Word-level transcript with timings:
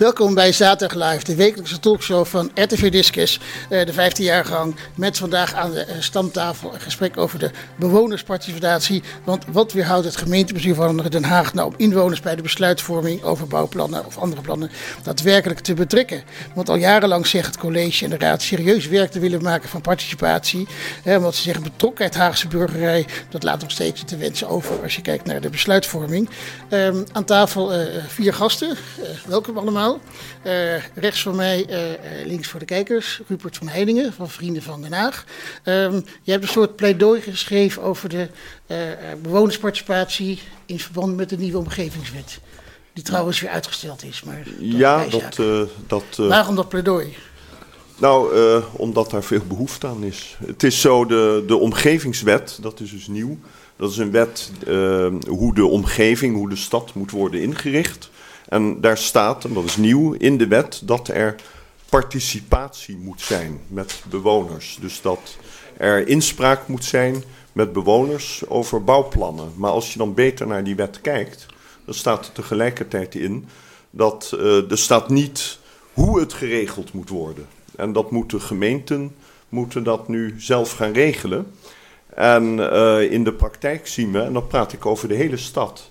Welkom 0.00 0.34
bij 0.34 0.52
Zaterdag 0.52 1.10
Live, 1.10 1.24
de 1.24 1.34
wekelijkse 1.34 1.80
talkshow 1.80 2.26
van 2.26 2.50
RTV 2.54 2.90
Discus, 2.90 3.40
eh, 3.68 3.86
de 3.86 3.92
15 3.92 4.44
gang. 4.44 4.76
Met 4.94 5.18
vandaag 5.18 5.54
aan 5.54 5.70
de 5.70 5.80
eh, 5.80 6.00
stamtafel 6.00 6.74
een 6.74 6.80
gesprek 6.80 7.16
over 7.16 7.38
de 7.38 7.50
bewonersparticipatie. 7.76 9.02
Want 9.24 9.44
wat 9.52 9.72
weerhoudt 9.72 10.04
het 10.04 10.16
gemeentebestuur 10.16 10.74
van 10.74 10.96
Den 10.96 11.24
Haag 11.24 11.54
nou 11.54 11.68
om 11.68 11.74
inwoners 11.76 12.20
bij 12.20 12.36
de 12.36 12.42
besluitvorming 12.42 13.22
over 13.22 13.46
bouwplannen 13.46 14.06
of 14.06 14.18
andere 14.18 14.42
plannen 14.42 14.70
daadwerkelijk 15.02 15.60
te 15.60 15.74
betrekken? 15.74 16.22
Want 16.54 16.68
al 16.68 16.76
jarenlang 16.76 17.26
zegt 17.26 17.46
het 17.46 17.58
college 17.58 18.04
en 18.04 18.10
de 18.10 18.18
raad 18.18 18.42
serieus 18.42 18.86
werk 18.86 19.10
te 19.10 19.18
willen 19.20 19.42
maken 19.42 19.68
van 19.68 19.80
participatie. 19.80 20.68
Omdat 21.04 21.34
ze 21.34 21.42
zeggen 21.42 21.62
betrokkenheid 21.62 22.14
Haagse 22.14 22.48
burgerij, 22.48 23.06
dat 23.28 23.42
laat 23.42 23.60
nog 23.60 23.70
steeds 23.70 24.04
te 24.04 24.16
wensen 24.16 24.48
over 24.48 24.82
als 24.82 24.96
je 24.96 25.02
kijkt 25.02 25.26
naar 25.26 25.40
de 25.40 25.50
besluitvorming. 25.50 26.28
Ehm, 26.68 27.04
aan 27.12 27.24
tafel 27.24 27.74
uh, 27.74 27.86
vier 28.08 28.34
gasten. 28.34 28.76
welkom 29.26 29.58
allemaal. 29.58 29.89
Uh, 30.46 30.84
rechts 30.94 31.22
van 31.22 31.36
mij, 31.36 31.66
uh, 31.68 32.26
links 32.26 32.48
voor 32.48 32.60
de 32.60 32.66
kijkers, 32.66 33.20
Rupert 33.28 33.56
van 33.56 33.68
Heidingen 33.68 34.12
van 34.12 34.28
Vrienden 34.30 34.62
van 34.62 34.82
Den 34.82 34.92
Haag. 34.92 35.24
Um, 35.64 36.04
je 36.22 36.30
hebt 36.30 36.42
een 36.42 36.50
soort 36.50 36.76
pleidooi 36.76 37.20
geschreven 37.20 37.82
over 37.82 38.08
de 38.08 38.28
uh, 38.66 38.76
bewonersparticipatie 39.22 40.38
in 40.66 40.78
verband 40.78 41.16
met 41.16 41.28
de 41.28 41.36
nieuwe 41.36 41.58
omgevingswet. 41.58 42.38
Die 42.92 43.04
trouwens 43.04 43.40
weer 43.40 43.50
uitgesteld 43.50 44.04
is. 44.04 44.22
Maar 44.22 44.42
ja, 44.58 45.04
dat, 45.06 45.38
dat. 45.86 46.16
Waarom 46.16 46.56
dat 46.56 46.68
pleidooi? 46.68 47.16
Nou, 47.98 48.34
omdat 48.72 49.10
daar 49.10 49.24
veel 49.24 49.42
behoefte 49.48 49.86
aan 49.86 50.04
is. 50.04 50.36
Het 50.46 50.62
is 50.62 50.80
zo, 50.80 51.06
de, 51.06 51.44
de 51.46 51.56
omgevingswet, 51.56 52.58
dat 52.60 52.80
is 52.80 52.90
dus 52.90 53.06
nieuw. 53.06 53.38
Dat 53.76 53.90
is 53.90 53.96
een 53.96 54.10
wet 54.10 54.50
hoe 55.28 55.54
de 55.54 55.66
omgeving, 55.66 56.34
hoe 56.34 56.48
de 56.48 56.56
stad 56.56 56.94
moet 56.94 57.10
worden 57.10 57.42
ingericht. 57.42 58.10
En 58.50 58.80
daar 58.80 58.98
staat, 58.98 59.44
en 59.44 59.54
dat 59.54 59.64
is 59.64 59.76
nieuw 59.76 60.12
in 60.12 60.38
de 60.38 60.46
wet, 60.46 60.80
dat 60.84 61.08
er 61.08 61.34
participatie 61.88 62.96
moet 62.96 63.20
zijn 63.20 63.60
met 63.68 64.02
bewoners. 64.08 64.78
Dus 64.80 65.00
dat 65.00 65.36
er 65.76 66.08
inspraak 66.08 66.68
moet 66.68 66.84
zijn 66.84 67.22
met 67.52 67.72
bewoners 67.72 68.46
over 68.48 68.84
bouwplannen. 68.84 69.52
Maar 69.56 69.70
als 69.70 69.92
je 69.92 69.98
dan 69.98 70.14
beter 70.14 70.46
naar 70.46 70.64
die 70.64 70.74
wet 70.74 71.00
kijkt, 71.00 71.46
dan 71.84 71.94
staat 71.94 72.26
er 72.26 72.32
tegelijkertijd 72.32 73.14
in 73.14 73.48
dat 73.90 74.32
uh, 74.34 74.70
er 74.70 74.78
staat 74.78 75.08
niet 75.08 75.58
hoe 75.92 76.20
het 76.20 76.32
geregeld 76.32 76.92
moet 76.92 77.08
worden. 77.08 77.46
En 77.76 77.92
dat 77.92 78.10
moeten 78.10 78.40
gemeenten 78.40 79.14
moeten 79.48 79.82
dat 79.82 80.08
nu 80.08 80.34
zelf 80.38 80.72
gaan 80.72 80.92
regelen. 80.92 81.52
En 82.14 82.58
uh, 82.58 83.12
in 83.12 83.24
de 83.24 83.32
praktijk 83.32 83.86
zien 83.86 84.12
we, 84.12 84.20
en 84.20 84.32
dan 84.32 84.46
praat 84.46 84.72
ik 84.72 84.86
over 84.86 85.08
de 85.08 85.14
hele 85.14 85.36
stad, 85.36 85.90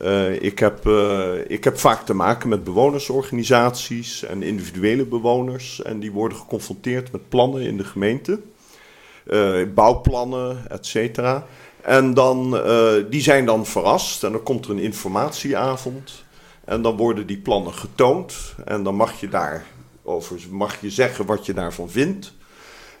uh, 0.00 0.42
ik, 0.42 0.58
heb, 0.58 0.86
uh, 0.86 1.32
ik 1.46 1.64
heb 1.64 1.78
vaak 1.78 2.06
te 2.06 2.14
maken 2.14 2.48
met 2.48 2.64
bewonersorganisaties 2.64 4.24
en 4.24 4.42
individuele 4.42 5.04
bewoners. 5.04 5.82
En 5.82 6.00
die 6.00 6.12
worden 6.12 6.38
geconfronteerd 6.38 7.12
met 7.12 7.28
plannen 7.28 7.62
in 7.62 7.76
de 7.76 7.84
gemeente. 7.84 8.40
Uh, 9.26 9.66
bouwplannen, 9.74 10.70
et 10.70 10.86
cetera. 10.86 11.46
En 11.80 12.14
dan, 12.14 12.60
die 13.10 13.22
zijn 13.22 13.46
dan 13.46 13.66
verrast 13.66 14.24
en 14.24 14.32
dan 14.32 14.42
komt 14.42 14.64
er 14.64 14.70
een 14.70 14.78
informatieavond. 14.78 16.24
En 16.64 16.82
dan 16.82 16.96
worden 16.96 17.26
die 17.26 17.38
plannen 17.38 17.72
getoond. 17.72 18.54
En 18.64 18.82
dan 18.82 18.94
mag 18.94 19.20
je 19.20 19.28
daarover 19.28 20.40
mag 20.50 20.80
je 20.80 20.90
zeggen 20.90 21.26
wat 21.26 21.46
je 21.46 21.54
daarvan 21.54 21.90
vindt. 21.90 22.32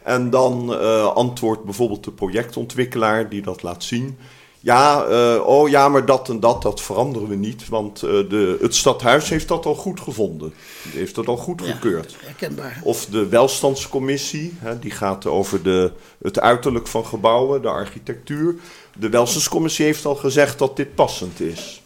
En 0.02 0.30
dan 0.30 0.80
antwoordt 1.14 1.64
bijvoorbeeld 1.64 2.04
de 2.04 2.12
projectontwikkelaar 2.12 3.28
die 3.28 3.42
dat 3.42 3.62
laat 3.62 3.84
zien. 3.84 4.18
Ja, 4.64 5.06
uh, 5.08 5.46
oh 5.46 5.68
ja, 5.68 5.88
maar 5.88 6.06
dat 6.06 6.28
en 6.28 6.40
dat, 6.40 6.62
dat 6.62 6.80
veranderen 6.80 7.28
we 7.28 7.34
niet. 7.34 7.68
Want 7.68 8.02
uh, 8.02 8.10
de, 8.10 8.58
het 8.60 8.74
stadhuis 8.74 9.28
heeft 9.28 9.48
dat 9.48 9.66
al 9.66 9.74
goed 9.74 10.00
gevonden. 10.00 10.54
Heeft 10.88 11.14
dat 11.14 11.26
al 11.26 11.36
goed 11.36 11.62
gekeurd. 11.62 12.10
Ja, 12.10 12.26
herkenbaar. 12.26 12.80
Of 12.82 13.06
de 13.06 13.28
welstandscommissie, 13.28 14.54
hè, 14.58 14.78
die 14.78 14.90
gaat 14.90 15.26
over 15.26 15.62
de, 15.62 15.92
het 16.22 16.40
uiterlijk 16.40 16.86
van 16.86 17.06
gebouwen, 17.06 17.62
de 17.62 17.68
architectuur. 17.68 18.56
De 18.98 19.08
welstandscommissie 19.08 19.84
heeft 19.84 20.04
al 20.04 20.14
gezegd 20.14 20.58
dat 20.58 20.76
dit 20.76 20.94
passend 20.94 21.40
is. 21.40 21.82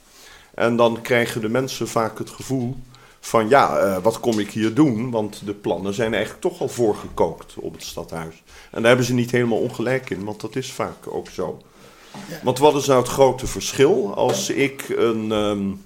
En 0.54 0.76
dan 0.76 1.00
krijgen 1.02 1.40
de 1.40 1.48
mensen 1.48 1.88
vaak 1.88 2.18
het 2.18 2.30
gevoel 2.30 2.76
van 3.20 3.48
ja, 3.48 3.84
uh, 3.84 3.96
wat 4.02 4.20
kom 4.20 4.38
ik 4.38 4.50
hier 4.50 4.74
doen? 4.74 5.10
Want 5.10 5.42
de 5.44 5.54
plannen 5.54 5.94
zijn 5.94 6.14
eigenlijk 6.14 6.42
toch 6.42 6.60
al 6.60 6.68
voorgekookt 6.68 7.54
op 7.56 7.72
het 7.72 7.82
stadhuis. 7.82 8.42
En 8.70 8.78
daar 8.78 8.86
hebben 8.86 9.06
ze 9.06 9.14
niet 9.14 9.30
helemaal 9.30 9.58
ongelijk 9.58 10.10
in, 10.10 10.24
want 10.24 10.40
dat 10.40 10.56
is 10.56 10.72
vaak 10.72 10.96
ook 11.06 11.28
zo. 11.28 11.58
Want 12.42 12.58
wat 12.58 12.74
is 12.74 12.86
nou 12.86 13.00
het 13.00 13.10
grote 13.10 13.46
verschil 13.46 14.14
als 14.14 14.50
ik 14.50 14.88
een 14.88 15.30
um, 15.30 15.84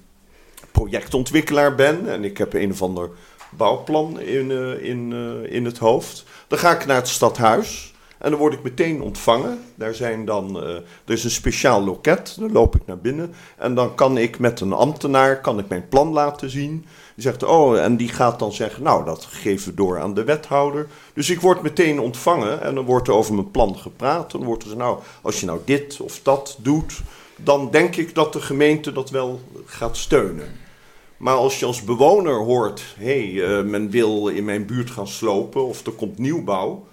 projectontwikkelaar 0.71 1.75
ben 1.75 2.09
en 2.09 2.23
ik 2.23 2.37
heb 2.37 2.53
een 2.53 2.71
of 2.71 2.81
ander 2.81 3.09
bouwplan 3.49 4.19
in, 4.19 4.49
uh, 4.49 4.83
in, 4.83 5.11
uh, 5.11 5.53
in 5.53 5.65
het 5.65 5.77
hoofd? 5.77 6.23
Dan 6.47 6.59
ga 6.59 6.71
ik 6.71 6.85
naar 6.85 6.95
het 6.95 7.07
stadhuis 7.07 7.93
en 8.17 8.29
dan 8.29 8.39
word 8.39 8.53
ik 8.53 8.63
meteen 8.63 9.01
ontvangen. 9.01 9.59
Daar 9.75 9.93
zijn 9.93 10.25
dan, 10.25 10.57
uh, 10.57 10.75
er 10.75 10.83
is 11.05 11.23
een 11.23 11.31
speciaal 11.31 11.83
loket, 11.83 12.35
dan 12.39 12.51
loop 12.51 12.75
ik 12.75 12.85
naar 12.85 12.99
binnen 12.99 13.33
en 13.57 13.75
dan 13.75 13.95
kan 13.95 14.17
ik 14.17 14.39
met 14.39 14.59
een 14.59 14.73
ambtenaar 14.73 15.41
kan 15.41 15.59
ik 15.59 15.67
mijn 15.67 15.87
plan 15.87 16.11
laten 16.11 16.49
zien. 16.49 16.85
Zegt, 17.21 17.43
oh, 17.43 17.79
en 17.79 17.97
die 17.97 18.09
gaat 18.09 18.39
dan 18.39 18.53
zeggen, 18.53 18.83
nou, 18.83 19.05
dat 19.05 19.25
geven 19.25 19.69
we 19.69 19.75
door 19.75 19.99
aan 19.99 20.13
de 20.13 20.23
wethouder. 20.23 20.87
Dus 21.13 21.29
ik 21.29 21.41
word 21.41 21.61
meteen 21.61 21.99
ontvangen 21.99 22.61
en 22.61 22.75
dan 22.75 22.85
wordt 22.85 23.07
er 23.07 23.13
over 23.13 23.33
mijn 23.33 23.51
plan 23.51 23.77
gepraat. 23.77 24.31
Dan 24.31 24.43
wordt 24.43 24.63
er 24.63 24.77
nou, 24.77 24.99
als 25.21 25.39
je 25.39 25.45
nou 25.45 25.59
dit 25.65 26.01
of 26.01 26.19
dat 26.23 26.57
doet, 26.59 27.01
dan 27.35 27.71
denk 27.71 27.95
ik 27.95 28.15
dat 28.15 28.33
de 28.33 28.41
gemeente 28.41 28.91
dat 28.91 29.09
wel 29.09 29.41
gaat 29.65 29.97
steunen. 29.97 30.59
Maar 31.17 31.35
als 31.35 31.59
je 31.59 31.65
als 31.65 31.83
bewoner 31.83 32.35
hoort, 32.35 32.81
hé, 32.97 33.33
hey, 33.33 33.59
uh, 33.59 33.63
men 33.69 33.89
wil 33.89 34.27
in 34.27 34.45
mijn 34.45 34.65
buurt 34.65 34.89
gaan 34.89 35.07
slopen 35.07 35.65
of 35.65 35.85
er 35.85 35.91
komt 35.91 36.17
nieuwbouw. 36.17 36.87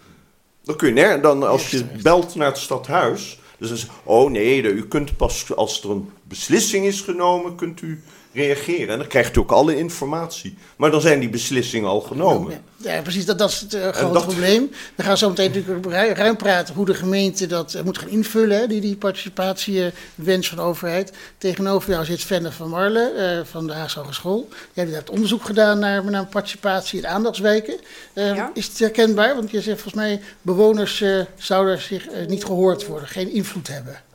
Dan 0.63 0.77
kun 0.77 0.95
je, 0.95 1.19
dan 1.23 1.49
als 1.49 1.71
je 1.71 1.85
belt 2.03 2.35
naar 2.35 2.49
het 2.49 2.59
stadhuis, 2.59 3.41
dus 3.59 3.69
dan 3.69 3.79
zeg 3.79 3.91
oh 4.05 4.31
nee, 4.31 4.63
u 4.63 4.89
kunt 4.89 5.17
pas 5.17 5.55
als 5.57 5.83
er 5.83 5.91
een 5.91 6.11
beslissing 6.23 6.85
is 6.85 7.01
genomen, 7.01 7.55
kunt 7.55 7.81
u 7.81 8.03
reageren. 8.39 8.89
En 8.89 8.99
dan 8.99 9.07
krijgt 9.07 9.37
u 9.37 9.41
ook 9.41 9.51
alle 9.51 9.77
informatie. 9.77 10.57
Maar 10.77 10.91
dan 10.91 11.01
zijn 11.01 11.21
die 11.21 11.29
beslissingen 11.29 11.89
al 11.89 12.01
genomen. 12.01 12.63
Ja, 12.77 13.03
precies. 13.03 13.27
Dat, 13.27 13.39
dat 13.39 13.51
is 13.51 13.61
het 13.61 13.75
uh, 13.75 13.89
grote 13.89 14.25
probleem. 14.27 14.71
We 14.95 15.03
gaan 15.03 15.19
zo 15.19 15.29
meteen 15.29 15.53
natuurlijk 15.53 16.17
ruim 16.17 16.37
praten 16.37 16.75
hoe 16.75 16.87
de 16.87 16.95
gemeente 16.95 17.47
dat 17.47 17.75
uh, 17.75 17.83
moet 17.83 17.99
gaan 17.99 18.09
invullen. 18.09 18.59
Hè, 18.59 18.67
die, 18.67 18.81
die 18.81 18.97
participatiewens 18.97 20.49
van 20.49 20.57
de 20.57 20.63
overheid. 20.63 21.13
Tegenover 21.39 21.91
jou 21.91 22.05
zit 22.05 22.21
Fenne 22.21 22.53
van 22.53 22.69
Marle 22.69 23.13
uh, 23.17 23.51
van 23.51 23.67
de 23.67 23.73
Haagse 23.73 23.99
Hogeschool. 23.99 24.49
Jij 24.73 24.85
hebt 24.85 24.97
het 24.97 25.11
onderzoek 25.11 25.45
gedaan 25.45 25.79
naar, 25.79 26.05
naar 26.05 26.27
participatie 26.27 26.99
in 26.99 27.07
aandachtswijken. 27.07 27.77
Ja. 28.15 28.51
Is 28.55 28.67
het 28.67 28.79
herkenbaar? 28.79 29.35
Want 29.35 29.51
je 29.51 29.61
zegt 29.61 29.81
volgens 29.81 30.03
mij 30.03 30.21
bewoners 30.43 31.05
zouden 31.37 31.81
zich 31.81 32.09
niet 32.27 32.45
gehoord 32.45 32.87
worden, 32.87 33.09
geen 33.09 33.33
invloed 33.33 33.69
hebben. 33.69 34.07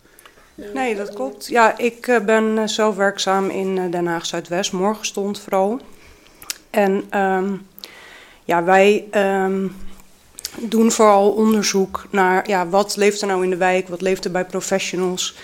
Nee, 0.56 0.96
dat 0.96 1.14
klopt. 1.14 1.48
Ja, 1.48 1.78
ik 1.78 2.08
uh, 2.08 2.20
ben 2.20 2.44
uh, 2.44 2.68
zelf 2.68 2.96
werkzaam 2.96 3.50
in 3.50 3.78
uh, 3.78 3.92
Den 3.92 4.06
Haag 4.06 4.26
Zuidwest, 4.26 4.72
morgenstond 4.72 5.40
vooral. 5.40 5.80
En 6.70 7.20
um, 7.20 7.68
ja, 8.44 8.64
wij 8.64 9.08
um, 9.12 9.76
doen 10.60 10.92
vooral 10.92 11.32
onderzoek 11.32 12.06
naar 12.10 12.50
ja, 12.50 12.68
wat 12.68 12.96
leeft 12.96 13.22
er 13.22 13.28
nou 13.28 13.44
in 13.44 13.50
de 13.50 13.58
wijk, 13.58 13.88
wat 13.88 14.02
leeft 14.02 14.26
er 14.26 14.32
bij 14.32 14.46
professionals. 14.46 15.38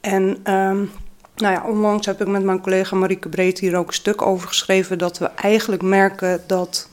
En 0.00 0.22
um, 0.22 0.90
nou 1.36 1.54
ja, 1.54 1.64
onlangs 1.66 2.06
heb 2.06 2.20
ik 2.20 2.26
met 2.26 2.42
mijn 2.42 2.60
collega 2.60 2.96
Marieke 2.96 3.28
Breed 3.28 3.58
hier 3.58 3.76
ook 3.76 3.88
een 3.88 3.94
stuk 3.94 4.22
over 4.22 4.48
geschreven 4.48 4.98
dat 4.98 5.18
we 5.18 5.26
eigenlijk 5.26 5.82
merken 5.82 6.42
dat 6.46 6.88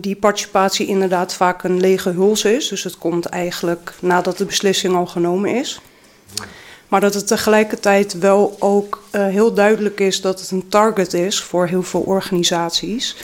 die 0.00 0.16
participatie 0.16 0.86
inderdaad 0.86 1.34
vaak 1.34 1.62
een 1.62 1.80
lege 1.80 2.10
huls 2.10 2.44
is. 2.44 2.68
Dus 2.68 2.84
het 2.84 2.98
komt 2.98 3.26
eigenlijk 3.26 3.94
nadat 4.00 4.38
de 4.38 4.44
beslissing 4.44 4.94
al 4.94 5.06
genomen 5.06 5.54
is. 5.54 5.80
Maar 6.88 7.00
dat 7.00 7.14
het 7.14 7.26
tegelijkertijd 7.26 8.18
wel 8.18 8.56
ook 8.58 9.02
uh, 9.12 9.26
heel 9.26 9.54
duidelijk 9.54 10.00
is 10.00 10.20
dat 10.20 10.40
het 10.40 10.50
een 10.50 10.68
target 10.68 11.14
is 11.14 11.42
voor 11.42 11.66
heel 11.66 11.82
veel 11.82 12.00
organisaties. 12.00 13.16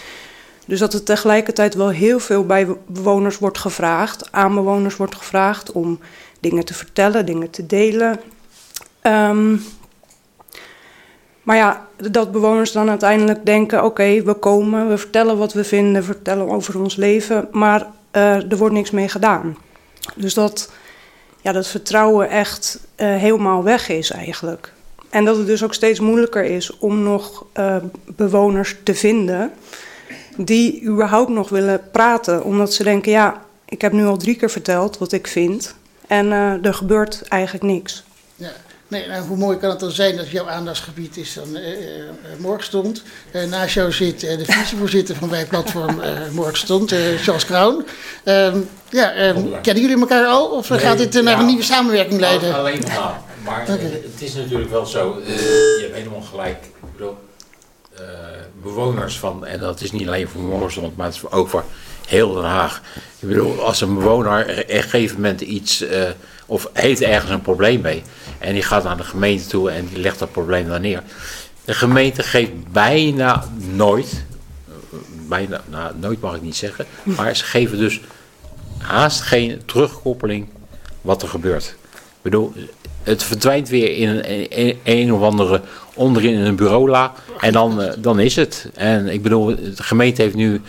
Dus 0.66 0.78
dat 0.78 0.92
het 0.92 1.06
tegelijkertijd 1.06 1.74
wel 1.74 1.88
heel 1.88 2.18
veel 2.18 2.46
bij 2.46 2.66
bewoners 2.86 3.38
wordt 3.38 3.58
gevraagd, 3.58 4.32
aan 4.32 4.54
bewoners 4.54 4.96
wordt 4.96 5.14
gevraagd 5.14 5.72
om 5.72 6.00
dingen 6.40 6.64
te 6.64 6.74
vertellen, 6.74 7.26
dingen 7.26 7.50
te 7.50 7.66
delen. 7.66 8.20
Um, 9.02 9.62
maar 11.42 11.56
ja, 11.56 11.86
dat 11.96 12.32
bewoners 12.32 12.72
dan 12.72 12.88
uiteindelijk 12.88 13.46
denken: 13.46 13.84
oké, 13.84 14.22
we 14.22 14.34
komen, 14.34 14.88
we 14.88 14.98
vertellen 14.98 15.38
wat 15.38 15.52
we 15.52 15.64
vinden, 15.64 16.04
vertellen 16.04 16.48
over 16.48 16.80
ons 16.80 16.96
leven, 16.96 17.48
maar 17.50 17.86
uh, 18.12 18.50
er 18.50 18.56
wordt 18.56 18.74
niks 18.74 18.90
mee 18.90 19.08
gedaan. 19.08 19.56
Dus 20.16 20.34
dat 20.34 20.70
ja, 21.42 21.52
dat 21.52 21.66
vertrouwen 21.66 22.28
echt 22.28 22.78
uh, 22.96 23.16
helemaal 23.16 23.62
weg 23.62 23.88
is 23.88 24.10
eigenlijk. 24.10 24.72
En 25.10 25.24
dat 25.24 25.36
het 25.36 25.46
dus 25.46 25.64
ook 25.64 25.74
steeds 25.74 26.00
moeilijker 26.00 26.44
is 26.44 26.78
om 26.78 27.02
nog 27.02 27.44
uh, 27.58 27.76
bewoners 28.06 28.76
te 28.84 28.94
vinden 28.94 29.52
die 30.36 30.82
überhaupt 30.84 31.30
nog 31.30 31.48
willen 31.48 31.80
praten. 31.90 32.44
Omdat 32.44 32.72
ze 32.72 32.82
denken, 32.82 33.12
ja, 33.12 33.42
ik 33.64 33.80
heb 33.80 33.92
nu 33.92 34.06
al 34.06 34.16
drie 34.16 34.36
keer 34.36 34.50
verteld 34.50 34.98
wat 34.98 35.12
ik 35.12 35.26
vind 35.26 35.74
en 36.06 36.26
uh, 36.26 36.64
er 36.64 36.74
gebeurt 36.74 37.22
eigenlijk 37.28 37.64
niks. 37.64 38.04
Ja. 38.36 38.50
Nee, 38.92 39.06
nou, 39.06 39.26
hoe 39.26 39.36
mooi 39.36 39.58
kan 39.58 39.70
het 39.70 39.80
dan 39.80 39.90
zijn 39.90 40.16
dat 40.16 40.30
jouw 40.30 40.48
aandachtsgebied 40.48 41.16
is 41.16 41.34
dan 41.34 41.56
uh, 41.56 41.80
uh, 41.80 41.86
Morgenstond. 42.38 43.02
Uh, 43.32 43.44
naast 43.44 43.74
jou 43.74 43.92
zit 43.92 44.20
de 44.20 44.44
vicevoorzitter 44.44 45.16
van 45.16 45.28
wij 45.28 45.46
platform 45.46 46.00
Morgenstond, 46.32 46.94
Charles 47.20 47.44
Kroon. 47.44 47.84
Ehm, 48.24 48.58
ja, 48.90 49.28
um, 49.28 49.60
kennen 49.62 49.82
jullie 49.82 50.00
elkaar 50.00 50.26
al 50.26 50.46
of 50.46 50.68
nee, 50.68 50.78
gaat 50.78 50.98
dit 50.98 51.22
naar 51.22 51.38
een 51.38 51.46
nieuwe 51.46 51.62
samenwerking 51.62 52.20
leiden? 52.20 52.54
Alleen 52.54 52.82
maar. 52.86 53.20
Maar 53.44 53.62
okay. 53.62 53.78
het 54.12 54.22
is 54.22 54.34
natuurlijk 54.34 54.70
wel 54.70 54.86
zo, 54.86 55.20
je 55.26 55.78
hebt 55.80 55.94
helemaal 55.94 56.20
gelijk. 56.20 56.64
Ik 56.64 56.92
bedoel, 56.96 57.16
bewoners 58.62 59.18
van, 59.18 59.46
en 59.46 59.58
dat 59.58 59.80
is 59.80 59.92
niet 59.92 60.06
alleen 60.06 60.28
voor 60.28 60.40
Morgenstond, 60.40 60.96
maar 60.96 61.06
het 61.06 61.14
is 61.14 61.30
ook 61.30 61.48
voor 61.48 61.64
heel 62.06 62.32
Den 62.32 62.44
Haag. 62.44 62.82
Ik 63.18 63.28
bedoel, 63.28 63.64
als 63.64 63.80
een 63.80 63.94
bewoner 63.94 64.42
op 64.42 64.64
een 64.66 64.82
gegeven 64.82 65.16
moment 65.16 65.40
iets, 65.40 65.84
of 66.46 66.70
heeft 66.72 67.00
ergens 67.00 67.30
een 67.30 67.42
probleem 67.42 67.80
mee, 67.80 68.02
en 68.38 68.52
die 68.52 68.62
gaat 68.62 68.84
naar 68.84 68.96
de 68.96 69.04
gemeente 69.04 69.46
toe 69.46 69.70
en 69.70 69.88
die 69.88 69.98
legt 69.98 70.18
dat 70.18 70.32
probleem 70.32 70.68
daar 70.68 70.80
neer. 70.80 71.02
De 71.64 71.74
gemeente 71.74 72.22
geeft 72.22 72.50
bijna 72.72 73.48
nooit, 73.56 74.24
bijna, 75.28 75.60
nou, 75.70 75.92
nooit 76.00 76.20
mag 76.20 76.34
ik 76.34 76.42
niet 76.42 76.56
zeggen, 76.56 76.86
maar 77.02 77.36
ze 77.36 77.44
geven 77.44 77.78
dus 77.78 78.00
haast 78.78 79.20
geen 79.20 79.62
terugkoppeling 79.64 80.46
wat 81.00 81.22
er 81.22 81.28
gebeurt. 81.28 81.76
Ik 81.94 82.30
bedoel, 82.30 82.52
het 83.02 83.22
verdwijnt 83.22 83.68
weer 83.68 83.96
in 83.96 84.08
een, 84.08 84.78
een, 84.84 85.12
of 85.12 85.22
andere 85.22 85.60
onderin 85.94 86.34
in 86.34 86.44
een 86.44 86.56
bureaula 86.56 87.12
en 87.40 87.52
dan, 87.52 87.80
uh, 87.80 87.92
dan 87.98 88.20
is 88.20 88.36
het. 88.36 88.68
En 88.74 89.08
ik 89.08 89.22
bedoel, 89.22 89.46
de 89.46 89.82
gemeente 89.82 90.22
heeft 90.22 90.34
nu 90.34 90.60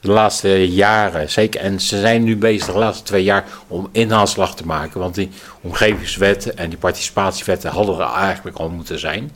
de 0.00 0.10
laatste 0.10 0.70
jaren, 0.70 1.30
zeker, 1.30 1.60
en 1.60 1.80
ze 1.80 2.00
zijn 2.00 2.24
nu 2.24 2.36
bezig 2.36 2.66
de 2.66 2.78
laatste 2.78 3.04
twee 3.04 3.22
jaar 3.22 3.44
om 3.66 3.88
inhaalslag 3.92 4.56
te 4.56 4.66
maken. 4.66 5.00
Want 5.00 5.14
die 5.14 5.30
omgevingswet 5.60 6.54
en 6.54 6.68
die 6.68 6.78
participatiewetten 6.78 7.70
hadden 7.70 7.98
er 7.98 8.12
eigenlijk 8.14 8.56
al 8.56 8.68
moeten 8.68 8.98
zijn. 8.98 9.32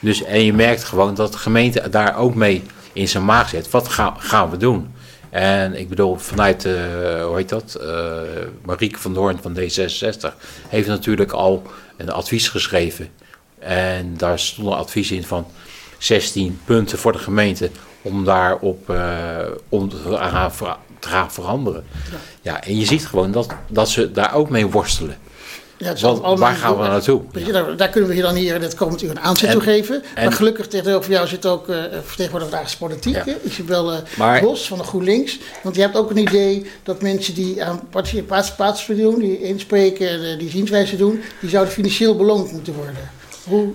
Dus, 0.00 0.24
en 0.24 0.44
je 0.44 0.52
merkt 0.52 0.84
gewoon 0.84 1.14
dat 1.14 1.32
de 1.32 1.38
gemeente 1.38 1.88
daar 1.90 2.16
ook 2.16 2.34
mee 2.34 2.62
in 2.92 3.08
zijn 3.08 3.24
maag 3.24 3.48
zit. 3.48 3.70
Wat 3.70 3.88
gaan, 4.18 4.50
we 4.50 4.56
doen? 4.56 4.94
En 5.30 5.74
ik 5.74 5.88
bedoel, 5.88 6.16
vanuit, 6.16 6.64
uh, 6.64 6.72
hoe 7.24 7.36
heet 7.36 7.48
dat, 7.48 7.78
uh, 7.80 8.20
Marieke 8.64 8.98
van 8.98 9.14
Doorn 9.14 9.38
van 9.42 9.56
D66 9.58 10.34
heeft 10.68 10.88
natuurlijk 10.88 11.32
al 11.32 11.62
een 11.96 12.10
advies 12.10 12.48
geschreven. 12.48 13.08
En 13.58 14.16
daar 14.16 14.38
stond 14.38 14.66
een 14.66 14.72
advies 14.72 15.10
in 15.10 15.24
van 15.24 15.46
16 15.98 16.60
punten 16.64 16.98
voor 16.98 17.12
de 17.12 17.18
gemeente 17.18 17.70
om 18.02 18.24
daarop 18.24 18.90
uh, 18.90 19.36
om 19.68 19.88
te 19.88 19.96
gaan, 19.96 20.52
te 20.98 21.08
gaan 21.08 21.32
veranderen. 21.32 21.84
Ja. 22.10 22.16
ja. 22.42 22.62
en 22.62 22.76
je 22.78 22.84
ziet 22.84 23.06
gewoon 23.06 23.32
dat, 23.32 23.54
dat 23.68 23.88
ze 23.88 24.12
daar 24.12 24.34
ook 24.34 24.50
mee 24.50 24.66
worstelen. 24.66 25.16
Ja, 25.80 25.94
Want, 26.00 26.38
waar 26.38 26.54
gaan 26.54 26.78
we 26.78 26.82
naartoe? 26.82 27.22
Je, 27.32 27.52
daar, 27.52 27.76
daar, 27.76 27.88
kunnen 27.88 28.10
we 28.10 28.16
je 28.16 28.22
dan 28.22 28.34
hier 28.34 28.54
in 28.54 28.62
het 28.62 28.74
komend 28.74 29.02
uur 29.02 29.10
een 29.10 29.20
aanzet 29.20 29.50
toe 29.50 29.60
geven. 29.60 30.02
En, 30.14 30.24
maar 30.24 30.32
gelukkig 30.32 30.68
tegenover 30.68 31.10
jou 31.10 31.26
zit 31.26 31.46
ook 31.46 31.68
uh, 31.68 31.76
vertegenwoordiger 32.04 32.58
van 32.58 32.88
de 32.88 32.94
Politiek, 32.94 33.24
ja. 33.24 33.34
Isabel 33.44 33.92
uh, 33.92 34.40
Bos 34.40 34.68
van 34.68 34.78
de 34.78 34.84
GroenLinks. 34.84 35.38
Want 35.62 35.74
je 35.74 35.80
hebt 35.80 35.96
ook 35.96 36.10
een 36.10 36.16
idee 36.16 36.66
dat 36.82 37.02
mensen 37.02 37.34
die 37.34 37.64
aan 37.64 37.80
participatie 37.90 38.96
doen, 38.96 39.18
die 39.18 39.42
inspreken, 39.42 40.38
die 40.38 40.50
zienswijze 40.50 40.96
doen, 40.96 41.22
die 41.40 41.50
zouden 41.50 41.72
financieel 41.72 42.16
beloond 42.16 42.52
moeten 42.52 42.74
worden. 42.74 43.10
Hoe, 43.44 43.72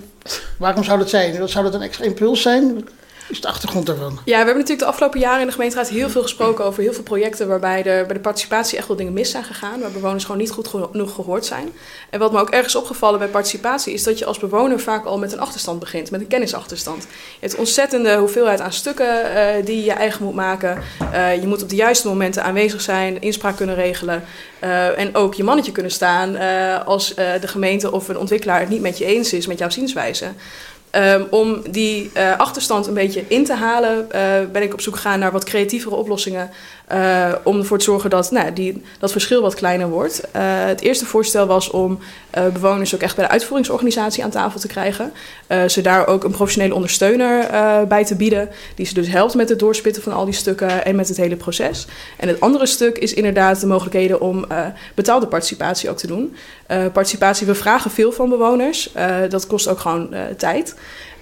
waarom 0.58 0.84
zou 0.84 1.00
dat 1.00 1.10
zijn? 1.10 1.50
Zou 1.50 1.66
dat 1.66 1.74
een 1.74 1.82
extra 1.82 2.06
impuls 2.06 2.42
zijn? 2.42 2.88
Is 3.28 3.42
de 3.42 3.48
achtergrond 3.48 3.86
daarvan? 3.86 4.14
Ja, 4.14 4.22
we 4.24 4.36
hebben 4.36 4.54
natuurlijk 4.54 4.80
de 4.80 4.86
afgelopen 4.86 5.20
jaren 5.20 5.40
in 5.40 5.46
de 5.46 5.52
gemeenteraad 5.52 5.90
heel 5.90 6.10
veel 6.10 6.22
gesproken 6.22 6.66
over 6.66 6.84
heel 6.84 6.94
veel 6.94 7.04
projecten 7.04 7.48
waarbij 7.48 7.84
de, 7.84 8.04
bij 8.06 8.16
de 8.16 8.20
participatie 8.20 8.78
echt 8.78 8.88
wel 8.88 8.98
dingen 8.98 9.14
mis 9.14 9.32
zijn 9.32 9.44
gegaan, 9.44 9.80
waar 9.80 9.92
bewoners 9.92 10.24
gewoon 10.24 10.42
niet 10.42 10.52
goed 10.52 10.68
genoeg 10.68 11.14
gehoord 11.14 11.46
zijn. 11.46 11.70
En 12.10 12.20
wat 12.20 12.32
me 12.32 12.40
ook 12.40 12.50
ergens 12.50 12.76
opgevallen 12.76 13.20
bij 13.20 13.28
participatie 13.28 13.94
is 13.94 14.04
dat 14.04 14.20
je 14.20 14.26
als 14.26 14.40
bewoner 14.40 14.80
vaak 14.80 15.06
al 15.06 15.18
met 15.18 15.34
een 15.34 15.40
achterstand 15.40 15.80
begint, 15.80 16.12
met 16.12 16.22
een 16.22 16.28
kennisachterstand. 16.28 17.04
Je 17.04 17.08
hebt 17.40 17.56
ontzettende 17.56 18.16
hoeveelheid 18.16 18.62
aan 18.62 18.74
stukken 18.74 19.08
uh, 19.08 19.66
die 19.66 19.84
je 19.84 19.92
eigen 19.92 20.24
moet 20.24 20.36
maken. 20.36 20.82
Uh, 21.14 21.42
je 21.42 21.48
moet 21.48 21.64
op 21.64 21.70
de 21.70 21.76
juiste 21.76 22.08
momenten 22.08 22.44
aanwezig 22.44 22.82
zijn, 22.82 23.22
inspraak 23.22 23.56
kunnen 23.56 23.76
regelen. 23.76 24.24
Uh, 24.64 25.00
en 25.00 25.16
ook 25.16 25.34
je 25.34 25.44
mannetje 25.44 25.72
kunnen 25.72 25.92
staan 25.92 26.38
als 26.86 27.16
de 27.16 27.48
gemeente 27.48 27.92
of 27.92 28.08
een 28.08 28.18
ontwikkelaar 28.18 28.60
het 28.60 28.70
niet 28.70 28.82
met 28.82 28.98
je 28.98 29.06
eens 29.06 29.34
is 29.34 29.48
met 29.48 29.60
jouw 29.60 29.70
zienswijze. 29.70 30.26
Um, 30.98 31.28
om 31.30 31.62
die 31.70 32.12
uh, 32.18 32.38
achterstand 32.38 32.88
een 32.88 32.94
beetje 32.94 33.24
in 33.28 33.46
te 33.46 33.54
halen, 33.54 34.08
uh, 34.16 34.22
ben 34.52 34.62
ik 34.62 34.74
op 34.74 34.82
zoek 34.82 34.96
gegaan 34.96 35.20
naar 35.20 35.32
wat 35.32 35.44
creatievere 35.44 35.96
oplossingen. 35.96 36.50
Uh, 36.94 37.32
om 37.44 37.58
ervoor 37.58 37.78
te 37.78 37.84
zorgen 37.84 38.10
dat 38.10 38.32
nou, 38.32 38.54
die, 38.54 38.84
dat 39.00 39.12
verschil 39.12 39.42
wat 39.42 39.54
kleiner 39.54 39.90
wordt. 39.90 40.22
het 40.66 40.82
eerste 40.82 41.06
voorstel 41.06 41.46
was 41.46 41.70
om 41.70 42.00
bewoners 42.54 42.96
ook 42.96 43.02
echt 43.02 43.16
bij 43.16 43.26
de 43.26 43.32
uitvoeringsorganisatie 43.32 44.24
aan 44.24 44.30
tafel 44.30 44.60
te 44.60 44.68
krijgen. 44.68 45.12
ze 45.68 45.82
daar 45.82 46.08
ook 46.08 46.24
een 46.24 46.32
professionele 46.32 46.74
ondersteuner 46.74 47.48
bij 47.88 48.06
te 48.06 48.16
bieden. 48.16 48.50
Die 48.76 48.86
ze 48.86 48.94
dus 48.94 49.08
helpt 49.08 49.34
met 49.34 49.50
het 49.50 49.60
doorspitten 49.60 50.04
van 50.04 50.14
al 50.14 50.26
die 50.26 50.34
stukken 50.34 50.86
en 50.86 50.96
met 50.96 51.08
het 51.08 51.18
hele 51.18 51.36
proces. 51.36 51.88
En 52.18 52.28
het 52.28 52.40
andere 52.40 52.66
stuk 52.66 52.98
is 52.98 53.14
inderdaad 53.14 53.60
de 53.60 53.68
mogelijkheden 53.68 54.22
om 54.22 54.46
betaalde 54.96 55.28
participatie 55.28 55.90
ook 55.90 55.98
te 55.98 56.08
doen. 56.08 56.36
participatie, 56.68 57.48
we 57.48 57.56
vragen 57.56 57.92
veel 57.92 58.12
van 58.12 58.30
bewoners. 58.30 58.94
dat 59.30 59.48
kost 59.48 59.68
ook 59.68 59.80
gewoon 59.80 60.16
tijd. 60.38 60.76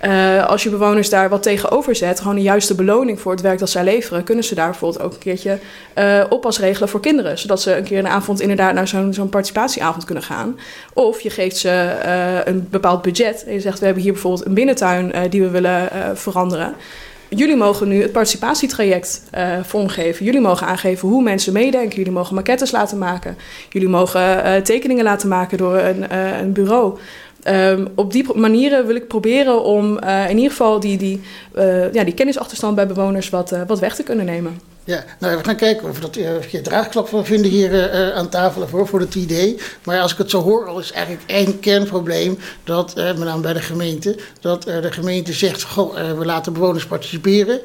Uh, 0.06 0.46
als 0.46 0.64
je 0.64 0.70
bewoners 0.70 1.10
daar 1.10 1.30
wat 1.30 1.44
tegenover 1.44 1.96
zet, 1.96 2.20
gewoon 2.20 2.36
een 2.36 2.42
juiste 2.42 2.76
beloning 2.76 3.20
voor 3.20 3.32
het 3.32 3.42
werk 3.42 3.60
dat 3.60 3.70
zij 3.70 3.84
leveren, 3.84 4.24
kunnen 4.24 4.44
ze 4.44 4.56
daar 4.56 4.70
bijvoorbeeld 4.70 5.04
ook 5.04 5.14
een 5.14 5.20
keertje 5.20 5.58
uh, 5.98 6.24
oppas 6.30 6.60
regelen 6.60 6.90
voor 6.90 7.00
kinderen. 7.00 7.38
Zodat 7.38 7.62
ze 7.62 7.76
een 7.76 7.84
keer 7.84 8.00
een 8.00 8.08
avond 8.08 8.42
inderdaad 8.42 8.74
naar 8.74 8.88
zo'n 8.88 9.30
participatieavond 9.30 10.06
kunnen 10.06 10.24
gaan. 10.24 10.60
Of 10.94 11.22
je 11.22 11.30
geeft 11.30 11.58
ze 11.58 11.96
uh, 12.06 12.54
een 12.54 12.68
bepaald 12.70 13.02
budget 13.02 13.44
en 13.48 13.54
je 13.54 13.60
zegt: 13.60 13.80
We 13.80 13.86
hebben 13.86 14.04
hier 14.04 14.12
bijvoorbeeld 14.12 14.46
een 14.46 14.54
binnentuin 14.54 15.14
die 15.30 15.42
we 15.42 15.50
willen 15.50 15.90
veranderen. 16.14 16.74
Jullie 17.30 17.56
mogen 17.56 17.88
nu 17.88 18.02
het 18.02 18.12
participatietraject 18.12 19.22
vormgeven. 19.62 20.26
Jullie 20.26 20.42
mogen 20.42 20.68
aangeven 20.68 21.10
hoe 21.10 21.24
mensen 21.24 21.54
meedenken. 21.54 21.98
Jullie 21.98 22.12
mogen 22.12 22.36
maquettes 22.36 22.72
laten 22.72 22.98
maken. 22.98 23.38
Jullie 23.70 23.90
mogen 23.90 24.64
tekeningen 24.64 25.04
laten 25.04 25.30
maken 25.30 25.58
door 25.58 25.78
een, 25.78 26.16
een 26.40 26.52
bureau. 26.52 26.98
Um, 27.48 27.88
op 27.96 28.12
die 28.12 28.34
manieren 28.34 28.86
wil 28.88 28.96
ik 28.96 29.08
proberen 29.08 29.64
om 29.64 30.00
uh, 30.04 30.30
in 30.30 30.36
ieder 30.36 30.52
geval 30.52 30.80
die, 30.80 30.98
die, 30.98 31.22
uh, 31.56 31.94
ja, 31.94 32.04
die 32.04 32.14
kennisachterstand 32.14 32.76
bij 32.76 32.88
bewoners 32.88 33.30
wat, 33.30 33.52
uh, 33.52 33.62
wat 33.68 33.80
weg 33.80 33.96
te 33.96 34.04
kunnen 34.04 34.26
nemen. 34.26 34.60
Ja, 34.84 35.04
nou 35.20 35.38
we 35.38 35.44
gaan 35.44 35.56
kijken 35.56 35.90
of 35.90 36.00
dat 36.00 36.18
uh, 36.18 36.62
draagklap 36.62 37.08
van 37.08 37.26
vinden 37.26 37.52
hier 37.52 37.92
aan 38.14 38.30
tafel 38.30 38.68
voor, 38.68 38.88
voor 38.88 39.00
het 39.00 39.16
idee. 39.16 39.58
Maar 39.84 40.00
als 40.00 40.12
ik 40.12 40.18
het 40.18 40.30
zo 40.30 40.42
hoor, 40.42 40.68
al 40.68 40.80
is 40.80 40.92
eigenlijk 40.92 41.24
één 41.30 41.60
kernprobleem, 41.60 42.38
dat, 42.64 42.96
met 42.96 43.18
name 43.18 43.42
bij 43.42 43.54
de 43.54 43.62
gemeente, 43.62 44.16
dat 44.40 44.64
de 44.64 44.92
gemeente 44.92 45.34
zegt, 45.34 45.64
goh, 45.64 45.96
we 46.18 46.26
laten 46.26 46.54
bewoners 46.54 46.86
participeren, 46.86 47.60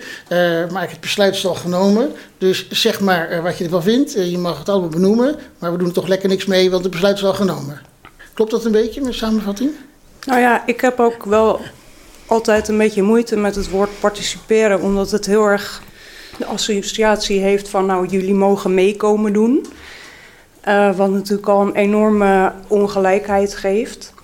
maar 0.73 0.91
het 0.91 1.01
besluit 1.01 1.35
is 1.35 1.47
al 1.47 1.55
genomen. 1.55 2.13
Dus 2.39 2.71
zeg 2.71 3.01
maar 3.01 3.43
wat 3.43 3.59
je 3.59 3.65
ervan 3.65 3.83
vindt, 3.83 4.13
je 4.13 4.39
mag 4.39 4.59
het 4.59 4.69
allemaal 4.69 4.89
benoemen, 4.89 5.37
maar 5.59 5.73
we 5.73 5.79
doen 5.79 5.89
er 5.89 5.95
toch 5.95 6.09
lekker 6.09 6.29
niks 6.29 6.47
mee, 6.47 6.71
want 6.71 6.83
het 6.83 6.93
besluit 6.93 7.17
is 7.17 7.25
al 7.25 7.35
genomen. 7.35 7.81
Klopt 8.39 8.53
dat 8.53 8.65
een 8.65 8.73
beetje 8.73 9.01
met 9.01 9.15
samenvatting? 9.15 9.71
Nou 10.27 10.41
ja, 10.41 10.67
ik 10.67 10.81
heb 10.81 11.01
ook 11.01 11.25
wel 11.25 11.61
altijd 12.27 12.69
een 12.69 12.79
beetje 12.79 13.03
moeite 13.03 13.37
met 13.37 13.55
het 13.55 13.71
woord 13.71 14.01
participeren, 14.01 14.81
omdat 14.81 15.11
het 15.11 15.27
heel 15.27 15.45
erg 15.45 15.83
de 16.37 16.45
associatie 16.45 17.41
heeft 17.41 17.69
van 17.69 17.87
nou 17.87 18.07
jullie 18.07 18.35
mogen 18.35 18.75
meekomen 18.75 19.33
doen. 19.33 19.67
Uh, 20.69 20.97
wat 20.97 21.11
natuurlijk 21.11 21.49
al 21.49 21.61
een 21.61 21.75
enorme 21.75 22.53
ongelijkheid 22.69 23.55
geeft. 23.55 24.15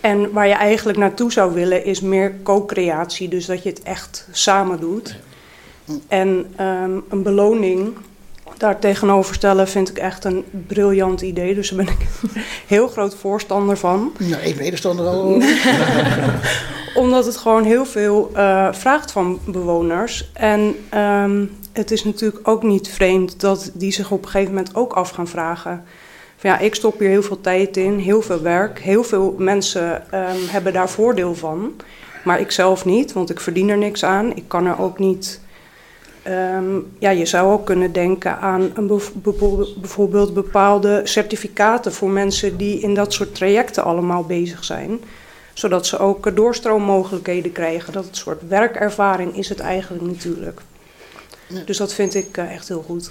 En 0.00 0.32
waar 0.32 0.46
je 0.46 0.54
eigenlijk 0.54 0.98
naartoe 0.98 1.32
zou 1.32 1.54
willen 1.54 1.84
is 1.84 2.00
meer 2.00 2.34
co-creatie, 2.42 3.28
dus 3.28 3.46
dat 3.46 3.62
je 3.62 3.68
het 3.68 3.82
echt 3.82 4.28
samen 4.32 4.80
doet. 4.80 5.16
En 6.08 6.28
um, 6.60 7.04
een 7.08 7.22
beloning 7.22 7.96
daar 8.58 8.78
tegenover 8.78 9.34
stellen 9.34 9.68
vind 9.68 9.88
ik 9.88 9.98
echt 9.98 10.24
een 10.24 10.44
briljant 10.66 11.20
idee. 11.20 11.54
Dus 11.54 11.68
daar 11.68 11.84
ben 11.84 11.94
ik 11.94 12.06
heel 12.66 12.88
groot 12.88 13.14
voorstander 13.14 13.76
van. 13.76 14.12
Nou, 14.18 14.42
één 14.42 14.56
medestander 14.56 15.06
al. 15.06 15.42
Omdat 16.94 17.26
het 17.26 17.36
gewoon 17.36 17.64
heel 17.64 17.86
veel 17.86 18.30
uh, 18.36 18.72
vraagt 18.72 19.12
van 19.12 19.38
bewoners. 19.44 20.30
En 20.32 20.76
um, 20.94 21.50
het 21.72 21.90
is 21.90 22.04
natuurlijk 22.04 22.48
ook 22.48 22.62
niet 22.62 22.88
vreemd 22.88 23.40
dat 23.40 23.70
die 23.74 23.92
zich 23.92 24.10
op 24.10 24.24
een 24.24 24.30
gegeven 24.30 24.54
moment 24.54 24.74
ook 24.74 24.92
af 24.92 25.10
gaan 25.10 25.28
vragen. 25.28 25.84
Van 26.36 26.50
ja, 26.50 26.58
ik 26.58 26.74
stop 26.74 26.98
hier 26.98 27.08
heel 27.08 27.22
veel 27.22 27.40
tijd 27.40 27.76
in, 27.76 27.98
heel 27.98 28.22
veel 28.22 28.42
werk. 28.42 28.80
Heel 28.80 29.04
veel 29.04 29.34
mensen 29.38 29.92
um, 30.14 30.48
hebben 30.48 30.72
daar 30.72 30.88
voordeel 30.88 31.34
van. 31.34 31.72
Maar 32.24 32.40
ik 32.40 32.50
zelf 32.50 32.84
niet, 32.84 33.12
want 33.12 33.30
ik 33.30 33.40
verdien 33.40 33.68
er 33.68 33.78
niks 33.78 34.04
aan. 34.04 34.36
Ik 34.36 34.44
kan 34.46 34.66
er 34.66 34.80
ook 34.80 34.98
niet 34.98 35.40
Um, 36.28 36.86
ja, 36.98 37.10
je 37.10 37.26
zou 37.26 37.52
ook 37.52 37.66
kunnen 37.66 37.92
denken 37.92 38.38
aan 38.38 38.70
een 38.74 39.00
bijvoorbeeld 39.80 40.34
bepaalde 40.34 41.00
certificaten 41.04 41.92
voor 41.92 42.10
mensen 42.10 42.56
die 42.56 42.80
in 42.80 42.94
dat 42.94 43.12
soort 43.12 43.34
trajecten 43.34 43.84
allemaal 43.84 44.24
bezig 44.24 44.64
zijn. 44.64 45.00
Zodat 45.54 45.86
ze 45.86 45.98
ook 45.98 46.36
doorstroommogelijkheden 46.36 47.52
krijgen. 47.52 47.92
Dat 47.92 48.08
soort 48.10 48.48
werkervaring 48.48 49.36
is 49.36 49.48
het 49.48 49.60
eigenlijk 49.60 50.02
natuurlijk. 50.02 50.60
Ja. 51.48 51.60
Dus 51.64 51.76
dat 51.76 51.94
vind 51.94 52.14
ik 52.14 52.36
uh, 52.36 52.54
echt 52.54 52.68
heel 52.68 52.84
goed. 52.86 53.08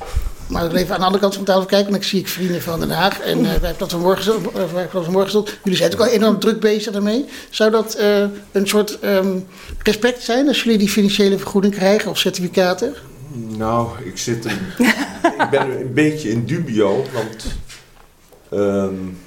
maar 0.48 0.66
ik 0.66 0.74
even 0.74 0.94
aan 0.94 1.00
de 1.00 1.06
andere 1.06 1.22
kant 1.22 1.36
van 1.36 1.44
de 1.44 1.52
tafel 1.52 1.66
kijken. 1.66 1.90
En 1.90 1.96
ik 1.96 2.04
zie 2.04 2.20
ik 2.20 2.28
vrienden 2.28 2.62
van 2.62 2.80
Den 2.80 2.90
Haag. 2.90 3.20
En 3.20 3.38
uh, 3.38 3.44
wij 3.44 3.52
hebben 3.52 3.76
dat 3.78 3.92
vanmorgen, 3.92 4.42
uh, 4.56 5.04
vanmorgen 5.04 5.46
Jullie 5.64 5.78
zijn 5.78 5.94
ook 5.94 6.00
al 6.00 6.08
enorm 6.08 6.40
druk 6.40 6.60
bezig 6.60 6.94
daarmee. 6.94 7.26
Zou 7.50 7.72
dat 7.72 7.98
uh, 8.00 8.26
een 8.52 8.68
soort 8.68 9.04
um, 9.04 9.48
respect 9.84 10.24
zijn 10.24 10.48
als 10.48 10.64
jullie 10.64 10.78
die 10.78 10.90
financiële 10.90 11.38
vergoeding 11.38 11.74
krijgen 11.74 12.12
of 12.12 12.18
certificaten? 12.18 12.96
Nou, 13.58 14.04
ik, 14.04 14.18
zit 14.18 14.46
een, 14.46 14.60
ik 15.44 15.48
ben 15.52 15.80
een 15.80 15.94
beetje 15.94 16.30
in 16.30 16.46
dubio. 16.46 17.04
Want 17.14 17.46
um, 18.52 19.18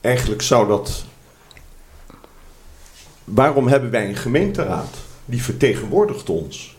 eigenlijk 0.00 0.42
zou 0.42 0.68
dat. 0.68 1.04
Waarom 3.24 3.68
hebben 3.68 3.90
wij 3.90 4.08
een 4.08 4.16
gemeenteraad? 4.16 4.94
Die 5.24 5.42
vertegenwoordigt 5.42 6.30
ons. 6.30 6.76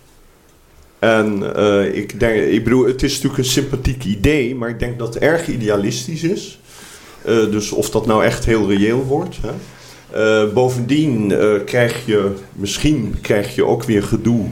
En 1.00 1.44
uh, 1.58 1.96
ik, 1.96 2.20
denk, 2.20 2.42
ik 2.42 2.64
bedoel, 2.64 2.86
het 2.86 3.04
is 3.04 3.14
natuurlijk 3.14 3.38
een 3.38 3.46
sympathiek 3.46 4.04
idee, 4.04 4.56
maar 4.56 4.70
ik 4.70 4.80
denk 4.80 5.00
dat 5.00 5.14
het 5.14 5.24
erg 5.24 5.48
idealistisch 5.48 6.24
is. 6.24 6.60
Uh, 7.26 7.52
dus 7.52 7.72
of 7.72 7.90
dat 7.90 8.06
nou 8.06 8.24
echt 8.24 8.46
heel 8.46 8.68
reëel 8.68 9.04
wordt. 9.04 9.38
Hè. 9.42 9.52
Uh, 10.16 10.54
bovendien 10.54 11.34
krijg 11.66 12.06
je, 12.06 12.32
misschien 12.54 13.16
krijg 13.22 13.56
je 13.56 13.66
ook 13.66 13.84
weer 13.84 14.04
gedoe 14.04 14.46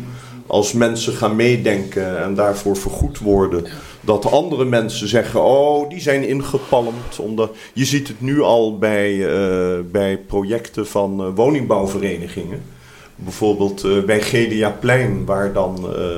als 0.48 0.74
mensen 0.74 1.14
gaan 1.14 1.36
meedenken 1.36 2.24
en 2.24 2.36
daarvoor 2.36 2.78
vergoed 2.78 3.20
worden. 3.20 3.66
Dat 4.02 4.32
andere 4.32 4.66
mensen 4.66 5.08
zeggen, 5.08 5.44
oh, 5.44 5.90
die 5.90 6.02
zijn 6.02 6.28
ingepalmd. 6.28 7.20
Omdat, 7.20 7.56
je 7.74 7.86
ziet 7.86 8.08
het 8.08 8.22
nu 8.22 8.42
al 8.42 8.78
bij, 8.78 9.28
bij 9.92 10.18
projecten 10.18 10.88
van 10.88 11.36
woningbouwverenigingen 11.36 12.62
bijvoorbeeld 13.18 13.86
uh, 13.86 14.04
bij 14.04 14.22
GDA 14.22 14.70
Plein, 14.70 15.26
waar 15.26 15.54
dan 15.54 15.94
uh, 15.98 16.18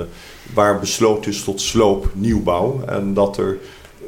waar 0.53 0.79
besloten 0.79 1.32
is 1.32 1.44
tot 1.44 1.62
sloop 1.62 2.10
nieuwbouw. 2.13 2.82
En 2.86 3.13
dat 3.13 3.38
er 3.38 3.58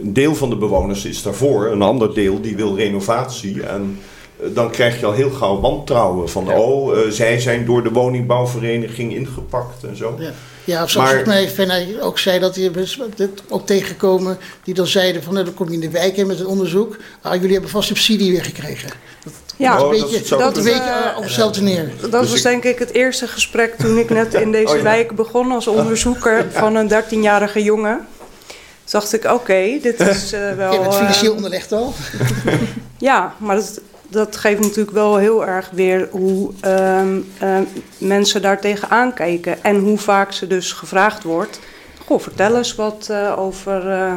een 0.02 0.14
deel 0.14 0.36
van 0.36 0.50
de 0.50 0.56
bewoners 0.56 1.06
is 1.06 1.24
daarvoor, 1.24 1.66
een 1.66 1.82
ander 1.82 2.14
deel 2.14 2.42
die 2.42 2.56
wil 2.56 2.76
renovatie. 2.76 3.64
En 3.64 4.00
uh, 4.42 4.56
dan 4.56 4.70
krijg 4.70 5.00
je 5.00 5.06
al 5.06 5.14
heel 5.14 5.30
gauw 5.30 5.60
wantrouwen 5.60 6.30
van, 6.30 6.46
ja. 6.46 6.60
oh, 6.60 6.98
zij 7.10 7.40
zijn 7.40 7.66
door 7.66 7.84
de 7.84 7.92
woningbouwvereniging 7.92 9.16
ingepakt 9.16 9.84
en 9.84 9.96
zo. 9.96 10.16
Ja. 10.20 10.32
Ja, 10.72 10.84
of 10.84 10.92
zoals 10.92 11.24
mij 11.26 11.50
Fenna 11.50 11.80
ook 12.00 12.20
zei 12.20 12.40
dat 12.40 12.56
hij 12.56 12.72
dit 13.16 13.42
ook 13.50 13.66
tegengekomen 13.66 14.38
die 14.64 14.74
dan 14.74 14.88
zeiden 14.88 15.24
van 15.24 15.34
nou, 15.34 15.46
dan 15.46 15.54
kom 15.54 15.68
je 15.68 15.74
in 15.74 15.80
de 15.80 15.90
wijk 15.90 16.18
in 16.18 16.28
met 16.28 16.40
een 16.40 16.46
onderzoek. 16.46 16.98
Ah, 17.22 17.34
jullie 17.34 17.52
hebben 17.52 17.70
vast 17.70 17.88
subsidie 17.88 18.32
weer 18.32 18.44
gekregen. 18.44 18.90
Dat, 19.24 19.34
ja, 19.58 19.80
een 19.80 19.90
beetje, 19.90 20.38
dat, 20.38 20.58
een 20.58 20.64
beetje 20.64 20.80
uh, 20.80 21.18
op 21.18 21.24
hetzelfde 21.24 21.62
neer. 21.62 21.92
Dat 22.02 22.12
dus 22.12 22.30
was 22.30 22.38
ik... 22.38 22.44
denk 22.44 22.64
ik 22.64 22.80
het 22.80 22.92
eerste 22.92 23.28
gesprek 23.28 23.76
toen 23.78 23.98
ik 23.98 24.10
net 24.10 24.34
in 24.34 24.52
deze 24.62 24.72
oh, 24.72 24.78
ja. 24.78 24.84
wijk 24.84 25.16
begon 25.16 25.52
als 25.52 25.68
onderzoeker 25.68 26.46
van 26.52 26.76
een 26.76 26.90
13-jarige 26.90 27.64
jongen. 27.64 28.08
Toen 28.84 29.00
dacht 29.00 29.14
ik, 29.14 29.24
oké, 29.24 29.34
okay, 29.34 29.80
dit 29.82 30.00
is 30.16 30.34
uh, 30.34 30.54
wel... 30.54 30.74
Je 30.74 30.80
bent 30.80 30.96
financieel 30.96 31.34
onderlegd 31.34 31.72
al. 31.72 31.94
ja, 32.98 33.36
maar 33.38 33.56
dat, 33.56 33.82
dat 34.12 34.36
geeft 34.36 34.60
natuurlijk 34.60 34.92
wel 34.92 35.18
heel 35.18 35.46
erg 35.46 35.70
weer 35.70 36.08
hoe 36.12 36.52
um, 36.66 37.32
um, 37.44 37.68
mensen 37.98 38.42
daar 38.42 38.62
tegenaan 38.62 39.14
kijken. 39.14 39.64
En 39.64 39.80
hoe 39.80 39.98
vaak 39.98 40.32
ze 40.32 40.48
dus 40.48 40.72
gevraagd 40.72 41.24
wordt. 41.24 41.60
Goh, 42.06 42.20
vertel 42.20 42.58
eens 42.58 42.76
wat 42.76 43.08
uh, 43.12 43.40
over 43.40 43.88
uh, 43.88 44.14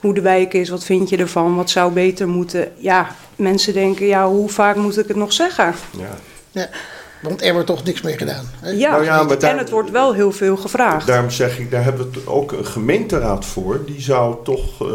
hoe 0.00 0.14
de 0.14 0.20
wijk 0.20 0.54
is. 0.54 0.68
Wat 0.68 0.84
vind 0.84 1.08
je 1.08 1.16
ervan? 1.16 1.56
Wat 1.56 1.70
zou 1.70 1.92
beter 1.92 2.28
moeten? 2.28 2.72
Ja, 2.76 3.14
mensen 3.36 3.72
denken, 3.72 4.06
ja, 4.06 4.28
hoe 4.28 4.48
vaak 4.48 4.76
moet 4.76 4.98
ik 4.98 5.08
het 5.08 5.16
nog 5.16 5.32
zeggen? 5.32 5.74
Ja. 5.90 6.18
ja. 6.50 6.68
Want 7.20 7.42
er 7.42 7.52
wordt 7.52 7.66
toch 7.66 7.84
niks 7.84 8.00
mee 8.00 8.18
gedaan. 8.18 8.44
Hè? 8.60 8.70
Ja, 8.70 8.90
nou 8.90 9.04
ja 9.04 9.24
daar, 9.24 9.50
en 9.50 9.58
het 9.58 9.70
wordt 9.70 9.90
wel 9.90 10.12
heel 10.12 10.32
veel 10.32 10.56
gevraagd. 10.56 11.06
Daarom 11.06 11.30
zeg 11.30 11.58
ik, 11.58 11.70
daar 11.70 11.84
hebben 11.84 12.10
we 12.12 12.30
ook 12.30 12.52
een 12.52 12.66
gemeenteraad 12.66 13.44
voor. 13.44 13.84
Die 13.86 14.00
zou 14.00 14.36
toch 14.44 14.82
uh, 14.82 14.88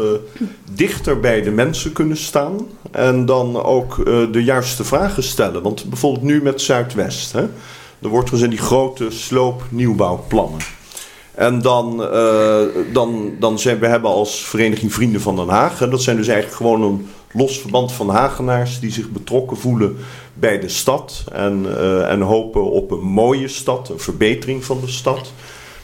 dichter 0.72 1.20
bij 1.20 1.42
de 1.42 1.50
mensen 1.50 1.92
kunnen 1.92 2.16
staan. 2.16 2.66
En 2.90 3.26
dan 3.26 3.62
ook 3.62 3.96
uh, 3.96 4.32
de 4.32 4.44
juiste 4.44 4.84
vragen 4.84 5.22
stellen. 5.22 5.62
Want 5.62 5.84
bijvoorbeeld 5.84 6.24
nu 6.24 6.42
met 6.42 6.60
Zuidwest. 6.60 7.32
Hè, 7.32 7.42
er 8.02 8.08
wordt 8.08 8.28
gezegd 8.28 8.50
die 8.50 8.60
grote 8.60 9.10
sloop-nieuwbouwplannen. 9.10 10.60
En 11.34 11.62
dan, 11.62 12.00
uh, 12.14 12.60
dan, 12.92 13.32
dan 13.38 13.58
zijn 13.58 13.78
we 13.78 13.86
hebben 13.86 14.10
als 14.10 14.44
Vereniging 14.44 14.92
Vrienden 14.92 15.20
van 15.20 15.36
Den 15.36 15.48
Haag. 15.48 15.80
En 15.80 15.90
dat 15.90 16.02
zijn 16.02 16.16
dus 16.16 16.28
eigenlijk 16.28 16.56
gewoon 16.56 16.82
een 16.82 17.08
los 17.32 17.60
verband 17.60 17.92
van 17.92 18.08
Hagenaars 18.08 18.80
die 18.80 18.92
zich 18.92 19.08
betrokken 19.08 19.56
voelen 19.56 19.96
bij 20.44 20.60
de 20.60 20.68
stad. 20.68 21.24
En, 21.32 21.64
uh, 21.66 22.10
en 22.10 22.20
hopen 22.20 22.70
op 22.70 22.90
een 22.90 23.06
mooie 23.06 23.48
stad, 23.48 23.88
een 23.88 23.98
verbetering 23.98 24.64
van 24.64 24.80
de 24.80 24.88
stad. 24.88 25.32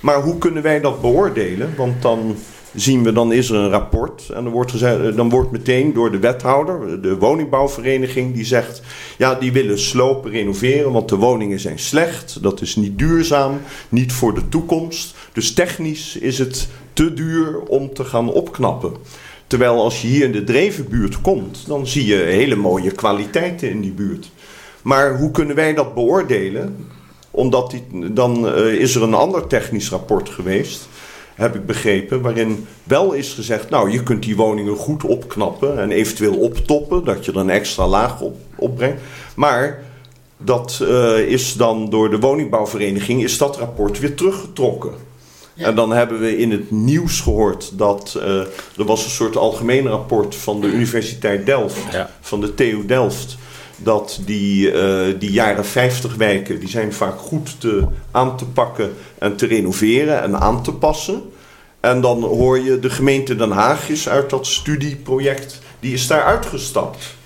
Maar 0.01 0.23
hoe 0.23 0.39
kunnen 0.39 0.63
wij 0.63 0.81
dat 0.81 1.01
beoordelen? 1.01 1.75
Want 1.77 2.03
dan 2.03 2.37
zien 2.75 3.03
we, 3.03 3.13
dan 3.13 3.33
is 3.33 3.51
er 3.51 3.57
een 3.57 3.71
rapport. 3.71 4.29
En 4.29 4.45
dan 4.45 4.53
wordt, 4.53 4.71
gezegd, 4.71 5.17
dan 5.17 5.29
wordt 5.31 5.51
meteen 5.51 5.93
door 5.93 6.11
de 6.11 6.19
wethouder, 6.19 7.03
de 7.03 7.17
woningbouwvereniging, 7.17 8.35
die 8.35 8.45
zegt: 8.45 8.83
ja, 9.19 9.35
die 9.35 9.53
willen 9.53 9.79
slopen, 9.79 10.31
renoveren, 10.31 10.93
want 10.93 11.09
de 11.09 11.17
woningen 11.17 11.61
zijn 11.61 11.79
slecht. 11.79 12.43
Dat 12.43 12.61
is 12.61 12.77
niet 12.77 12.99
duurzaam, 12.99 13.61
niet 13.89 14.13
voor 14.13 14.35
de 14.35 14.49
toekomst. 14.49 15.15
Dus 15.33 15.53
technisch 15.53 16.17
is 16.17 16.39
het 16.39 16.69
te 16.93 17.15
duur 17.15 17.61
om 17.61 17.95
te 17.95 18.05
gaan 18.05 18.33
opknappen. 18.33 18.93
Terwijl 19.51 19.83
als 19.83 20.03
je 20.03 20.09
hier 20.09 20.25
in 20.25 20.33
de 20.33 20.45
Drevenbuurt 20.45 21.21
komt, 21.21 21.67
dan 21.67 21.87
zie 21.87 22.07
je 22.07 22.15
hele 22.15 22.57
mooie 22.57 22.91
kwaliteiten 22.91 23.71
in 23.71 23.81
die 23.81 23.93
buurt. 23.93 24.31
Maar 24.83 25.19
hoe 25.19 25.31
kunnen 25.31 25.57
wij 25.57 25.75
dat 25.75 25.95
beoordelen? 25.95 26.87
Omdat 27.31 27.71
die, 27.71 28.13
dan 28.13 28.47
uh, 28.47 28.73
is 28.73 28.95
er 28.95 29.03
een 29.03 29.15
ander 29.15 29.47
technisch 29.47 29.91
rapport 29.91 30.29
geweest, 30.29 30.89
heb 31.35 31.55
ik 31.55 31.67
begrepen, 31.67 32.23
waarin 32.23 32.67
wel 32.85 33.13
is 33.13 33.33
gezegd: 33.33 33.71
Nou, 33.71 33.91
je 33.91 34.03
kunt 34.03 34.23
die 34.23 34.37
woningen 34.37 34.77
goed 34.77 35.05
opknappen 35.05 35.79
en 35.79 35.91
eventueel 35.91 36.37
optoppen, 36.37 37.05
dat 37.05 37.25
je 37.25 37.33
er 37.33 37.39
een 37.39 37.51
extra 37.51 37.87
laag 37.87 38.21
op, 38.21 38.37
opbrengt. 38.57 39.03
Maar 39.35 39.83
dat 40.37 40.81
uh, 40.83 41.19
is 41.19 41.55
dan 41.55 41.91
door 41.91 42.11
de 42.11 42.19
woningbouwvereniging, 42.19 43.23
is 43.23 43.39
dat 43.39 43.57
rapport 43.57 43.99
weer 43.99 44.15
teruggetrokken. 44.15 44.93
En 45.61 45.75
dan 45.75 45.91
hebben 45.91 46.21
we 46.21 46.39
in 46.39 46.51
het 46.51 46.71
nieuws 46.71 47.21
gehoord 47.21 47.79
dat 47.79 48.15
uh, 48.17 48.25
er 48.77 48.85
was 48.85 49.05
een 49.05 49.11
soort 49.11 49.37
algemeen 49.37 49.87
rapport 49.87 50.35
van 50.35 50.61
de 50.61 50.67
Universiteit 50.67 51.47
Delft, 51.47 51.93
ja. 51.93 52.11
van 52.21 52.41
de 52.41 52.55
TU 52.55 52.87
Delft 52.87 53.37
dat 53.83 54.21
die, 54.25 54.73
uh, 54.73 55.15
die 55.19 55.31
jaren 55.31 55.65
50 55.65 56.15
wijken, 56.15 56.61
die 56.61 56.69
zijn 56.69 56.93
vaak 56.93 57.19
goed 57.19 57.61
te, 57.61 57.85
aan 58.11 58.37
te 58.37 58.45
pakken 58.45 58.93
en 59.19 59.37
te 59.37 59.47
renoveren 59.47 60.23
en 60.23 60.41
aan 60.41 60.63
te 60.63 60.73
passen. 60.73 61.23
En 61.81 62.01
dan 62.01 62.23
hoor 62.23 62.59
je 62.59 62.79
de 62.79 62.91
gemeente 62.91 63.37
Den 63.37 63.51
Haag 63.51 63.89
is 63.89 64.09
uit 64.09 64.31
dat 64.31 64.47
studieproject, 64.47 65.61
die 65.81 65.93
is 65.93 66.07
daar 66.07 66.23
uitgestapt. 66.23 67.19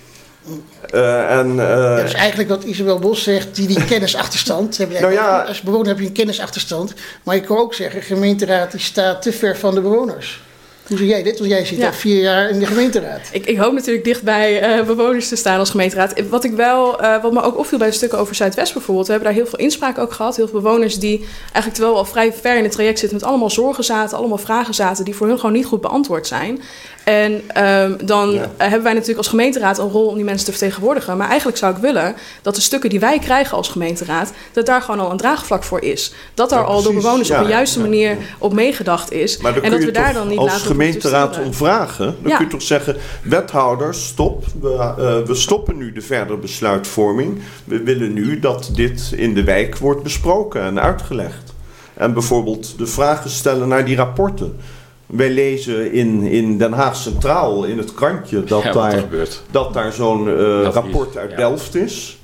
Uh, 0.93 1.37
en, 1.37 1.49
uh, 1.49 1.55
ja, 1.57 2.01
dus 2.01 2.13
eigenlijk 2.13 2.49
wat 2.49 2.63
Isabel 2.63 2.99
Bos 2.99 3.23
zegt, 3.23 3.55
die, 3.55 3.67
die 3.67 3.85
kennisachterstand. 3.85 4.77
Heb 4.77 4.91
je 4.91 4.99
nou 4.99 5.13
ja, 5.13 5.41
als 5.41 5.61
bewoner 5.61 5.87
heb 5.87 5.99
je 5.99 6.05
een 6.05 6.11
kennisachterstand. 6.11 6.93
Maar 7.23 7.35
je 7.35 7.41
kan 7.41 7.57
ook 7.57 7.73
zeggen, 7.73 7.99
de 7.99 8.05
gemeenteraad 8.05 8.71
die 8.71 8.79
staat 8.79 9.21
te 9.21 9.31
ver 9.31 9.57
van 9.57 9.73
de 9.75 9.81
bewoners. 9.81 10.43
Hoe 10.87 10.97
zie 10.97 11.07
jij 11.07 11.23
dit? 11.23 11.37
Want 11.39 11.51
jij 11.51 11.65
zit 11.65 11.77
ja. 11.77 11.87
al 11.87 11.93
vier 11.93 12.21
jaar 12.21 12.49
in 12.49 12.59
de 12.59 12.65
gemeenteraad. 12.65 13.29
Ik, 13.31 13.45
ik 13.45 13.57
hoop 13.57 13.73
natuurlijk 13.73 14.05
dicht 14.05 14.23
bij 14.23 14.77
uh, 14.79 14.85
bewoners 14.85 15.27
te 15.27 15.35
staan 15.35 15.59
als 15.59 15.69
gemeenteraad. 15.69 16.29
Wat, 16.29 16.43
ik 16.43 16.51
wel, 16.51 17.01
uh, 17.01 17.21
wat 17.21 17.31
me 17.31 17.41
ook 17.41 17.57
opviel 17.57 17.77
bij 17.77 17.87
de 17.87 17.93
stukken 17.93 18.19
over 18.19 18.35
Zuidwest 18.35 18.73
bijvoorbeeld. 18.73 19.07
We 19.07 19.13
hebben 19.13 19.31
daar 19.31 19.41
heel 19.41 19.49
veel 19.49 19.59
inspraak 19.59 19.97
ook 19.97 20.13
gehad. 20.13 20.35
Heel 20.35 20.47
veel 20.47 20.61
bewoners 20.61 20.99
die 20.99 21.17
eigenlijk 21.41 21.73
terwijl 21.73 21.93
we 21.93 21.99
al 21.99 22.05
vrij 22.05 22.33
ver 22.33 22.57
in 22.57 22.63
het 22.63 22.71
traject 22.71 22.99
zitten... 22.99 23.17
met 23.17 23.27
allemaal 23.27 23.49
zorgen 23.49 23.83
zaten, 23.83 24.17
allemaal 24.17 24.37
vragen 24.37 24.73
zaten... 24.73 25.05
die 25.05 25.15
voor 25.15 25.27
hun 25.27 25.39
gewoon 25.39 25.55
niet 25.55 25.65
goed 25.65 25.81
beantwoord 25.81 26.27
zijn. 26.27 26.61
En 27.05 27.33
um, 27.65 27.97
dan 28.05 28.31
ja. 28.31 28.51
hebben 28.57 28.83
wij 28.83 28.91
natuurlijk 28.91 29.17
als 29.17 29.27
gemeenteraad 29.27 29.77
een 29.77 29.89
rol 29.89 30.07
om 30.07 30.15
die 30.15 30.23
mensen 30.23 30.45
te 30.45 30.51
vertegenwoordigen. 30.51 31.17
Maar 31.17 31.27
eigenlijk 31.27 31.57
zou 31.57 31.75
ik 31.75 31.81
willen 31.81 32.15
dat 32.41 32.55
de 32.55 32.61
stukken 32.61 32.89
die 32.89 32.99
wij 32.99 33.19
krijgen 33.19 33.57
als 33.57 33.69
gemeenteraad, 33.69 34.31
dat 34.53 34.65
daar 34.65 34.81
gewoon 34.81 34.99
al 34.99 35.11
een 35.11 35.17
draagvlak 35.17 35.63
voor 35.63 35.81
is. 35.81 36.13
Dat 36.33 36.49
daar 36.49 36.59
ja, 36.59 36.65
al 36.65 36.83
door 36.83 36.93
bewoners 36.93 37.27
ja, 37.27 37.37
op 37.37 37.45
de 37.45 37.51
juiste 37.51 37.79
manier 37.79 38.17
op 38.37 38.53
meegedacht 38.53 39.11
is. 39.11 39.37
en 39.37 39.71
dat 39.71 39.83
we 39.83 39.91
daar 39.91 40.13
dan 40.13 40.27
niet 40.27 40.37
als 40.37 40.61
gemeenteraad 40.61 41.39
om 41.39 41.53
vragen. 41.53 42.15
Dan 42.21 42.35
kun 42.35 42.45
je 42.45 42.51
toch 42.51 42.61
zeggen, 42.61 42.95
wethouders, 43.23 44.07
stop. 44.07 44.45
We, 44.61 44.69
uh, 44.69 45.27
we 45.27 45.35
stoppen 45.35 45.77
nu 45.77 45.91
de 45.91 46.01
verdere 46.01 46.37
besluitvorming. 46.37 47.41
We 47.63 47.83
willen 47.83 48.13
nu 48.13 48.39
dat 48.39 48.69
dit 48.73 49.13
in 49.15 49.33
de 49.33 49.43
wijk 49.43 49.77
wordt 49.77 50.03
besproken 50.03 50.61
en 50.61 50.81
uitgelegd. 50.81 51.53
En 51.93 52.13
bijvoorbeeld 52.13 52.77
de 52.77 52.87
vragen 52.87 53.29
stellen 53.29 53.67
naar 53.67 53.85
die 53.85 53.95
rapporten. 53.95 54.59
Wij 55.05 55.29
lezen 55.29 55.91
in, 55.91 56.21
in 56.21 56.57
Den 56.57 56.73
Haag 56.73 56.95
Centraal 56.95 57.63
in 57.63 57.77
het 57.77 57.93
krantje 57.93 58.43
dat 58.43 58.63
ja, 58.63 58.71
daar, 58.71 59.05
dat 59.51 59.73
daar 59.73 59.91
zo'n 59.91 60.27
uh, 60.27 60.63
rapport 60.63 61.09
is, 61.09 61.17
uit 61.17 61.31
ja. 61.31 61.37
Delft 61.37 61.75
is. 61.75 62.19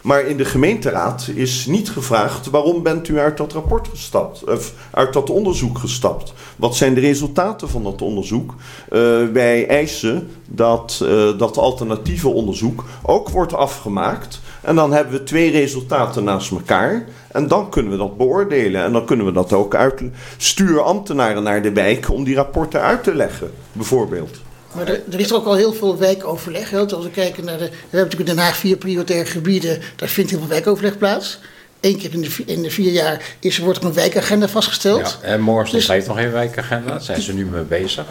Maar 0.00 0.26
in 0.26 0.36
de 0.36 0.44
gemeenteraad 0.44 1.30
is 1.34 1.66
niet 1.66 1.90
gevraagd 1.90 2.50
waarom 2.50 2.82
bent 2.82 3.08
u 3.08 3.18
uit 3.18 3.36
dat 3.36 3.52
rapport 3.52 3.88
gestapt, 3.88 4.44
of 4.44 4.72
uit 4.90 5.12
dat 5.12 5.30
onderzoek 5.30 5.78
gestapt. 5.78 6.32
Wat 6.56 6.76
zijn 6.76 6.94
de 6.94 7.00
resultaten 7.00 7.68
van 7.68 7.82
dat 7.82 8.02
onderzoek? 8.02 8.54
Uh, 8.92 8.98
wij 9.32 9.68
eisen 9.68 10.30
dat 10.46 11.00
uh, 11.02 11.38
dat 11.38 11.56
alternatieve 11.56 12.28
onderzoek 12.28 12.84
ook 13.02 13.28
wordt 13.28 13.54
afgemaakt 13.54 14.40
En 14.60 14.74
dan 14.74 14.92
hebben 14.92 15.12
we 15.12 15.22
twee 15.22 15.50
resultaten 15.50 16.24
naast 16.24 16.50
elkaar. 16.50 17.04
En 17.28 17.48
dan 17.48 17.70
kunnen 17.70 17.92
we 17.92 17.98
dat 17.98 18.16
beoordelen. 18.16 18.84
En 18.84 18.92
dan 18.92 19.06
kunnen 19.06 19.26
we 19.26 19.32
dat 19.32 19.52
ook 19.52 19.74
uit. 19.74 20.02
Stuur 20.36 20.80
ambtenaren 20.80 21.42
naar 21.42 21.62
de 21.62 21.72
wijk 21.72 22.10
om 22.10 22.24
die 22.24 22.34
rapporten 22.34 22.80
uit 22.80 23.04
te 23.04 23.14
leggen, 23.14 23.50
bijvoorbeeld. 23.72 24.40
Maar 24.72 24.88
er, 24.88 25.02
er, 25.10 25.20
is 25.20 25.32
ook 25.32 25.46
al 25.46 25.54
heel 25.54 25.72
veel 25.72 25.98
wijkoverleg. 25.98 26.70
Hè? 26.70 26.78
Als 26.78 27.04
we 27.04 27.10
kijken 27.10 27.44
naar 27.44 27.58
de. 27.58 27.64
We 27.64 27.70
hebben 27.70 28.00
natuurlijk 28.00 28.30
in 28.30 28.36
Den 28.36 28.44
Haag 28.44 28.56
vier 28.56 28.76
prioritaire 28.76 29.30
gebieden. 29.30 29.80
Daar 29.96 30.08
vindt 30.08 30.30
heel 30.30 30.38
veel 30.38 30.48
wijkoverleg 30.48 30.98
plaats. 30.98 31.38
Eén 31.80 31.98
keer 31.98 32.12
in 32.12 32.20
de, 32.20 32.42
in 32.46 32.62
de 32.62 32.70
vier 32.70 32.92
jaar 32.92 33.22
is, 33.38 33.58
wordt 33.58 33.78
er 33.78 33.84
een 33.84 33.92
wijkagenda 33.92 34.48
vastgesteld. 34.48 35.18
Ja, 35.22 35.28
en 35.28 35.40
morgen 35.40 35.72
dus, 35.72 35.88
heeft 35.88 36.06
nog 36.06 36.16
geen 36.16 36.30
wijkagenda. 36.30 36.90
Daar 36.90 37.00
zijn 37.00 37.20
ze 37.20 37.34
nu 37.34 37.46
mee 37.46 37.62
bezig. 37.62 38.04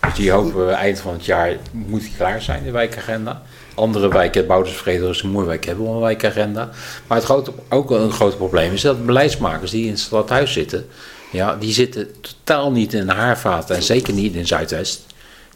Dus 0.00 0.14
die 0.14 0.30
hopen 0.30 0.74
eind 0.74 1.00
van 1.00 1.12
het 1.12 1.24
jaar 1.24 1.56
moet 1.72 2.00
die 2.00 2.12
klaar 2.16 2.42
zijn, 2.42 2.64
de 2.64 2.70
wijkagenda. 2.70 3.42
Andere 3.78 4.08
wijken, 4.08 4.46
Boudersvrede, 4.46 5.06
een 5.22 5.30
Moerwijk 5.30 5.64
hebben 5.64 5.86
een 5.86 6.00
wijkagenda. 6.00 6.70
Maar 7.06 7.16
het 7.16 7.26
grote, 7.26 7.52
ook 7.68 7.90
een 7.90 8.12
groot 8.12 8.36
probleem 8.36 8.72
is 8.72 8.80
dat 8.80 9.06
beleidsmakers 9.06 9.70
die 9.70 9.84
in 9.84 9.90
het 9.90 10.00
stadhuis 10.00 10.52
zitten, 10.52 10.86
ja, 11.30 11.56
die 11.56 11.72
zitten 11.72 12.08
totaal 12.20 12.72
niet 12.72 12.92
in 12.94 13.08
haarvaten 13.08 13.76
en 13.76 13.82
zeker 13.82 14.12
niet 14.12 14.34
in 14.34 14.46
Zuidwest. 14.46 15.06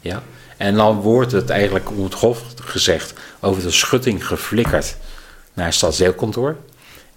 Ja. 0.01 0.23
En 0.57 0.75
dan 0.75 1.01
wordt 1.01 1.31
het 1.31 1.49
eigenlijk 1.49 1.89
om 1.89 2.03
het 2.03 2.13
hof 2.13 2.43
gezegd 2.61 3.13
over 3.39 3.63
de 3.63 3.71
schutting 3.71 4.27
geflikkerd 4.27 4.95
naar 5.53 5.65
het 5.65 5.75
stadsdeelkantoor. 5.75 6.55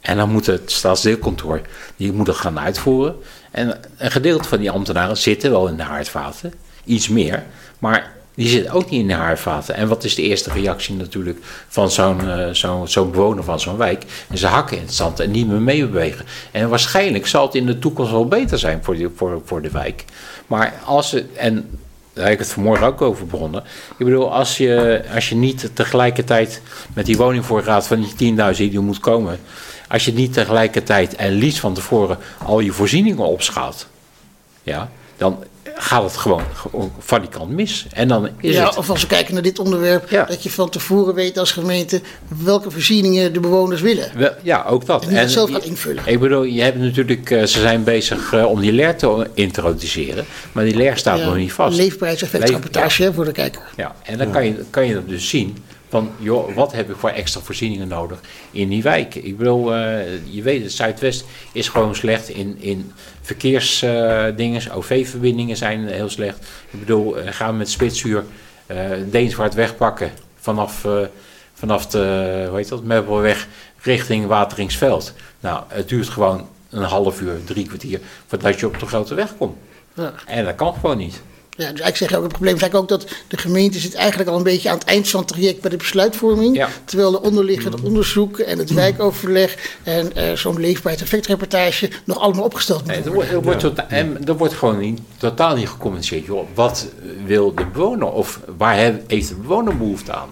En 0.00 0.16
dan 0.16 0.30
moet 0.30 0.46
het 0.46 0.72
staatsdeelkantoor, 0.72 1.60
die 1.96 2.12
moet 2.12 2.30
gaan 2.30 2.60
uitvoeren. 2.60 3.16
En 3.50 3.80
een 3.96 4.10
gedeelte 4.10 4.48
van 4.48 4.58
die 4.58 4.70
ambtenaren 4.70 5.16
zitten 5.16 5.50
wel 5.50 5.68
in 5.68 5.76
de 5.76 5.82
haardvaten, 5.82 6.52
iets 6.84 7.08
meer. 7.08 7.44
Maar 7.78 8.15
die 8.36 8.48
zitten 8.48 8.72
ook 8.72 8.90
niet 8.90 9.00
in 9.00 9.06
de 9.06 9.14
haardvaten. 9.14 9.74
En 9.74 9.88
wat 9.88 10.04
is 10.04 10.14
de 10.14 10.22
eerste 10.22 10.50
reactie 10.50 10.94
natuurlijk 10.94 11.38
van 11.68 11.90
zo'n 11.90 12.24
uh, 12.24 12.48
zo'n 12.50 12.88
zo'n 12.88 13.10
bewoner 13.10 13.44
van 13.44 13.60
zo'n 13.60 13.76
wijk? 13.76 14.04
En 14.28 14.38
ze 14.38 14.46
hakken 14.46 14.76
in 14.76 14.82
het 14.82 14.94
zand 14.94 15.20
en 15.20 15.30
niet 15.30 15.48
meer 15.48 15.60
meebewegen. 15.60 16.24
En 16.50 16.68
waarschijnlijk 16.68 17.26
zal 17.26 17.46
het 17.46 17.54
in 17.54 17.66
de 17.66 17.78
toekomst 17.78 18.10
wel 18.10 18.28
beter 18.28 18.58
zijn 18.58 18.84
voor, 18.84 18.96
die, 18.96 19.08
voor, 19.16 19.42
voor 19.44 19.62
de 19.62 19.70
wijk. 19.70 20.04
Maar 20.46 20.74
als 20.84 21.08
ze, 21.08 21.24
en 21.36 21.78
daar 22.12 22.24
heb 22.24 22.32
ik 22.32 22.38
het 22.38 22.52
vanmorgen 22.52 22.86
ook 22.86 23.02
over 23.02 23.26
begonnen. 23.26 23.62
Ik 23.96 24.04
bedoel, 24.04 24.32
als 24.32 24.56
je, 24.56 25.02
als 25.14 25.28
je 25.28 25.34
niet 25.34 25.70
tegelijkertijd 25.72 26.62
met 26.94 27.06
die 27.06 27.16
woningvoorraad 27.16 27.86
van 27.86 28.06
die 28.16 28.36
10.000 28.36 28.56
die 28.56 28.80
moet 28.80 29.00
komen, 29.00 29.38
als 29.88 30.04
je 30.04 30.12
niet 30.12 30.32
tegelijkertijd 30.32 31.16
en 31.16 31.32
liefst 31.32 31.60
van 31.60 31.74
tevoren 31.74 32.18
al 32.44 32.60
je 32.60 32.72
voorzieningen 32.72 33.26
opschaalt, 33.26 33.86
ja, 34.62 34.90
dan 35.16 35.44
gaat 35.78 36.02
het 36.02 36.16
gewoon, 36.16 36.42
gewoon 36.70 37.28
kant 37.28 37.50
mis. 37.50 37.86
En 37.92 38.08
dan 38.08 38.28
is 38.40 38.54
ja, 38.54 38.66
het... 38.66 38.76
Of 38.76 38.90
als 38.90 39.00
we 39.00 39.06
kijken 39.06 39.34
naar 39.34 39.42
dit 39.42 39.58
onderwerp, 39.58 40.10
dat 40.28 40.42
je 40.42 40.50
van 40.50 40.68
tevoren 40.70 41.14
weet 41.14 41.38
als 41.38 41.52
gemeente 41.52 42.00
welke 42.42 42.70
voorzieningen 42.70 43.32
de 43.32 43.40
bewoners 43.40 43.80
willen. 43.80 44.10
ja, 44.42 44.64
ook 44.68 44.86
dat. 44.86 45.06
En 45.06 45.08
die 45.08 45.28
zelf 45.28 45.50
gaat 45.50 45.64
invullen. 45.64 46.02
Ik 46.06 46.20
bedoel, 46.20 46.42
je 46.42 46.62
hebt 46.62 46.78
natuurlijk, 46.78 47.30
eh, 47.30 47.38
ze 47.38 47.60
zijn 47.60 47.84
bezig 47.84 48.32
eh, 48.32 48.44
om 48.44 48.60
die 48.60 48.72
leer 48.72 48.96
te 48.96 49.30
introduceren, 49.34 50.24
maar 50.52 50.64
die 50.64 50.76
leer 50.76 50.96
staat 50.96 51.20
nog 51.20 51.36
niet 51.36 51.52
vast. 51.52 51.76
Leefprijseffectrapportage 51.76 53.02
Leef, 53.02 53.08
ja. 53.08 53.14
voor 53.14 53.24
de 53.24 53.32
kijker. 53.32 53.62
Ja, 53.76 53.94
en 54.02 54.18
dan 54.18 54.30
kan 54.30 54.44
je, 54.44 54.64
kan 54.70 54.86
je 54.86 54.94
dat 54.94 55.08
dus 55.08 55.28
zien 55.28 55.56
van, 55.96 56.10
joh, 56.18 56.54
wat 56.54 56.72
heb 56.72 56.90
ik 56.90 56.96
voor 56.96 57.10
extra 57.10 57.40
voorzieningen 57.40 57.88
nodig 57.88 58.20
in 58.50 58.68
die 58.68 58.82
wijken? 58.82 59.24
Ik 59.24 59.36
bedoel, 59.36 59.76
uh, 59.76 60.34
je 60.34 60.42
weet, 60.42 60.62
het 60.62 60.72
Zuidwest 60.72 61.24
is 61.52 61.68
gewoon 61.68 61.94
slecht 61.94 62.28
in, 62.28 62.56
in 62.60 62.92
verkeersdingen. 63.20 64.62
Uh, 64.62 64.76
OV-verbindingen 64.76 65.56
zijn 65.56 65.86
heel 65.86 66.08
slecht. 66.08 66.38
Ik 66.70 66.78
bedoel, 66.78 67.18
uh, 67.18 67.24
gaan 67.30 67.50
we 67.50 67.56
met 67.56 67.70
spitsuur 67.70 68.24
Deenswaard 69.10 69.54
wegpakken 69.54 70.12
vanaf, 70.40 70.86
vanaf 71.54 71.86
de, 71.86 72.44
hoe 72.48 72.56
heet 72.56 72.68
dat, 72.68 72.82
Meubelweg 72.82 73.48
richting 73.82 74.26
Wateringsveld. 74.26 75.12
Nou, 75.40 75.62
het 75.68 75.88
duurt 75.88 76.08
gewoon 76.08 76.48
een 76.70 76.82
half 76.82 77.20
uur, 77.20 77.44
drie 77.44 77.66
kwartier 77.66 78.00
voordat 78.26 78.60
je 78.60 78.66
op 78.66 78.78
de 78.78 78.86
grote 78.86 79.14
weg 79.14 79.36
komt. 79.36 79.56
Ja. 79.94 80.12
En 80.26 80.44
dat 80.44 80.54
kan 80.54 80.74
gewoon 80.74 80.98
niet. 80.98 81.22
Ja, 81.56 81.72
dus 81.72 81.86
ik 81.86 81.96
zeg 81.96 82.14
ook, 82.14 82.22
het 82.22 82.32
probleem 82.32 82.54
is 82.54 82.60
eigenlijk 82.60 82.92
ook 82.92 83.00
dat 83.00 83.10
de 83.28 83.36
gemeente 83.36 83.78
zit 83.78 83.94
eigenlijk 83.94 84.30
al 84.30 84.36
een 84.36 84.42
beetje 84.42 84.70
aan 84.70 84.78
het 84.78 84.86
eind 84.86 85.08
van 85.08 85.20
het 85.20 85.28
traject 85.28 85.60
bij 85.60 85.70
de 85.70 85.76
besluitvorming. 85.76 86.66
Terwijl 86.84 87.10
de 87.10 87.20
onderliggende 87.20 87.76
mm. 87.76 87.84
onderzoek 87.84 88.38
en 88.38 88.58
het 88.58 88.70
wijkoverleg 88.70 89.78
en 89.82 90.12
uh, 90.16 90.32
zo'n 90.32 90.60
leefbaarheidseffectrapportage 90.60 91.90
nog 92.04 92.18
allemaal 92.18 92.44
opgesteld 92.44 92.84
moeten 92.84 93.04
nee, 93.04 93.14
worden. 93.14 93.32
Er 93.32 93.42
wordt, 93.42 93.62
er 93.62 93.68
wordt, 93.74 93.86
en 93.88 94.26
er 94.26 94.36
wordt 94.36 94.54
gewoon 94.54 94.78
niet, 94.78 95.00
totaal 95.16 95.56
niet 95.56 95.68
gecommuniceerd. 95.68 96.24
Joh, 96.24 96.46
wat 96.54 96.86
wil 97.24 97.54
de 97.54 97.66
bewoner 97.66 98.12
of 98.12 98.40
waar 98.56 98.74
heeft 99.06 99.28
de 99.28 99.34
bewoner 99.34 99.76
behoefte 99.76 100.12
aan? 100.12 100.28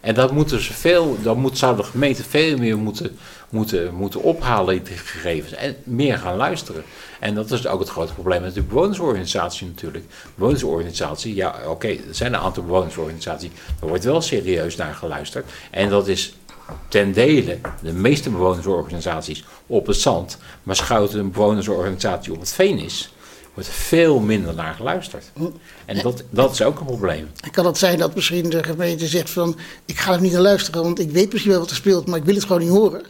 En 0.00 0.14
dat 0.14 0.32
moeten 0.32 0.62
ze 0.62 0.72
veel, 0.72 1.16
dan 1.22 1.38
moet, 1.38 1.58
zou 1.58 1.76
de 1.76 1.82
gemeente 1.82 2.22
veel 2.28 2.56
meer 2.56 2.78
moeten, 2.78 3.18
moeten, 3.52 3.94
moeten 3.94 4.22
ophalen 4.22 4.84
die 4.84 4.96
gegevens 4.96 5.52
en 5.52 5.76
meer 5.84 6.18
gaan 6.18 6.36
luisteren. 6.36 6.82
En 7.20 7.34
dat 7.34 7.50
is 7.50 7.66
ook 7.66 7.80
het 7.80 7.88
grote 7.88 8.12
probleem 8.12 8.42
met 8.42 8.54
de 8.54 8.62
bewonersorganisatie 8.62 9.66
natuurlijk. 9.66 10.04
Bewonersorganisatie, 10.34 11.34
ja 11.34 11.54
oké, 11.66 11.88
er 11.88 11.98
zijn 12.10 12.34
een 12.34 12.40
aantal 12.40 12.64
bewonersorganisaties, 12.64 13.50
daar 13.80 13.88
wordt 13.88 14.04
wel 14.04 14.20
serieus 14.20 14.76
naar 14.76 14.94
geluisterd. 14.94 15.50
En 15.70 15.88
dat 15.88 16.08
is 16.08 16.34
ten 16.88 17.12
dele 17.12 17.58
de 17.82 17.92
meeste 17.92 18.30
bewonersorganisaties 18.30 19.44
op 19.66 19.86
het 19.86 19.96
zand, 19.96 20.38
maar 20.62 20.76
schuilt 20.76 21.14
een 21.14 21.30
bewonersorganisatie 21.30 22.32
op 22.32 22.40
het 22.40 22.52
veen 22.52 22.78
is 22.78 23.12
wordt 23.54 23.68
veel 23.68 24.18
minder 24.18 24.54
naar 24.54 24.74
geluisterd. 24.74 25.24
En 25.84 25.98
dat, 26.02 26.22
dat 26.30 26.52
is 26.52 26.62
ook 26.62 26.80
een 26.80 26.86
probleem. 26.86 27.30
Kan 27.50 27.66
het 27.66 27.78
zijn 27.78 27.98
dat 27.98 28.14
misschien 28.14 28.50
de 28.50 28.62
gemeente 28.62 29.06
zegt 29.06 29.30
van... 29.30 29.58
ik 29.84 29.98
ga 29.98 30.12
er 30.12 30.20
niet 30.20 30.32
naar 30.32 30.40
luisteren, 30.40 30.82
want 30.82 30.98
ik 31.00 31.10
weet 31.10 31.30
misschien 31.32 31.52
wel 31.52 31.60
wat 31.60 31.70
er 31.70 31.76
speelt... 31.76 32.06
maar 32.06 32.18
ik 32.18 32.24
wil 32.24 32.34
het 32.34 32.44
gewoon 32.44 32.62
niet 32.62 32.70
horen? 32.70 33.02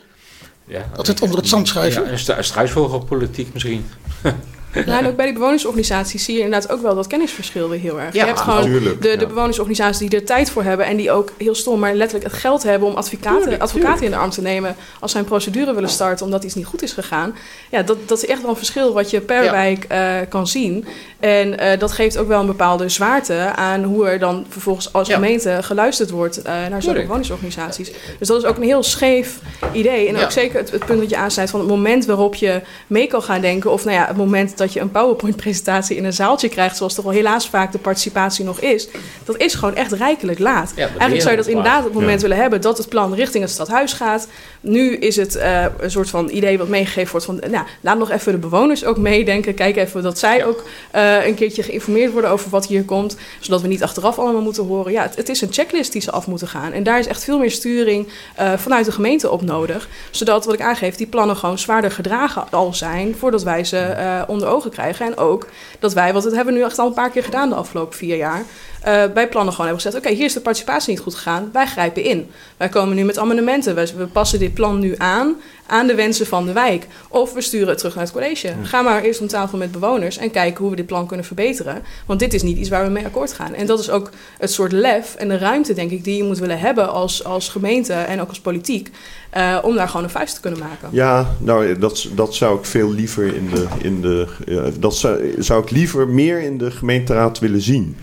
Ja, 0.66 0.84
dat 0.94 1.06
het 1.06 1.20
onder 1.20 1.38
het 1.38 1.48
zand 1.48 1.68
schuiven? 1.68 2.04
Ja, 2.04 2.36
een 2.36 2.44
struisvogelpolitiek 2.44 3.52
misschien. 3.52 3.86
Nou, 4.86 5.04
en 5.04 5.06
ook 5.06 5.16
bij 5.16 5.24
die 5.24 5.34
bewonersorganisaties 5.34 6.24
zie 6.24 6.34
je 6.34 6.40
inderdaad 6.40 6.70
ook 6.70 6.82
wel 6.82 6.94
dat 6.94 7.06
kennisverschil 7.06 7.68
weer 7.68 7.80
heel 7.80 8.00
erg. 8.00 8.14
je 8.14 8.24
hebt 8.24 8.40
gewoon 8.40 8.70
de, 9.00 9.16
de 9.16 9.26
bewonersorganisaties 9.26 10.08
die 10.08 10.18
er 10.18 10.26
tijd 10.26 10.50
voor 10.50 10.62
hebben 10.62 10.86
en 10.86 10.96
die 10.96 11.10
ook 11.10 11.32
heel 11.38 11.54
stom, 11.54 11.80
maar 11.80 11.94
letterlijk 11.94 12.30
het 12.30 12.40
geld 12.40 12.62
hebben 12.62 12.88
om 12.88 12.94
advocaten, 12.94 13.60
advocaten 13.60 14.04
in 14.04 14.10
de 14.10 14.16
arm 14.16 14.30
te 14.30 14.42
nemen 14.42 14.76
als 15.00 15.10
zij 15.10 15.20
een 15.20 15.26
procedure 15.26 15.74
willen 15.74 15.88
starten 15.88 16.24
omdat 16.24 16.44
iets 16.44 16.54
niet 16.54 16.66
goed 16.66 16.82
is 16.82 16.92
gegaan. 16.92 17.34
Ja, 17.70 17.82
dat, 17.82 18.08
dat 18.08 18.22
is 18.22 18.28
echt 18.28 18.40
wel 18.40 18.50
een 18.50 18.56
verschil 18.56 18.92
wat 18.92 19.10
je 19.10 19.20
per 19.20 19.50
wijk 19.50 19.86
uh, 19.92 20.16
kan 20.28 20.46
zien. 20.46 20.86
En 21.20 21.62
uh, 21.62 21.78
dat 21.78 21.92
geeft 21.92 22.18
ook 22.18 22.28
wel 22.28 22.40
een 22.40 22.46
bepaalde 22.46 22.88
zwaarte 22.88 23.52
aan 23.54 23.82
hoe 23.82 24.06
er 24.06 24.18
dan 24.18 24.46
vervolgens 24.48 24.92
als 24.92 25.08
gemeente 25.08 25.58
geluisterd 25.60 26.10
wordt 26.10 26.38
uh, 26.38 26.44
naar 26.44 26.82
zo'n 26.82 26.94
bewonersorganisaties. 26.94 27.92
Dus 28.18 28.28
dat 28.28 28.42
is 28.42 28.44
ook 28.44 28.56
een 28.56 28.62
heel 28.62 28.82
scheef 28.82 29.38
idee. 29.72 30.08
En 30.08 30.16
ook 30.16 30.30
zeker 30.30 30.58
het, 30.58 30.70
het 30.70 30.84
punt 30.86 31.00
dat 31.00 31.10
je 31.10 31.16
aansnijdt 31.16 31.50
van 31.50 31.60
het 31.60 31.68
moment 31.68 32.04
waarop 32.04 32.34
je 32.34 32.60
mee 32.86 33.06
kan 33.06 33.22
gaan 33.22 33.40
denken, 33.40 33.70
of 33.70 33.84
nou 33.84 33.96
ja, 33.96 34.06
het 34.06 34.16
moment 34.16 34.56
dat 34.62 34.72
je 34.72 34.80
een 34.80 34.90
PowerPoint-presentatie 34.90 35.96
in 35.96 36.04
een 36.04 36.12
zaaltje 36.12 36.48
krijgt, 36.48 36.76
zoals 36.76 36.94
toch 36.94 37.04
wel 37.04 37.14
helaas 37.14 37.48
vaak 37.48 37.72
de 37.72 37.78
participatie 37.78 38.44
nog 38.44 38.60
is, 38.60 38.88
dat 39.24 39.36
is 39.36 39.54
gewoon 39.54 39.74
echt 39.74 39.92
rijkelijk 39.92 40.38
laat. 40.38 40.72
Eigenlijk 40.76 41.20
zou 41.20 41.30
je 41.30 41.36
dat 41.36 41.46
inderdaad 41.46 41.78
op 41.78 41.84
het 41.84 42.00
moment 42.00 42.22
willen 42.22 42.36
hebben 42.36 42.60
dat 42.60 42.78
het 42.78 42.88
plan 42.88 43.14
richting 43.14 43.42
het 43.42 43.52
stadhuis 43.52 43.92
gaat. 43.92 44.28
Nu 44.60 44.96
is 44.96 45.16
het 45.16 45.36
uh, 45.36 45.64
een 45.78 45.90
soort 45.90 46.10
van 46.10 46.28
idee 46.28 46.58
wat 46.58 46.68
meegegeven 46.68 47.10
wordt 47.10 47.26
van, 47.26 47.40
nou, 47.50 47.66
laat 47.80 47.98
nog 47.98 48.10
even 48.10 48.32
de 48.32 48.38
bewoners 48.38 48.84
ook 48.84 48.96
meedenken. 48.96 49.54
Kijk 49.54 49.76
even 49.76 50.02
dat 50.02 50.18
zij 50.18 50.44
ook 50.44 50.64
uh, 50.94 51.26
een 51.26 51.34
keertje 51.34 51.62
geïnformeerd 51.62 52.12
worden 52.12 52.30
over 52.30 52.50
wat 52.50 52.66
hier 52.66 52.84
komt, 52.84 53.16
zodat 53.40 53.60
we 53.60 53.68
niet 53.68 53.82
achteraf 53.82 54.18
allemaal 54.18 54.42
moeten 54.42 54.64
horen. 54.64 54.92
Ja, 54.92 55.02
het, 55.02 55.16
het 55.16 55.28
is 55.28 55.40
een 55.40 55.52
checklist 55.52 55.92
die 55.92 56.02
ze 56.02 56.10
af 56.10 56.26
moeten 56.26 56.48
gaan. 56.48 56.72
En 56.72 56.82
daar 56.82 56.98
is 56.98 57.06
echt 57.06 57.24
veel 57.24 57.38
meer 57.38 57.50
sturing 57.50 58.08
uh, 58.40 58.52
vanuit 58.56 58.84
de 58.84 58.92
gemeente 58.92 59.30
op 59.30 59.42
nodig, 59.42 59.88
zodat, 60.10 60.44
wat 60.44 60.54
ik 60.54 60.60
aangeef, 60.60 60.96
die 60.96 61.06
plannen 61.06 61.36
gewoon 61.36 61.58
zwaarder 61.58 61.90
gedragen 61.90 62.44
al 62.50 62.74
zijn 62.74 63.14
voordat 63.18 63.42
wij 63.42 63.64
ze 63.64 64.24
onder 64.26 64.48
krijgen. 64.60 65.06
En 65.06 65.16
ook 65.16 65.46
dat 65.78 65.92
wij, 65.92 66.12
want 66.12 66.24
dat 66.24 66.34
hebben 66.34 66.54
we 66.54 66.60
nu 66.60 66.64
echt 66.66 66.78
al 66.78 66.86
een 66.86 66.94
paar 66.94 67.10
keer 67.10 67.24
gedaan 67.24 67.48
de 67.48 67.54
afgelopen 67.54 67.96
vier 67.96 68.16
jaar, 68.16 68.42
uh, 68.86 69.12
bij 69.14 69.28
plannen 69.28 69.52
gewoon 69.52 69.66
hebben 69.66 69.84
gezegd: 69.84 69.96
oké, 69.96 70.14
hier 70.14 70.24
is 70.24 70.32
de 70.32 70.40
participatie 70.40 70.90
niet 70.90 71.02
goed 71.02 71.14
gegaan. 71.14 71.50
Wij 71.52 71.66
grijpen 71.66 72.04
in. 72.04 72.30
Wij 72.56 72.68
komen 72.68 72.96
nu 72.96 73.04
met 73.04 73.18
amendementen. 73.18 73.74
We, 73.74 73.92
we, 73.96 74.06
passen 74.06 74.38
dit 74.38 74.54
plan 74.54 74.78
nu 74.78 74.94
aan 74.98 75.36
aan 75.66 75.86
de 75.86 75.94
wensen 75.94 76.26
van 76.26 76.46
de 76.46 76.52
wijk. 76.52 76.86
Of 77.08 77.32
we 77.32 77.40
sturen 77.40 77.68
het 77.68 77.78
terug 77.78 77.94
naar 77.94 78.04
het 78.04 78.12
college. 78.12 78.52
Ga 78.62 78.82
maar 78.82 79.02
eerst 79.02 79.20
om 79.20 79.26
tafel 79.26 79.58
met 79.58 79.72
bewoners 79.72 80.16
en 80.18 80.30
kijken 80.30 80.60
hoe 80.60 80.70
we 80.70 80.76
dit 80.76 80.86
plan 80.86 81.06
kunnen 81.06 81.26
verbeteren. 81.26 81.82
Want 82.06 82.20
dit 82.20 82.34
is 82.34 82.42
niet 82.42 82.56
iets 82.56 82.68
waar 82.68 82.84
we 82.84 82.90
mee 82.90 83.04
akkoord 83.04 83.32
gaan. 83.32 83.54
En 83.54 83.66
dat 83.66 83.78
is 83.78 83.90
ook 83.90 84.10
het 84.38 84.52
soort 84.52 84.72
lef 84.72 85.14
en 85.14 85.28
de 85.28 85.38
ruimte, 85.38 85.74
denk 85.74 85.90
ik, 85.90 86.04
die 86.04 86.16
je 86.16 86.24
moet 86.24 86.38
willen 86.38 86.58
hebben 86.58 86.92
als, 86.92 87.24
als 87.24 87.48
gemeente 87.48 87.92
en 87.92 88.20
ook 88.20 88.28
als 88.28 88.40
politiek. 88.40 88.90
Uh, 89.36 89.58
om 89.62 89.74
daar 89.74 89.88
gewoon 89.88 90.04
een 90.04 90.10
vuist 90.10 90.34
te 90.34 90.40
kunnen 90.40 90.60
maken. 90.60 90.88
Ja, 90.90 91.34
nou, 91.38 91.78
dat, 91.78 92.08
dat 92.14 92.34
zou 92.34 92.58
ik 92.58 92.64
veel 92.64 92.92
liever 92.92 93.34
in 93.34 93.50
de. 93.50 93.66
In 93.78 94.00
de 94.00 94.28
uh, 94.46 94.64
dat 94.78 94.96
zou, 94.96 95.34
zou 95.38 95.62
ik 95.62 95.70
liever 95.70 96.08
meer 96.08 96.42
in 96.42 96.58
de 96.58 96.70
gemeenteraad 96.70 97.38
willen 97.38 97.60
zien 97.60 97.96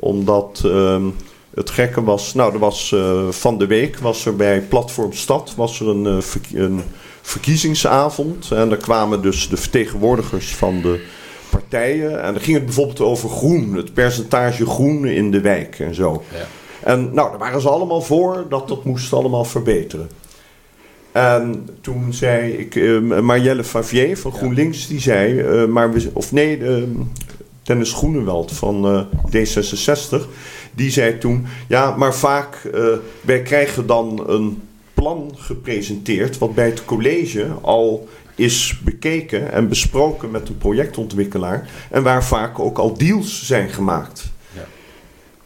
omdat 0.00 0.62
uh, 0.66 1.02
het 1.54 1.70
gekke 1.70 2.04
was, 2.04 2.34
nou, 2.34 2.52
er 2.52 2.58
was 2.58 2.90
uh, 2.94 3.28
van 3.28 3.58
de 3.58 3.66
week 3.66 3.98
was 3.98 4.26
er 4.26 4.36
bij 4.36 4.60
Platform 4.60 5.12
Stad 5.12 5.54
was 5.56 5.80
er 5.80 5.88
een, 5.88 6.04
uh, 6.04 6.62
een 6.62 6.82
verkiezingsavond. 7.22 8.50
En 8.50 8.68
daar 8.68 8.78
kwamen 8.78 9.22
dus 9.22 9.48
de 9.48 9.56
vertegenwoordigers 9.56 10.54
van 10.54 10.80
de 10.80 11.04
partijen. 11.50 12.22
En 12.22 12.32
dan 12.32 12.42
ging 12.42 12.56
het 12.56 12.64
bijvoorbeeld 12.64 13.00
over 13.00 13.28
groen, 13.28 13.74
het 13.74 13.94
percentage 13.94 14.66
groen 14.66 15.04
in 15.04 15.30
de 15.30 15.40
wijk 15.40 15.78
en 15.78 15.94
zo. 15.94 16.22
Ja. 16.32 16.46
En 16.82 17.14
nou, 17.14 17.30
daar 17.30 17.38
waren 17.38 17.60
ze 17.60 17.68
allemaal 17.68 18.02
voor 18.02 18.46
dat 18.48 18.68
dat 18.68 18.84
moest 18.84 19.12
allemaal 19.12 19.44
verbeteren. 19.44 20.10
En 21.12 21.68
toen 21.80 22.12
zei 22.12 22.52
ik, 22.52 22.74
uh, 22.74 23.20
Marielle 23.20 23.64
Favier 23.64 24.18
van 24.18 24.32
GroenLinks, 24.32 24.86
die 24.86 25.00
zei, 25.00 25.32
uh, 25.32 25.66
maar 25.66 25.92
we, 25.92 26.10
of 26.12 26.32
nee, 26.32 26.58
uh, 26.58 26.82
Dennis 27.62 27.92
Groenewald 27.92 28.52
van 28.52 29.06
D66, 29.36 30.16
die 30.74 30.90
zei 30.90 31.18
toen, 31.18 31.46
ja, 31.68 31.96
maar 31.96 32.14
vaak, 32.14 32.70
wij 33.20 33.42
krijgen 33.42 33.86
dan 33.86 34.24
een 34.26 34.62
plan 34.94 35.32
gepresenteerd, 35.36 36.38
wat 36.38 36.54
bij 36.54 36.66
het 36.66 36.84
college 36.84 37.46
al 37.60 38.08
is 38.34 38.80
bekeken 38.84 39.52
en 39.52 39.68
besproken 39.68 40.30
met 40.30 40.48
een 40.48 40.58
projectontwikkelaar 40.58 41.70
en 41.90 42.02
waar 42.02 42.24
vaak 42.24 42.58
ook 42.58 42.78
al 42.78 42.94
deals 42.94 43.46
zijn 43.46 43.68
gemaakt. 43.68 44.29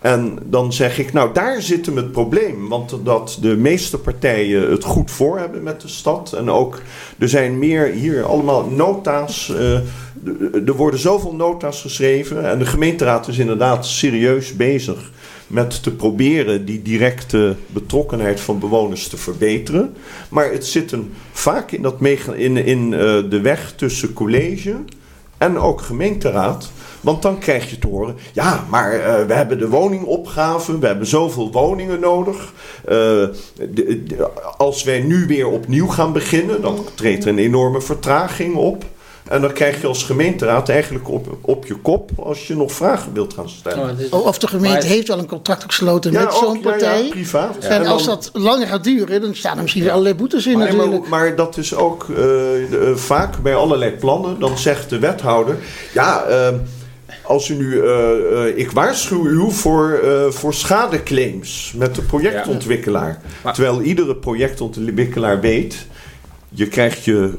En 0.04 0.38
dan 0.44 0.72
zeg 0.72 0.98
ik, 0.98 1.12
nou 1.12 1.32
daar 1.32 1.62
zit 1.62 1.86
hem 1.86 1.96
het 1.96 2.12
probleem. 2.12 2.68
Want 2.68 2.98
dat 3.04 3.38
de 3.40 3.56
meeste 3.56 3.98
partijen 3.98 4.70
het 4.70 4.84
goed 4.84 5.10
voor 5.10 5.38
hebben 5.38 5.62
met 5.62 5.80
de 5.80 5.88
stad. 5.88 6.32
En 6.32 6.50
ook, 6.50 6.82
er 7.18 7.28
zijn 7.28 7.58
meer 7.58 7.86
hier 7.86 8.24
allemaal 8.24 8.70
nota's. 8.70 9.48
Uh, 9.48 9.78
er 10.66 10.74
worden 10.76 11.00
zoveel 11.00 11.34
nota's 11.34 11.80
geschreven. 11.80 12.50
En 12.50 12.58
de 12.58 12.66
gemeenteraad 12.66 13.28
is 13.28 13.38
inderdaad 13.38 13.86
serieus 13.86 14.56
bezig 14.56 15.10
met 15.46 15.82
te 15.82 15.94
proberen 15.94 16.64
die 16.64 16.82
directe 16.82 17.56
betrokkenheid 17.66 18.40
van 18.40 18.58
bewoners 18.58 19.08
te 19.08 19.16
verbeteren. 19.16 19.94
Maar 20.28 20.52
het 20.52 20.66
zit 20.66 20.90
hem 20.90 21.10
vaak 21.32 21.70
in, 21.72 21.82
dat 21.82 21.94
in, 22.34 22.56
in 22.56 22.92
uh, 22.92 22.98
de 23.30 23.40
weg 23.42 23.72
tussen 23.76 24.12
college 24.12 24.76
en 25.38 25.58
ook 25.58 25.80
gemeenteraad. 25.80 26.70
Want 27.00 27.22
dan 27.22 27.38
krijg 27.38 27.70
je 27.70 27.78
te 27.78 27.86
horen: 27.86 28.16
ja, 28.32 28.64
maar 28.68 28.94
uh, 28.94 29.26
we 29.26 29.34
hebben 29.34 29.58
de 29.58 29.68
woningopgave, 29.68 30.78
we 30.78 30.86
hebben 30.86 31.06
zoveel 31.06 31.52
woningen 31.52 32.00
nodig. 32.00 32.52
De, 32.84 34.30
als 34.56 34.82
wij 34.82 35.00
nu 35.00 35.26
weer 35.26 35.46
opnieuw 35.46 35.88
gaan 35.88 36.12
beginnen, 36.12 36.62
dan 36.62 36.84
treedt 36.94 37.24
er 37.24 37.30
een 37.30 37.38
enorme 37.38 37.80
vertraging 37.80 38.56
op. 38.56 38.84
En 39.28 39.40
dan 39.40 39.52
krijg 39.52 39.80
je 39.80 39.86
als 39.86 40.02
gemeenteraad 40.02 40.68
eigenlijk 40.68 41.08
op, 41.08 41.36
op 41.40 41.66
je 41.66 41.74
kop 41.74 42.10
als 42.16 42.46
je 42.46 42.56
nog 42.56 42.72
vragen 42.72 43.12
wilt 43.12 43.34
gaan 43.34 43.48
stellen. 43.48 43.98
Oh, 44.10 44.26
of 44.26 44.38
de 44.38 44.46
gemeente 44.46 44.86
heeft 44.86 45.08
wel 45.08 45.18
een 45.18 45.26
contract 45.26 45.64
gesloten 45.64 46.12
ja, 46.12 46.22
met 46.22 46.34
zo'n 46.34 46.60
partij. 46.60 47.02
Ja, 47.02 47.10
privaat. 47.10 47.56
En, 47.58 47.70
en 47.70 47.86
als 47.86 48.04
dat 48.04 48.30
langer 48.32 48.66
gaat 48.66 48.84
duren, 48.84 49.20
dan 49.20 49.34
staan 49.34 49.56
er 49.56 49.62
misschien 49.62 49.90
allerlei 49.90 50.14
boetes 50.14 50.46
in 50.46 50.58
maar, 50.58 50.72
natuurlijk. 50.72 51.08
Maar, 51.08 51.20
maar, 51.20 51.36
dat 51.36 51.56
is 51.56 51.74
ook 51.74 52.02
uh, 52.02 52.16
de, 52.16 52.92
vaak 52.96 53.42
bij 53.42 53.54
allerlei 53.54 53.90
plannen. 53.90 54.38
Dan 54.38 54.58
zegt 54.58 54.90
de 54.90 54.98
wethouder, 54.98 55.56
ja... 55.92 56.24
Uh, 56.28 56.48
als 57.22 57.48
u 57.48 57.54
nu, 57.54 57.74
uh, 57.74 57.84
uh, 58.32 58.58
ik 58.58 58.70
waarschuw 58.70 59.26
u 59.26 59.50
voor, 59.50 60.00
uh, 60.04 60.26
voor 60.30 60.54
schadeclaims 60.54 61.72
met 61.76 61.94
de 61.94 62.02
projectontwikkelaar. 62.02 63.20
Ja. 63.44 63.52
Terwijl 63.52 63.80
iedere 63.80 64.16
projectontwikkelaar 64.16 65.40
weet, 65.40 65.86
je, 66.54 66.68
krijgt 66.68 67.04
je, 67.04 67.32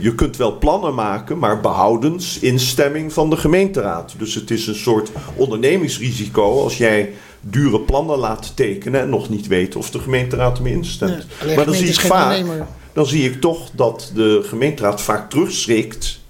je 0.00 0.14
kunt 0.14 0.36
wel 0.36 0.58
plannen 0.58 0.94
maken, 0.94 1.38
maar 1.38 1.60
behoudens 1.60 2.38
instemming 2.38 3.12
van 3.12 3.30
de 3.30 3.36
gemeenteraad. 3.36 4.14
Dus 4.18 4.34
het 4.34 4.50
is 4.50 4.66
een 4.66 4.74
soort 4.74 5.10
ondernemingsrisico 5.34 6.62
als 6.62 6.78
jij 6.78 7.12
dure 7.40 7.80
plannen 7.80 8.18
laat 8.18 8.56
tekenen 8.56 9.00
en 9.00 9.08
nog 9.08 9.28
niet 9.28 9.46
weet 9.46 9.76
of 9.76 9.90
de 9.90 9.98
gemeenteraad 9.98 10.56
ermee 10.56 10.72
instemt. 10.72 11.26
Ja, 11.46 11.54
maar 11.54 11.64
dan 11.64 11.74
zie, 11.74 11.88
ik 11.88 12.00
vaak, 12.00 12.44
dan 12.92 13.06
zie 13.06 13.30
ik 13.30 13.40
toch 13.40 13.70
dat 13.72 14.12
de 14.14 14.40
gemeenteraad 14.44 15.00
vaak 15.00 15.30
terugschrikt 15.30 16.20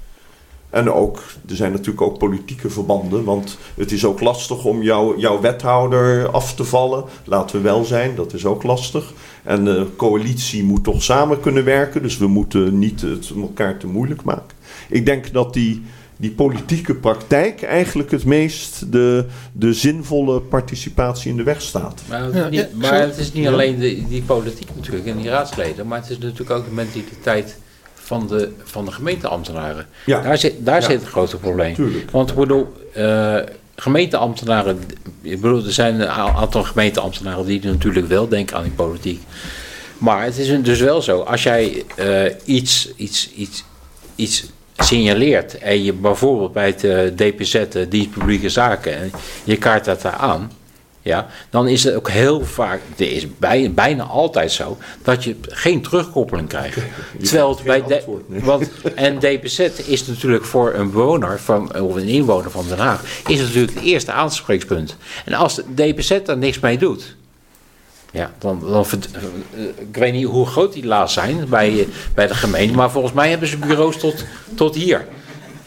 en 0.71 0.93
ook, 0.93 1.23
er 1.49 1.57
zijn 1.57 1.73
natuurlijk 1.73 2.01
ook 2.01 2.19
politieke 2.19 2.71
verbanden, 2.71 3.25
want 3.25 3.59
het 3.75 3.93
is 3.93 4.05
ook 4.05 4.21
lastig 4.21 4.65
om 4.65 4.83
jou, 4.83 5.19
jouw 5.19 5.41
wethouder 5.41 6.31
af 6.31 6.55
te 6.55 6.65
vallen. 6.65 7.05
Laten 7.25 7.57
we 7.57 7.63
wel 7.63 7.85
zijn, 7.85 8.15
dat 8.15 8.33
is 8.33 8.45
ook 8.45 8.63
lastig. 8.63 9.13
En 9.43 9.65
de 9.65 9.87
coalitie 9.97 10.65
moet 10.65 10.85
toch 10.85 11.03
samen 11.03 11.41
kunnen 11.41 11.65
werken, 11.65 12.03
dus 12.03 12.19
we 12.19 12.27
moeten 12.27 12.79
niet 12.79 13.01
het 13.01 13.33
elkaar 13.37 13.79
te 13.79 13.87
moeilijk 13.87 14.23
maken. 14.25 14.57
Ik 14.89 15.07
denk 15.07 15.33
dat 15.33 15.55
die, 15.55 15.83
die 16.17 16.31
politieke 16.31 16.95
praktijk 16.95 17.63
eigenlijk 17.63 18.11
het 18.11 18.25
meest 18.25 18.93
de, 18.93 19.25
de 19.53 19.73
zinvolle 19.73 20.41
participatie 20.41 21.31
in 21.31 21.37
de 21.37 21.43
weg 21.43 21.63
staat. 21.63 22.03
Maar, 22.09 22.23
het, 22.23 22.51
niet, 22.51 22.69
maar 22.75 23.01
het 23.01 23.19
is 23.19 23.33
niet 23.33 23.47
alleen 23.47 23.79
de, 23.79 24.09
die 24.09 24.23
politiek 24.23 24.69
natuurlijk 24.77 25.07
en 25.07 25.17
die 25.17 25.29
raadsleden, 25.29 25.87
maar 25.87 26.01
het 26.01 26.11
is 26.11 26.19
natuurlijk 26.19 26.51
ook 26.51 26.65
de 26.65 26.75
mentaliteit 26.75 27.59
van 27.95 28.27
de, 28.27 28.51
van 28.63 28.85
de 28.85 28.93
gemeenteambtenaren. 28.93 29.87
Ja. 30.07 30.23
Daar, 30.23 30.39
zit, 30.39 30.55
daar 30.59 30.83
zit 30.83 31.01
het 31.01 31.09
grote 31.09 31.37
probleem. 31.37 31.75
Tuurlijk. 31.75 32.11
Want 32.11 32.31
ik 32.31 32.37
bedoel, 32.37 32.73
uh, 32.97 33.39
gemeenteambtenaren, 33.83 34.79
ik 35.23 35.41
bedoel, 35.41 35.65
er 35.65 35.73
zijn 35.73 36.01
een 36.01 36.09
aantal 36.09 36.63
gemeenteambtenaren 36.63 37.47
die 37.47 37.65
natuurlijk 37.65 38.09
wel 38.09 38.29
denken 38.29 38.57
aan 38.57 38.63
die 38.63 38.73
politiek. 38.73 39.23
Maar 39.99 40.25
het 40.25 40.39
is 40.39 40.63
dus 40.63 40.81
wel 40.81 41.03
zo, 41.03 41.21
als 41.21 41.43
jij 41.43 41.85
uh, 41.99 42.33
iets, 42.45 42.93
iets, 42.97 43.31
iets, 43.33 43.65
iets 44.15 44.45
signaleert 44.77 45.59
en 45.59 45.85
je 45.85 45.93
bijvoorbeeld 45.93 46.53
bij 46.53 46.67
het 46.67 46.85
uh, 46.85 47.01
DPZ, 47.17 47.65
dienst 47.89 48.11
publieke 48.11 48.49
zaken, 48.49 48.97
en 48.97 49.11
je 49.45 49.57
kaart 49.57 49.85
dat 49.85 50.03
daar 50.03 50.13
aan 50.13 50.51
ja, 51.03 51.27
dan 51.51 51.69
is 51.69 51.85
het 51.85 51.95
ook 51.95 52.11
heel 52.11 52.45
vaak, 52.45 52.81
het 52.89 53.01
is 53.01 53.39
bij, 53.39 53.73
bijna 53.75 54.03
altijd 54.03 54.53
zo, 54.53 54.79
dat 55.03 55.25
je 55.25 55.37
geen 55.43 55.83
terugkoppeling 55.83 56.49
krijgt. 56.49 56.79
Terwijl 57.23 57.49
het 57.49 57.63
bij 57.63 57.83
de, 57.87 58.03
want, 58.27 58.71
en 58.95 59.19
DPZ 59.19 59.59
is 59.87 60.07
natuurlijk 60.07 60.45
voor 60.45 60.75
een 60.75 60.91
bewoner 60.91 61.41
van, 61.41 61.81
of 61.81 61.95
een 61.95 62.09
inwoner 62.09 62.51
van 62.51 62.65
Den 62.69 62.79
Haag, 62.79 63.03
is 63.27 63.39
het 63.39 63.47
natuurlijk 63.47 63.75
het 63.75 63.85
eerste 63.85 64.13
aanspreekpunt. 64.13 64.97
En 65.25 65.35
als 65.35 65.55
de 65.55 65.65
DPZ 65.75 66.19
daar 66.25 66.39
niks 66.39 66.61
mee 66.61 66.79
doet, 66.79 67.17
ja, 68.13 68.33
dan, 68.39 68.61
dan, 68.61 68.87
eh, 69.55 69.63
ik 69.63 69.97
weet 69.97 70.13
niet 70.13 70.27
hoe 70.27 70.47
groot 70.47 70.73
die 70.73 70.87
laatst 70.87 71.15
zijn 71.15 71.49
bij, 71.49 71.89
bij 72.15 72.27
de 72.27 72.35
gemeente, 72.35 72.75
maar 72.75 72.91
volgens 72.91 73.13
mij 73.13 73.31
hebben 73.31 73.49
ze 73.49 73.57
bureaus 73.57 73.97
tot, 73.97 74.25
tot 74.55 74.75
hier. 74.75 75.07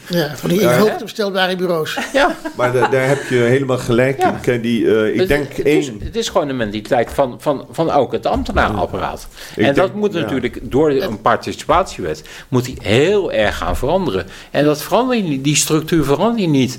Ja, 0.08 0.36
van 0.36 0.48
die 0.48 0.66
hoogtebestelbare 0.66 1.56
bureaus. 1.56 1.98
Ja. 2.12 2.36
Maar 2.56 2.72
da, 2.72 2.88
daar 2.88 3.08
heb 3.08 3.28
je 3.28 3.36
helemaal 3.36 3.78
gelijk 3.78 4.20
ja. 4.20 4.40
in. 4.44 4.60
Die, 4.60 4.82
uh, 4.82 5.12
ik 5.12 5.18
het, 5.18 5.28
denk 5.28 5.52
het, 5.52 5.66
één... 5.66 5.78
is, 5.78 5.86
het 6.04 6.16
is 6.16 6.28
gewoon 6.28 6.46
de 6.46 6.52
mentaliteit 6.52 7.10
van, 7.10 7.36
van, 7.40 7.66
van 7.70 7.90
ook 7.90 8.12
het 8.12 8.26
ambtenarenapparaat. 8.26 9.28
Ja. 9.56 9.66
En 9.66 9.74
dat 9.74 9.94
moet 9.94 10.12
natuurlijk 10.12 10.58
door 10.62 10.90
een 10.90 11.20
participatiewet 11.20 12.22
moet 12.48 12.64
die 12.64 12.78
heel 12.82 13.32
erg 13.32 13.56
gaan 13.56 13.76
veranderen. 13.76 14.26
En 14.50 14.64
dat 14.64 14.82
verander 14.82 15.16
je, 15.16 15.40
die 15.40 15.56
structuur 15.56 16.04
verander 16.04 16.40
je 16.40 16.48
niet 16.48 16.78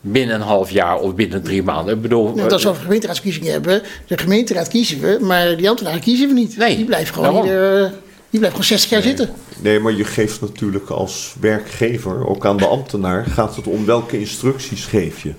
binnen 0.00 0.34
een 0.34 0.40
half 0.40 0.70
jaar 0.70 0.98
of 0.98 1.14
binnen 1.14 1.42
drie 1.42 1.62
maanden. 1.62 1.94
Ik 1.94 2.02
bedoel, 2.02 2.34
nou, 2.34 2.50
als 2.50 2.64
we 2.64 2.74
gemeenteraadsverkiezingen 2.74 3.52
hebben, 3.52 3.82
de 4.06 4.18
gemeenteraad 4.18 4.68
kiezen 4.68 5.00
we, 5.00 5.18
maar 5.20 5.56
die 5.56 5.68
ambtenaren 5.68 6.00
kiezen 6.00 6.28
we 6.28 6.34
niet. 6.34 6.56
Nee, 6.56 6.76
die 6.76 6.84
blijven 6.84 7.14
gewoon 7.14 7.44
ieder, 7.44 7.92
die 8.30 8.38
blijft 8.38 8.56
gewoon 8.56 8.70
60 8.70 8.90
jaar 8.90 9.00
nee. 9.00 9.16
zitten. 9.16 9.34
Nee, 9.62 9.80
maar 9.80 9.92
je 9.92 10.04
geeft 10.04 10.40
natuurlijk 10.40 10.90
als 10.90 11.34
werkgever, 11.40 12.26
ook 12.26 12.46
aan 12.46 12.56
de 12.56 12.66
ambtenaar, 12.66 13.24
gaat 13.24 13.56
het 13.56 13.66
om 13.66 13.86
welke 13.86 14.18
instructies 14.18 14.84
geef 14.84 15.22
je. 15.22 15.32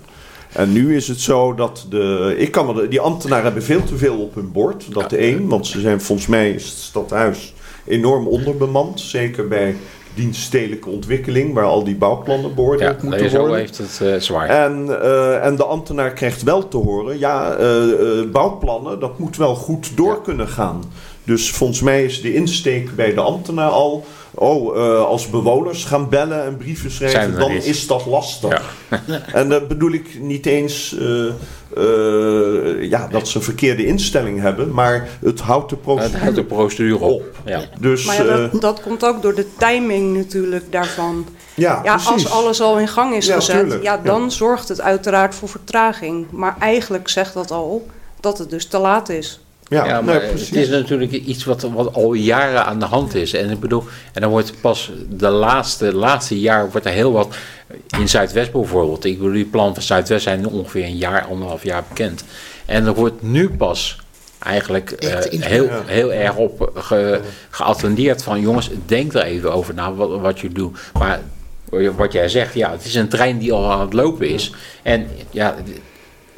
En 0.53 0.71
nu 0.71 0.95
is 0.95 1.07
het 1.07 1.19
zo 1.19 1.53
dat 1.53 1.85
de. 1.89 2.35
Ik 2.37 2.51
kan 2.51 2.65
me, 2.65 2.87
die 2.87 2.99
ambtenaren 2.99 3.43
hebben 3.43 3.63
veel 3.63 3.83
te 3.83 3.97
veel 3.97 4.17
op 4.17 4.35
hun 4.35 4.51
bord. 4.51 4.93
Dat 4.93 5.11
ja. 5.11 5.17
één, 5.17 5.47
want 5.47 5.67
ze 5.67 5.79
zijn 5.79 6.01
volgens 6.01 6.27
mij 6.27 6.51
is 6.51 6.65
het 6.65 6.77
stadhuis 6.77 7.53
enorm 7.85 8.27
onderbemand. 8.27 9.01
Zeker 9.01 9.47
bij 9.47 9.75
dienststedelijke 10.13 10.89
ontwikkeling, 10.89 11.53
waar 11.53 11.65
al 11.65 11.83
die 11.83 11.95
bouwplannen 11.95 12.55
beoordeeld 12.55 13.01
ja, 13.01 13.07
moeten 13.07 13.29
zo 13.29 13.39
worden. 13.39 13.57
heeft 13.57 13.77
het 13.77 13.99
uh, 14.03 14.15
zwaar. 14.15 14.47
En, 14.47 14.85
uh, 14.85 15.45
en 15.45 15.55
de 15.55 15.63
ambtenaar 15.63 16.13
krijgt 16.13 16.43
wel 16.43 16.67
te 16.67 16.77
horen, 16.77 17.19
ja, 17.19 17.59
uh, 17.59 18.31
bouwplannen, 18.31 18.99
dat 18.99 19.19
moet 19.19 19.37
wel 19.37 19.55
goed 19.55 19.97
door 19.97 20.13
ja. 20.13 20.19
kunnen 20.23 20.47
gaan. 20.47 20.83
Dus 21.29 21.51
volgens 21.51 21.81
mij 21.81 22.03
is 22.03 22.21
de 22.21 22.33
insteek 22.33 22.95
bij 22.95 23.13
de 23.13 23.21
ambtenaar 23.21 23.69
al. 23.69 24.05
Oh, 24.33 24.77
uh, 24.77 25.05
als 25.05 25.29
bewoners 25.29 25.83
gaan 25.83 26.09
bellen 26.09 26.45
en 26.45 26.57
brieven 26.57 26.91
schrijven, 26.91 27.39
dan 27.39 27.51
niet. 27.51 27.65
is 27.65 27.87
dat 27.87 28.05
lastig. 28.05 28.75
Ja. 28.89 29.21
en 29.39 29.49
dat 29.49 29.67
bedoel 29.67 29.91
ik 29.91 30.19
niet 30.21 30.45
eens 30.45 30.95
uh, 30.99 31.25
uh, 31.77 32.89
ja, 32.89 33.07
dat 33.07 33.27
ze 33.27 33.37
een 33.37 33.43
verkeerde 33.43 33.85
instelling 33.85 34.39
hebben, 34.39 34.73
maar 34.73 35.07
het 35.21 35.39
houdt 35.39 35.69
de 35.69 35.75
procedure, 35.75 36.11
het 36.11 36.21
houdt 36.21 36.35
de 36.35 36.43
procedure 36.43 37.03
op. 37.03 37.23
Ja. 37.45 37.61
Dus, 37.79 38.05
maar 38.05 38.15
ja, 38.15 38.23
dat, 38.23 38.61
dat, 38.61 38.81
komt 38.81 39.05
ook 39.05 39.21
door 39.21 39.35
de 39.35 39.45
timing 39.57 40.17
natuurlijk 40.17 40.71
daarvan. 40.71 41.25
Ja, 41.53 41.81
ja 41.83 41.99
als 42.05 42.29
alles 42.29 42.61
al 42.61 42.79
in 42.79 42.87
gang 42.87 43.15
is 43.15 43.29
gezet, 43.29 43.59
tuurlijk. 43.59 43.83
ja, 43.83 43.97
dan 43.97 44.31
zorgt 44.31 44.67
het 44.69 44.81
uiteraard 44.81 45.35
voor 45.35 45.49
vertraging. 45.49 46.25
Maar 46.31 46.55
eigenlijk 46.59 47.09
zegt 47.09 47.33
dat 47.33 47.51
al 47.51 47.87
dat 48.19 48.37
het 48.37 48.49
dus 48.49 48.65
te 48.65 48.77
laat 48.77 49.09
is. 49.09 49.39
Ja, 49.69 49.85
ja 49.85 50.01
maar 50.01 50.19
nee, 50.19 50.29
het 50.29 50.55
is 50.55 50.69
natuurlijk 50.69 51.11
iets 51.11 51.43
wat, 51.43 51.61
wat 51.61 51.93
al 51.93 52.13
jaren 52.13 52.65
aan 52.65 52.79
de 52.79 52.85
hand 52.85 53.15
is. 53.15 53.33
En 53.33 53.49
ik 53.49 53.59
bedoel, 53.59 53.83
en 54.13 54.21
dan 54.21 54.29
wordt 54.29 54.61
pas 54.61 54.91
de 55.09 55.29
laatste, 55.29 55.93
laatste 55.93 56.39
jaar 56.39 56.71
wordt 56.71 56.85
er 56.85 56.91
heel 56.91 57.11
wat. 57.11 57.35
In 57.99 58.09
Zuidwest 58.09 58.51
bijvoorbeeld. 58.51 59.05
Ik 59.05 59.17
bedoel, 59.17 59.33
die 59.33 59.45
plannen 59.45 59.73
van 59.73 59.83
Zuidwest 59.83 60.23
zijn 60.23 60.47
ongeveer 60.47 60.83
een 60.83 60.97
jaar, 60.97 61.25
anderhalf 61.25 61.63
jaar 61.63 61.83
bekend. 61.89 62.23
En 62.65 62.85
er 62.85 62.93
wordt 62.93 63.21
nu 63.21 63.49
pas 63.49 63.97
eigenlijk 64.39 64.95
uh, 65.03 65.41
heel, 65.41 65.69
heel 65.85 66.13
erg 66.13 66.35
op 66.35 66.71
ge, 66.75 67.21
geattendeerd 67.49 68.23
van 68.23 68.39
jongens, 68.39 68.69
denk 68.85 69.13
er 69.13 69.23
even 69.23 69.53
over 69.53 69.73
na 69.73 69.93
wat, 69.93 70.19
wat 70.19 70.39
je 70.39 70.49
doet. 70.49 70.79
Maar 70.93 71.21
wat 71.95 72.11
jij 72.11 72.29
zegt, 72.29 72.53
ja, 72.53 72.71
het 72.71 72.85
is 72.85 72.95
een 72.95 73.07
trein 73.07 73.37
die 73.37 73.53
al 73.53 73.71
aan 73.71 73.81
het 73.81 73.93
lopen 73.93 74.29
is. 74.29 74.53
En 74.81 75.07
ja, 75.31 75.55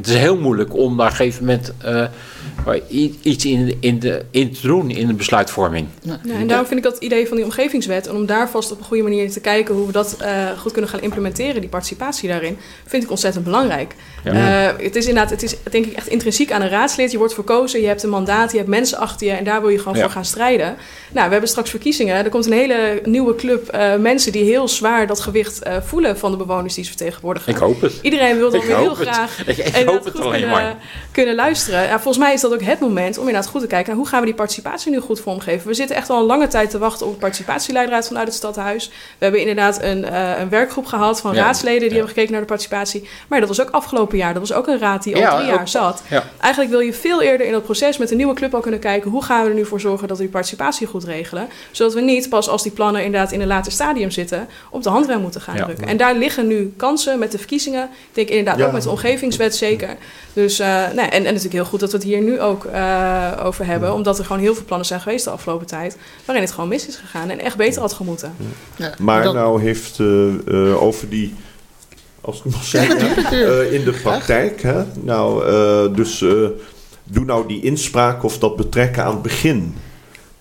Het 0.01 0.09
is 0.09 0.15
heel 0.15 0.37
moeilijk 0.37 0.75
om 0.75 0.97
daar 0.97 1.05
op 1.05 1.11
een 1.11 1.17
gegeven 1.17 1.45
moment 1.45 1.73
uh, 1.85 3.07
iets 3.21 3.45
in, 3.45 3.77
in, 3.79 3.99
de, 3.99 4.25
in 4.31 4.53
te 4.53 4.67
doen 4.67 4.89
in 4.89 5.07
de 5.07 5.13
besluitvorming. 5.13 5.87
Ja, 6.01 6.19
en 6.39 6.47
daarom 6.47 6.67
vind 6.67 6.85
ik 6.85 6.91
dat 6.91 6.97
idee 6.97 7.27
van 7.27 7.37
die 7.37 7.45
omgevingswet, 7.45 8.07
en 8.07 8.15
om 8.15 8.25
daar 8.25 8.49
vast 8.49 8.71
op 8.71 8.79
een 8.79 8.85
goede 8.85 9.03
manier 9.03 9.31
te 9.31 9.39
kijken 9.39 9.75
hoe 9.75 9.85
we 9.85 9.91
dat 9.91 10.17
uh, 10.21 10.27
goed 10.59 10.71
kunnen 10.71 10.89
gaan 10.89 11.01
implementeren, 11.01 11.61
die 11.61 11.69
participatie 11.69 12.29
daarin, 12.29 12.57
vind 12.85 13.03
ik 13.03 13.09
ontzettend 13.09 13.43
belangrijk. 13.43 13.95
Ja. 14.23 14.33
Uh, 14.33 14.83
het 14.83 14.95
is 14.95 15.07
inderdaad, 15.07 15.31
het 15.31 15.43
is 15.43 15.55
denk 15.71 15.85
ik 15.85 15.93
echt 15.93 16.07
intrinsiek 16.07 16.51
aan 16.51 16.61
een 16.61 16.69
raadslid. 16.69 17.11
Je 17.11 17.17
wordt 17.17 17.33
verkozen, 17.33 17.81
je 17.81 17.87
hebt 17.87 18.03
een 18.03 18.09
mandaat, 18.09 18.51
je 18.51 18.57
hebt 18.57 18.69
mensen 18.69 18.97
achter 18.97 19.27
je 19.27 19.33
en 19.33 19.43
daar 19.43 19.61
wil 19.61 19.69
je 19.69 19.77
gewoon 19.77 19.95
ja. 19.97 20.01
voor 20.01 20.11
gaan 20.11 20.25
strijden. 20.25 20.75
Nou, 21.11 21.25
we 21.25 21.31
hebben 21.31 21.49
straks 21.49 21.69
verkiezingen. 21.69 22.15
Er 22.15 22.29
komt 22.29 22.45
een 22.45 22.51
hele 22.51 23.01
nieuwe 23.03 23.35
club 23.35 23.77
mensen 23.99 24.31
die 24.31 24.43
heel 24.43 24.67
zwaar 24.67 25.07
dat 25.07 25.19
gewicht 25.19 25.59
voelen 25.85 26.17
van 26.17 26.31
de 26.31 26.37
bewoners 26.37 26.73
die 26.73 26.83
ze 26.83 26.89
vertegenwoordigen. 26.89 27.53
Ik 27.53 27.59
hoop 27.59 27.81
het. 27.81 27.93
Iedereen 28.01 28.37
wil 28.37 28.51
dan 28.51 28.61
weer 28.61 28.77
heel 28.77 28.95
graag 28.95 29.47
ik, 29.47 29.57
ik 29.57 29.85
hoop 29.91 30.05
het 30.05 30.19
alleen 30.19 30.31
kunnen, 30.31 30.49
maar. 30.49 30.75
kunnen 31.11 31.35
luisteren. 31.35 31.83
Ja, 31.83 31.99
volgens 31.99 32.17
mij 32.17 32.33
is 32.33 32.41
dat 32.41 32.53
ook 32.53 32.61
het 32.61 32.79
moment 32.79 33.17
om 33.17 33.27
inderdaad 33.27 33.51
goed 33.51 33.61
te 33.61 33.67
kijken 33.67 33.87
naar 33.87 33.97
hoe 33.97 34.07
gaan 34.07 34.19
we 34.19 34.25
die 34.25 34.35
participatie 34.35 34.91
nu 34.91 34.99
goed 34.99 35.19
vormgeven. 35.19 35.67
We 35.67 35.73
zitten 35.73 35.95
echt 35.95 36.09
al 36.09 36.19
een 36.19 36.25
lange 36.25 36.47
tijd 36.47 36.69
te 36.69 36.77
wachten 36.77 37.05
op 37.05 37.13
een 37.13 37.19
participatieleidraad 37.19 38.07
vanuit 38.07 38.27
het 38.27 38.35
stadhuis. 38.35 38.87
We 38.87 38.93
hebben 39.23 39.39
inderdaad 39.39 39.81
een, 39.81 40.03
uh, 40.03 40.39
een 40.39 40.49
werkgroep 40.49 40.85
gehad 40.85 41.21
van 41.21 41.33
ja, 41.33 41.41
raadsleden 41.41 41.79
die 41.79 41.89
ja. 41.89 41.95
hebben 41.95 42.13
gekeken 42.13 42.31
naar 42.31 42.41
de 42.41 42.47
participatie. 42.47 43.09
Maar 43.27 43.39
dat 43.39 43.47
was 43.47 43.61
ook 43.61 43.69
afgelopen 43.69 44.17
jaar. 44.17 44.33
Dat 44.33 44.47
was 44.47 44.57
ook 44.57 44.67
een 44.67 44.79
raad 44.79 45.03
die 45.03 45.27
al 45.27 45.37
drie 45.37 45.49
jaar 45.49 45.67
zat. 45.67 46.03
Eigenlijk 46.39 46.71
wil 46.71 46.79
je 46.79 46.93
veel 46.93 47.21
eerder 47.21 47.45
in 47.45 47.51
dat 47.51 47.63
proces 47.63 47.97
met 47.97 48.11
een 48.11 48.17
nieuwe 48.17 48.33
club 48.33 48.53
al 48.53 48.61
kunnen 48.61 48.79
kijken 48.79 49.11
hoe 49.11 49.23
gaan 49.23 49.43
we 49.43 49.49
er 49.49 49.55
nu 49.55 49.65
voor 49.65 49.79
zorgen 49.79 50.07
dat 50.07 50.17
we 50.17 50.23
die 50.23 50.31
participatie 50.31 50.87
goed 50.87 51.03
regelen. 51.03 51.47
Zodat 51.71 51.93
we 51.93 52.01
niet 52.01 52.29
pas 52.29 52.49
als 52.49 52.63
die 52.63 52.71
plannen 52.71 53.03
inderdaad 53.03 53.31
in 53.31 53.41
een 53.41 53.47
later 53.47 53.71
stadium 53.71 54.11
zitten 54.11 54.47
op 54.69 54.83
de 54.83 54.89
handrem 54.89 55.21
moeten 55.21 55.41
gaan 55.41 55.55
drukken. 55.55 55.87
En 55.87 55.97
daar 55.97 56.15
liggen 56.15 56.47
nu 56.47 56.73
kansen 56.77 57.19
met 57.19 57.31
de 57.31 57.37
verkiezingen. 57.37 57.83
Ik 57.83 58.15
denk 58.15 58.29
inderdaad 58.29 58.61
ook 58.61 58.71
met 58.71 58.83
de 58.83 58.89
omgevingswet 58.89 59.55
zeker. 59.55 59.80
Dus, 60.33 60.59
uh, 60.59 60.67
nou, 60.67 60.95
en, 60.95 61.11
en 61.11 61.23
natuurlijk 61.23 61.53
heel 61.53 61.65
goed 61.65 61.79
dat 61.79 61.91
we 61.91 61.97
het 61.97 62.05
hier 62.05 62.21
nu 62.21 62.39
ook 62.39 62.65
uh, 62.65 63.31
over 63.43 63.65
hebben. 63.65 63.93
Omdat 63.93 64.19
er 64.19 64.25
gewoon 64.25 64.41
heel 64.41 64.55
veel 64.55 64.65
plannen 64.65 64.87
zijn 64.87 65.01
geweest 65.01 65.23
de 65.23 65.29
afgelopen 65.29 65.67
tijd. 65.67 65.97
Waarin 66.25 66.43
het 66.43 66.53
gewoon 66.53 66.69
mis 66.69 66.87
is 66.87 66.95
gegaan 66.95 67.29
en 67.29 67.39
echt 67.39 67.57
beter 67.57 67.81
had 67.81 67.93
gemoeten. 67.93 68.33
Ja. 68.75 68.93
Maar 68.99 69.23
dan... 69.23 69.35
nou 69.35 69.61
heeft 69.61 69.99
uh, 69.99 70.83
over 70.83 71.09
die. 71.09 71.35
Als 72.21 72.37
ik 72.37 72.51
mag 72.51 72.63
zeggen, 72.63 72.99
in 73.77 73.83
de 73.83 73.99
praktijk. 74.03 74.61
Hè? 74.61 74.83
Nou, 75.01 75.43
dus 75.95 76.19
doe 77.03 77.25
nou 77.25 77.47
die 77.47 77.61
inspraak 77.61 78.23
of 78.23 78.39
dat 78.39 78.55
betrekken 78.55 79.03
aan 79.03 79.13
het 79.13 79.21
begin. 79.21 79.75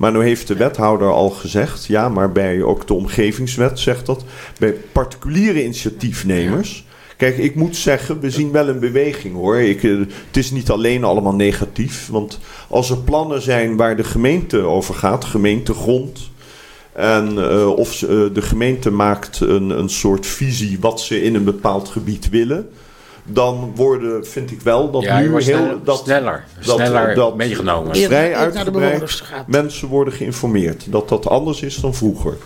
Maar 0.00 0.12
nu 0.12 0.22
heeft 0.22 0.46
de 0.46 0.56
wethouder 0.56 1.08
al 1.12 1.30
gezegd, 1.30 1.86
ja, 1.86 2.08
maar 2.08 2.32
bij 2.32 2.62
ook 2.62 2.86
de 2.86 2.94
omgevingswet 2.94 3.78
zegt 3.78 4.06
dat, 4.06 4.24
bij 4.58 4.72
particuliere 4.92 5.64
initiatiefnemers 5.64 6.86
Kijk, 7.20 7.38
ik 7.38 7.54
moet 7.54 7.76
zeggen, 7.76 8.20
we 8.20 8.30
zien 8.30 8.52
wel 8.52 8.68
een 8.68 8.78
beweging 8.78 9.34
hoor. 9.34 9.56
Ik, 9.56 9.82
eh, 9.82 9.98
het 10.26 10.36
is 10.36 10.50
niet 10.50 10.70
alleen 10.70 11.04
allemaal 11.04 11.34
negatief. 11.34 12.08
Want 12.08 12.38
als 12.68 12.90
er 12.90 12.96
plannen 12.96 13.42
zijn 13.42 13.76
waar 13.76 13.96
de 13.96 14.04
gemeente 14.04 14.58
over 14.58 14.94
gaat, 14.94 15.24
gemeentegrond. 15.24 16.30
En 16.92 17.32
uh, 17.38 17.68
of 17.68 18.02
uh, 18.02 18.08
de 18.08 18.42
gemeente 18.42 18.90
maakt 18.90 19.40
een, 19.40 19.70
een 19.70 19.88
soort 19.88 20.26
visie 20.26 20.76
wat 20.80 21.00
ze 21.00 21.22
in 21.22 21.34
een 21.34 21.44
bepaald 21.44 21.88
gebied 21.88 22.28
willen 22.28 22.68
dan 23.24 23.72
worden, 23.74 24.26
vind 24.26 24.50
ik 24.50 24.60
wel, 24.60 24.90
dat 24.90 25.02
ja, 25.02 25.18
nu 25.18 25.28
heel 25.28 25.40
sneller, 25.40 25.78
dat, 25.84 25.98
sneller, 25.98 26.44
dat, 26.64 26.74
sneller 26.74 27.14
dat 27.14 27.36
meegenomen. 27.36 27.96
Vrij 27.96 28.34
uitgebreid 28.34 29.22
mensen 29.46 29.88
worden 29.88 30.14
geïnformeerd. 30.14 30.86
Dat 30.92 31.08
dat 31.08 31.28
anders 31.28 31.62
is 31.62 31.76
dan 31.76 31.94
vroeger. 31.94 32.36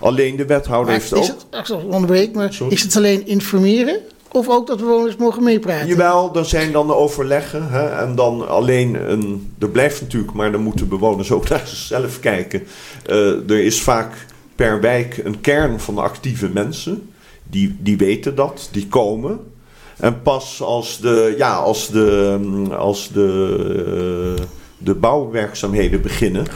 Alleen 0.00 0.36
de 0.36 0.46
wethouder 0.46 0.92
maar 0.92 1.00
heeft 1.00 1.14
is 1.14 1.32
ook. 1.32 1.46
Het, 1.50 1.70
onderbreek 1.84 2.34
me. 2.34 2.48
Is 2.68 2.82
het 2.82 2.96
alleen 2.96 3.26
informeren? 3.26 4.00
Of 4.36 4.48
ook 4.48 4.66
dat 4.66 4.78
bewoners 4.78 5.16
mogen 5.16 5.42
meepraten? 5.42 5.86
Jawel, 5.86 6.36
er 6.36 6.44
zijn 6.44 6.72
dan 6.72 6.86
de 6.86 6.94
overleggen. 6.94 7.68
Hè, 7.68 7.86
en 7.88 8.14
dan 8.14 8.48
alleen 8.48 9.10
een. 9.10 9.52
Er 9.58 9.68
blijft 9.68 10.00
natuurlijk, 10.00 10.32
maar 10.32 10.52
dan 10.52 10.60
moeten 10.60 10.88
bewoners 10.88 11.30
ook 11.30 11.48
naar 11.48 11.66
zichzelf 11.66 12.20
kijken. 12.20 12.62
Uh, 13.10 13.50
er 13.50 13.64
is 13.64 13.82
vaak 13.82 14.26
per 14.54 14.80
wijk 14.80 15.20
een 15.24 15.40
kern 15.40 15.80
van 15.80 15.98
actieve 15.98 16.48
mensen. 16.48 17.10
Die, 17.42 17.76
die 17.80 17.96
weten 17.96 18.34
dat, 18.34 18.68
die 18.72 18.86
komen. 18.88 19.40
En 19.96 20.22
pas 20.22 20.62
als 20.62 21.00
de. 21.00 21.34
Ja, 21.38 21.54
als 21.54 21.88
de. 21.88 22.38
Als 22.78 23.08
de 23.12 24.36
uh, 24.38 24.44
de 24.78 24.94
bouwwerkzaamheden 24.94 26.02
beginnen, 26.02 26.46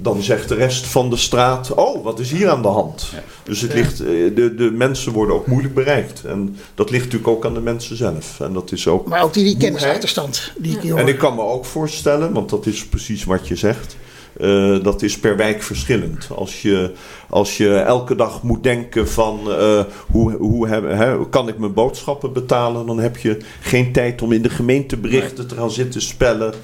dan 0.00 0.22
zegt 0.22 0.48
de 0.48 0.54
rest 0.54 0.86
van 0.86 1.10
de 1.10 1.16
straat: 1.16 1.74
Oh, 1.74 2.04
wat 2.04 2.18
is 2.18 2.30
hier 2.30 2.48
aan 2.48 2.62
de 2.62 2.68
hand? 2.68 3.08
Ja. 3.12 3.22
Dus 3.42 3.60
het 3.60 3.74
ligt, 3.74 3.98
de, 3.98 4.54
de 4.56 4.70
mensen 4.70 5.12
worden 5.12 5.34
ook 5.34 5.46
moeilijk 5.46 5.74
bereikt. 5.74 6.24
En 6.24 6.56
dat 6.74 6.90
ligt 6.90 7.04
natuurlijk 7.04 7.30
ook 7.30 7.44
aan 7.44 7.54
de 7.54 7.60
mensen 7.60 7.96
zelf. 7.96 8.40
En 8.40 8.52
dat 8.52 8.72
is 8.72 8.88
ook 8.88 9.06
maar 9.06 9.22
ook 9.22 9.34
die, 9.34 9.44
die 9.44 9.56
kennisachterstand. 9.56 10.52
Die 10.58 10.78
ik 10.78 10.94
en 10.94 11.08
ik 11.08 11.18
kan 11.18 11.34
me 11.34 11.42
ook 11.42 11.64
voorstellen, 11.64 12.32
want 12.32 12.50
dat 12.50 12.66
is 12.66 12.86
precies 12.86 13.24
wat 13.24 13.48
je 13.48 13.56
zegt. 13.56 13.96
Uh, 14.40 14.82
dat 14.82 15.02
is 15.02 15.18
per 15.18 15.36
wijk 15.36 15.62
verschillend. 15.62 16.28
Als 16.34 16.62
je, 16.62 16.92
als 17.28 17.56
je 17.56 17.74
elke 17.74 18.14
dag 18.14 18.42
moet 18.42 18.62
denken 18.62 19.08
van 19.08 19.40
uh, 19.46 19.80
hoe, 20.10 20.32
hoe 20.32 20.68
heb, 20.68 20.82
hè, 20.82 21.28
kan 21.28 21.48
ik 21.48 21.58
mijn 21.58 21.72
boodschappen 21.72 22.32
betalen, 22.32 22.86
dan 22.86 22.98
heb 22.98 23.16
je 23.16 23.38
geen 23.60 23.92
tijd 23.92 24.22
om 24.22 24.32
in 24.32 24.42
de 24.42 24.50
gemeenteberichten 24.50 25.46
te 25.46 25.54
gaan 25.54 25.70
zitten 25.70 26.02
spellen. 26.02 26.54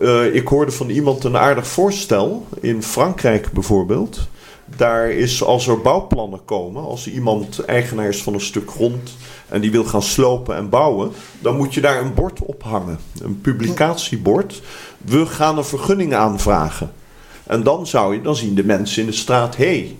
Uh, 0.00 0.34
ik 0.34 0.48
hoorde 0.48 0.72
van 0.72 0.88
iemand 0.88 1.24
een 1.24 1.36
aardig 1.36 1.66
voorstel. 1.66 2.46
In 2.60 2.82
Frankrijk 2.82 3.52
bijvoorbeeld. 3.52 4.28
Daar 4.76 5.10
is 5.10 5.42
als 5.42 5.66
er 5.66 5.80
bouwplannen 5.80 6.44
komen, 6.44 6.82
als 6.82 7.08
iemand 7.08 7.58
eigenaar 7.58 8.08
is 8.08 8.22
van 8.22 8.34
een 8.34 8.40
stuk 8.40 8.70
grond 8.70 9.16
en 9.48 9.60
die 9.60 9.70
wil 9.70 9.84
gaan 9.84 10.02
slopen 10.02 10.56
en 10.56 10.68
bouwen, 10.68 11.12
dan 11.40 11.56
moet 11.56 11.74
je 11.74 11.80
daar 11.80 12.00
een 12.00 12.14
bord 12.14 12.40
ophangen. 12.40 12.98
Een 13.22 13.40
publicatiebord. 13.40 14.62
We 15.04 15.26
gaan 15.26 15.58
een 15.58 15.64
vergunning 15.64 16.14
aanvragen. 16.14 16.92
En 17.46 17.62
dan 17.62 17.86
zou 17.86 18.14
je, 18.14 18.20
dan 18.20 18.36
zien 18.36 18.54
de 18.54 18.64
mensen 18.64 19.00
in 19.00 19.08
de 19.08 19.14
straat, 19.14 19.56
hé, 19.56 19.64
hey, 19.64 19.96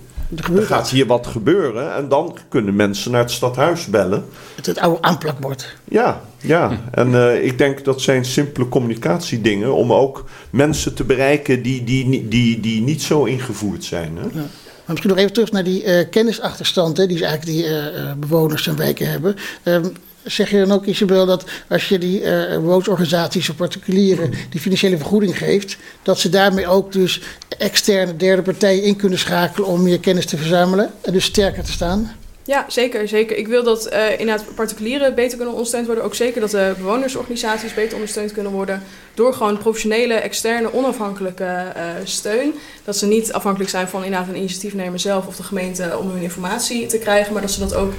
er 0.56 0.62
gaat 0.62 0.90
hier 0.90 1.06
wat 1.06 1.26
gebeuren. 1.26 1.94
En 1.94 2.08
dan 2.08 2.36
kunnen 2.48 2.76
mensen 2.76 3.10
naar 3.10 3.20
het 3.20 3.30
stadhuis 3.30 3.86
bellen. 3.86 4.24
Het, 4.54 4.66
het 4.66 4.78
oude 4.78 5.02
aanplakbord. 5.02 5.76
Ja, 5.84 6.20
ja. 6.40 6.78
En 6.90 7.10
uh, 7.10 7.44
ik 7.44 7.58
denk 7.58 7.84
dat 7.84 8.00
zijn 8.00 8.24
simpele 8.24 8.68
communicatiedingen 8.68 9.74
om 9.74 9.92
ook 9.92 10.24
mensen 10.50 10.94
te 10.94 11.04
bereiken 11.04 11.62
die, 11.62 11.84
die, 11.84 12.28
die, 12.28 12.60
die 12.60 12.82
niet 12.82 13.02
zo 13.02 13.24
ingevoerd 13.24 13.84
zijn. 13.84 14.16
Hè? 14.16 14.22
Ja. 14.22 14.46
Maar 14.84 14.92
misschien 14.94 15.10
nog 15.10 15.18
even 15.18 15.32
terug 15.32 15.52
naar 15.52 15.64
die 15.64 15.84
uh, 15.84 16.10
kennisachterstand 16.10 16.96
hè, 16.96 17.06
die 17.06 17.24
eigenlijk 17.24 17.58
die 17.58 17.68
uh, 17.68 18.12
bewoners 18.18 18.66
en 18.66 18.76
wijken 18.76 19.10
hebben. 19.10 19.36
Um, 19.64 19.92
zeg 20.24 20.50
je 20.50 20.58
dan 20.58 20.72
ook, 20.72 20.84
Isabel, 20.84 21.26
dat 21.26 21.44
als 21.68 21.88
je 21.88 21.98
die 21.98 22.22
uh, 22.22 22.76
of 22.76 23.56
particulieren 23.56 24.30
die 24.50 24.60
financiële 24.60 24.96
vergoeding 24.96 25.38
geeft, 25.38 25.76
dat 26.02 26.18
ze 26.18 26.28
daarmee 26.28 26.66
ook 26.66 26.92
dus 26.92 27.20
externe 27.58 28.16
derde 28.16 28.42
partijen 28.42 28.82
in 28.82 28.96
kunnen 28.96 29.18
schakelen 29.18 29.68
om 29.68 29.82
meer 29.82 30.00
kennis 30.00 30.26
te 30.26 30.36
verzamelen 30.36 30.90
en 31.00 31.12
dus 31.12 31.24
sterker 31.24 31.64
te 31.64 31.72
staan? 31.72 32.12
Ja, 32.46 32.64
zeker, 32.68 33.08
zeker. 33.08 33.36
Ik 33.36 33.46
wil 33.48 33.62
dat 33.62 33.92
uh, 33.92 34.10
inderdaad 34.10 34.54
particulieren 34.54 35.14
beter 35.14 35.36
kunnen 35.36 35.54
ondersteund 35.54 35.86
worden. 35.86 36.04
Ook 36.04 36.14
zeker 36.14 36.40
dat 36.40 36.50
de 36.50 36.74
bewonersorganisaties 36.76 37.74
beter 37.74 37.94
ondersteund 37.94 38.32
kunnen 38.32 38.52
worden. 38.52 38.82
Door 39.14 39.34
gewoon 39.34 39.58
professionele, 39.58 40.14
externe, 40.14 40.74
onafhankelijke 40.74 41.44
uh, 41.44 41.82
steun. 42.04 42.54
Dat 42.84 42.96
ze 42.96 43.06
niet 43.06 43.32
afhankelijk 43.32 43.70
zijn 43.70 43.88
van 43.88 44.04
inderdaad 44.04 44.28
een 44.28 44.36
initiatiefnemer 44.36 44.98
zelf 44.98 45.26
of 45.26 45.36
de 45.36 45.42
gemeente 45.42 45.98
om 45.98 46.10
hun 46.10 46.22
informatie 46.22 46.86
te 46.86 46.98
krijgen. 46.98 47.32
Maar 47.32 47.42
dat 47.42 47.50
ze 47.50 47.60
dat 47.60 47.74
ook 47.74 47.92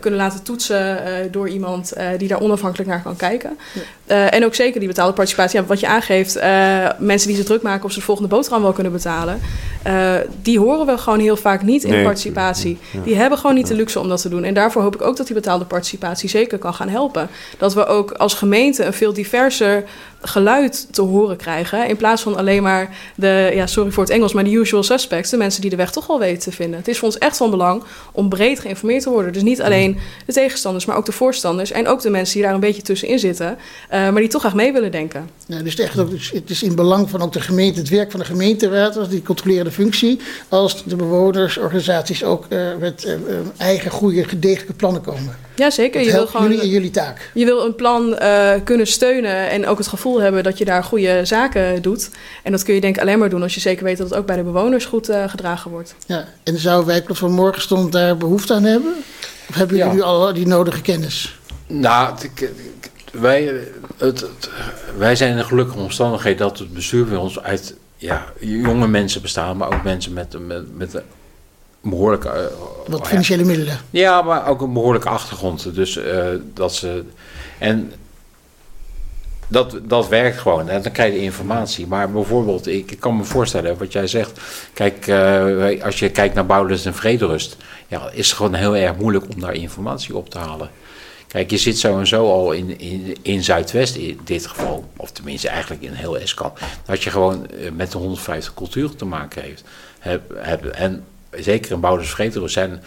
kunnen 0.00 0.20
laten 0.20 0.42
toetsen 0.42 0.98
door 1.30 1.48
iemand 1.48 1.92
die 2.18 2.28
daar 2.28 2.40
onafhankelijk 2.40 2.90
naar 2.90 3.02
kan 3.02 3.16
kijken. 3.16 3.58
Ja. 4.06 4.30
en 4.30 4.44
ook 4.44 4.54
zeker 4.54 4.78
die 4.78 4.88
betaalde 4.88 5.12
participatie. 5.12 5.60
Ja, 5.60 5.66
wat 5.66 5.80
je 5.80 5.86
aangeeft, 5.86 6.34
mensen 6.98 7.28
die 7.28 7.36
zich 7.36 7.44
druk 7.44 7.62
maken 7.62 7.84
of 7.84 7.92
ze 7.92 7.98
de 7.98 8.04
volgende 8.04 8.34
boterham 8.34 8.62
wel 8.62 8.72
kunnen 8.72 8.92
betalen. 8.92 9.40
die 10.42 10.58
horen 10.58 10.86
we 10.86 10.98
gewoon 10.98 11.20
heel 11.20 11.36
vaak 11.36 11.62
niet 11.62 11.84
in 11.84 11.90
nee, 11.90 12.04
participatie. 12.04 12.78
Ja. 12.90 13.00
Die 13.00 13.16
hebben 13.16 13.38
gewoon 13.38 13.56
niet 13.56 13.66
de 13.66 13.74
luxe 13.74 14.00
om 14.00 14.08
dat 14.08 14.20
te 14.20 14.28
doen. 14.28 14.44
En 14.44 14.54
daarvoor 14.54 14.82
hoop 14.82 14.94
ik 14.94 15.02
ook 15.02 15.16
dat 15.16 15.26
die 15.26 15.34
betaalde 15.34 15.64
participatie 15.64 16.28
zeker 16.28 16.58
kan 16.58 16.74
gaan 16.74 16.88
helpen. 16.88 17.28
Dat 17.58 17.74
we 17.74 17.86
ook 17.86 18.12
als 18.12 18.34
gemeente 18.34 18.84
een 18.84 18.92
veel 18.92 19.12
diverser 19.12 19.84
geluid 20.20 20.86
te 20.90 21.02
horen 21.02 21.36
krijgen. 21.36 21.88
In 21.88 21.96
plaats 21.96 22.22
van 22.22 22.36
alleen 22.36 22.62
maar 22.62 22.96
de, 23.14 23.50
ja, 23.54 23.66
sorry 23.66 23.90
voor 23.90 24.02
het 24.02 24.12
Engels, 24.12 24.32
maar 24.32 24.44
de 24.44 24.50
usual 24.50 24.82
suspects. 24.82 25.30
De 25.30 25.36
mensen 25.36 25.60
die 25.60 25.70
de 25.70 25.76
weg 25.76 25.90
toch 25.90 26.06
wel 26.06 26.18
weten 26.18 26.42
te 26.42 26.52
vinden. 26.52 26.78
Het 26.78 26.88
is 26.88 26.98
voor 26.98 27.08
ons 27.08 27.18
echt 27.18 27.36
van 27.36 27.50
belang 27.50 27.82
om 28.12 28.28
breed 28.28 28.60
geïnformeerd 28.60 29.02
te 29.02 29.10
worden. 29.10 29.32
Dus 29.32 29.42
niet 29.42 29.62
alleen 29.62 29.98
de 30.26 30.32
tegenstanders, 30.32 30.84
maar 30.84 30.96
ook 30.96 31.06
de 31.06 31.12
voorstanders. 31.12 31.70
En 31.70 31.88
ook 31.88 32.02
de 32.02 32.10
mensen 32.10 32.34
die 32.34 32.42
daar 32.42 32.54
een 32.54 32.60
beetje 32.60 32.82
tussenin 32.82 33.18
zitten. 33.18 33.46
Uh, 33.48 33.56
maar 33.90 34.20
die 34.20 34.28
toch 34.28 34.40
graag 34.40 34.54
mee 34.54 34.72
willen 34.72 34.90
denken. 34.90 35.30
Ja, 35.46 35.62
dus 35.62 35.78
echt 35.78 35.98
ook, 35.98 36.10
het 36.32 36.50
is 36.50 36.62
in 36.62 36.74
belang 36.74 37.10
van 37.10 37.22
ook 37.22 37.32
de 37.32 37.40
gemeente, 37.40 37.78
het 37.78 37.88
werk 37.88 38.10
van 38.10 38.20
de 38.20 38.26
gemeenteraad, 38.26 39.10
die 39.10 39.22
controlerende 39.22 39.70
functie. 39.70 40.20
Als 40.48 40.84
de 40.84 40.96
bewonersorganisaties 40.96 42.24
ook 42.24 42.46
uh, 42.48 42.76
met 42.80 43.04
uh, 43.06 43.14
eigen 43.56 43.90
goede, 43.90 44.24
gedegen 44.24 44.76
plannen 44.76 45.02
komen. 45.02 45.47
Ja, 45.58 45.70
zeker. 45.70 46.00
je 46.00 46.12
wil 46.12 46.26
gewoon, 46.26 46.46
jullie 46.46 46.62
en 46.62 46.68
jullie 46.68 46.90
taak. 46.90 47.30
Je 47.34 47.44
wil 47.44 47.64
een 47.64 47.74
plan 47.74 48.16
uh, 48.22 48.50
kunnen 48.64 48.86
steunen 48.86 49.50
en 49.50 49.66
ook 49.66 49.78
het 49.78 49.86
gevoel 49.86 50.20
hebben 50.20 50.42
dat 50.42 50.58
je 50.58 50.64
daar 50.64 50.84
goede 50.84 51.24
zaken 51.24 51.82
doet. 51.82 52.10
En 52.42 52.52
dat 52.52 52.62
kun 52.62 52.74
je 52.74 52.80
denk 52.80 52.96
ik 52.96 53.02
alleen 53.02 53.18
maar 53.18 53.28
doen 53.28 53.42
als 53.42 53.54
je 53.54 53.60
zeker 53.60 53.84
weet 53.84 53.98
dat 53.98 54.10
het 54.10 54.18
ook 54.18 54.26
bij 54.26 54.36
de 54.36 54.42
bewoners 54.42 54.84
goed 54.84 55.10
uh, 55.10 55.28
gedragen 55.28 55.70
wordt. 55.70 55.94
Ja, 56.06 56.24
en 56.44 56.58
zou 56.58 56.86
wijkplan 56.86 57.16
van 57.16 57.32
morgen 57.32 57.62
stond 57.62 57.92
daar 57.92 58.16
behoefte 58.16 58.54
aan 58.54 58.64
hebben? 58.64 58.94
Of 59.48 59.54
hebben 59.54 59.76
jullie 59.76 59.92
ja. 59.92 59.98
nu 59.98 60.02
al 60.02 60.32
die 60.32 60.46
nodige 60.46 60.82
kennis? 60.82 61.38
Nou, 61.66 62.14
wij, 63.12 63.54
het, 63.96 64.26
wij 64.96 65.16
zijn 65.16 65.32
in 65.32 65.38
een 65.38 65.44
gelukkige 65.44 65.78
omstandigheid 65.78 66.38
dat 66.38 66.58
het 66.58 66.72
bestuur 66.72 67.04
bij 67.04 67.16
ons 67.16 67.40
uit 67.40 67.74
ja, 67.96 68.24
jonge 68.40 68.88
mensen 68.88 69.22
bestaan, 69.22 69.56
maar 69.56 69.74
ook 69.74 69.82
mensen 69.82 70.12
met, 70.12 70.46
met, 70.46 70.76
met 70.76 71.02
een 71.82 71.90
behoorlijke... 71.90 72.28
Uh, 72.28 72.90
Wat 72.92 73.06
financiële 73.08 73.44
middelen. 73.44 73.80
Ja, 73.90 74.22
maar 74.22 74.46
ook 74.46 74.60
een 74.60 74.72
behoorlijke 74.72 75.08
achtergrond. 75.08 75.74
Dus 75.74 75.96
uh, 75.96 76.26
dat 76.54 76.74
ze... 76.74 77.04
En 77.58 77.92
dat, 79.48 79.78
dat 79.82 80.08
werkt 80.08 80.38
gewoon. 80.38 80.68
En 80.68 80.82
dan 80.82 80.92
krijg 80.92 81.12
je 81.12 81.20
informatie. 81.20 81.86
Maar 81.86 82.10
bijvoorbeeld, 82.10 82.66
ik, 82.66 82.90
ik 82.90 83.00
kan 83.00 83.16
me 83.16 83.24
voorstellen 83.24 83.78
wat 83.78 83.92
jij 83.92 84.06
zegt. 84.06 84.40
Kijk, 84.72 85.06
uh, 85.06 85.84
als 85.84 85.98
je 85.98 86.10
kijkt 86.10 86.34
naar 86.34 86.46
Bouwlust 86.46 86.86
en 86.86 86.94
Vrederust. 86.94 87.56
Ja, 87.86 88.10
is 88.10 88.26
het 88.26 88.36
gewoon 88.36 88.54
heel 88.54 88.76
erg 88.76 88.96
moeilijk 88.96 89.24
om 89.34 89.40
daar 89.40 89.54
informatie 89.54 90.16
op 90.16 90.30
te 90.30 90.38
halen. 90.38 90.70
Kijk, 91.26 91.50
je 91.50 91.56
zit 91.56 91.78
zo 91.78 91.98
en 91.98 92.06
zo 92.06 92.30
al 92.32 92.52
in, 92.52 92.78
in, 92.78 93.16
in 93.22 93.44
Zuidwest 93.44 93.96
in 93.96 94.20
dit 94.24 94.46
geval. 94.46 94.90
Of 94.96 95.10
tenminste 95.10 95.48
eigenlijk 95.48 95.82
in 95.82 95.92
heel 95.92 96.18
Eskan. 96.18 96.52
Dat 96.84 97.02
je 97.02 97.10
gewoon 97.10 97.46
met 97.72 97.92
de 97.92 97.98
150 97.98 98.54
culturen 98.54 98.96
te 98.96 99.04
maken 99.04 99.42
heeft. 99.42 99.64
Heb, 99.98 100.22
heb, 100.36 100.64
en 100.64 101.04
zeker 101.30 101.72
in 101.72 101.82
en 101.82 102.04
Vrederust 102.04 102.54
zijn 102.54 102.82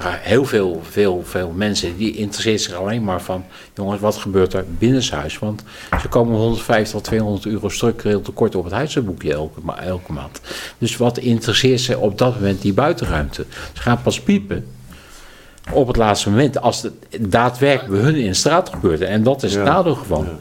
heel 0.00 0.44
veel, 0.44 0.82
veel, 0.90 1.22
veel 1.24 1.50
mensen 1.50 1.96
die 1.96 2.16
interesseren 2.16 2.60
zich 2.60 2.74
alleen 2.74 3.04
maar 3.04 3.22
van, 3.22 3.44
jongens, 3.74 4.00
wat 4.00 4.16
gebeurt 4.16 4.52
er 4.52 4.64
binnenshuis? 4.78 5.38
Want 5.38 5.62
ze 6.00 6.08
komen 6.08 6.36
150 6.36 6.92
tot 6.92 7.04
200 7.04 7.46
euro 7.46 7.68
structureel 7.68 8.22
tekort 8.22 8.54
op 8.54 8.64
het 8.64 8.72
huishoudboekje 8.72 9.32
elke, 9.32 9.60
elke 9.80 10.12
maand. 10.12 10.40
Dus 10.78 10.96
wat 10.96 11.18
interesseert 11.18 11.80
ze 11.80 11.98
op 11.98 12.18
dat 12.18 12.34
moment 12.34 12.62
die 12.62 12.72
buitenruimte? 12.72 13.44
Ze 13.72 13.80
gaan 13.80 14.02
pas 14.02 14.20
piepen 14.20 14.66
op 15.72 15.86
het 15.86 15.96
laatste 15.96 16.30
moment 16.30 16.60
als 16.60 16.82
het 16.82 16.92
daadwerkelijk 17.32 17.92
bij 17.92 18.02
hun 18.02 18.16
in 18.16 18.26
de 18.26 18.34
straat 18.34 18.68
gebeurt. 18.68 19.00
En 19.00 19.22
dat 19.22 19.42
is 19.42 19.54
het 19.54 19.66
ja, 19.66 19.72
nadeel 19.72 19.94
gewoon. 19.94 20.24
Ja. 20.24 20.38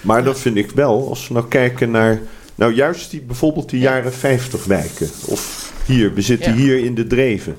Maar 0.00 0.24
dat 0.24 0.40
vind 0.40 0.56
ik 0.56 0.70
wel, 0.70 1.08
als 1.08 1.28
we 1.28 1.34
nou 1.34 1.48
kijken 1.48 1.90
naar, 1.90 2.20
nou 2.54 2.74
juist 2.74 3.10
die, 3.10 3.20
bijvoorbeeld 3.20 3.70
die 3.70 3.80
jaren 3.80 4.12
50 4.12 4.64
wijken. 4.64 5.10
Of 5.26 5.72
hier, 5.86 6.14
we 6.14 6.20
zitten 6.20 6.52
hier 6.52 6.84
in 6.84 6.94
de 6.94 7.06
Dreven. 7.06 7.56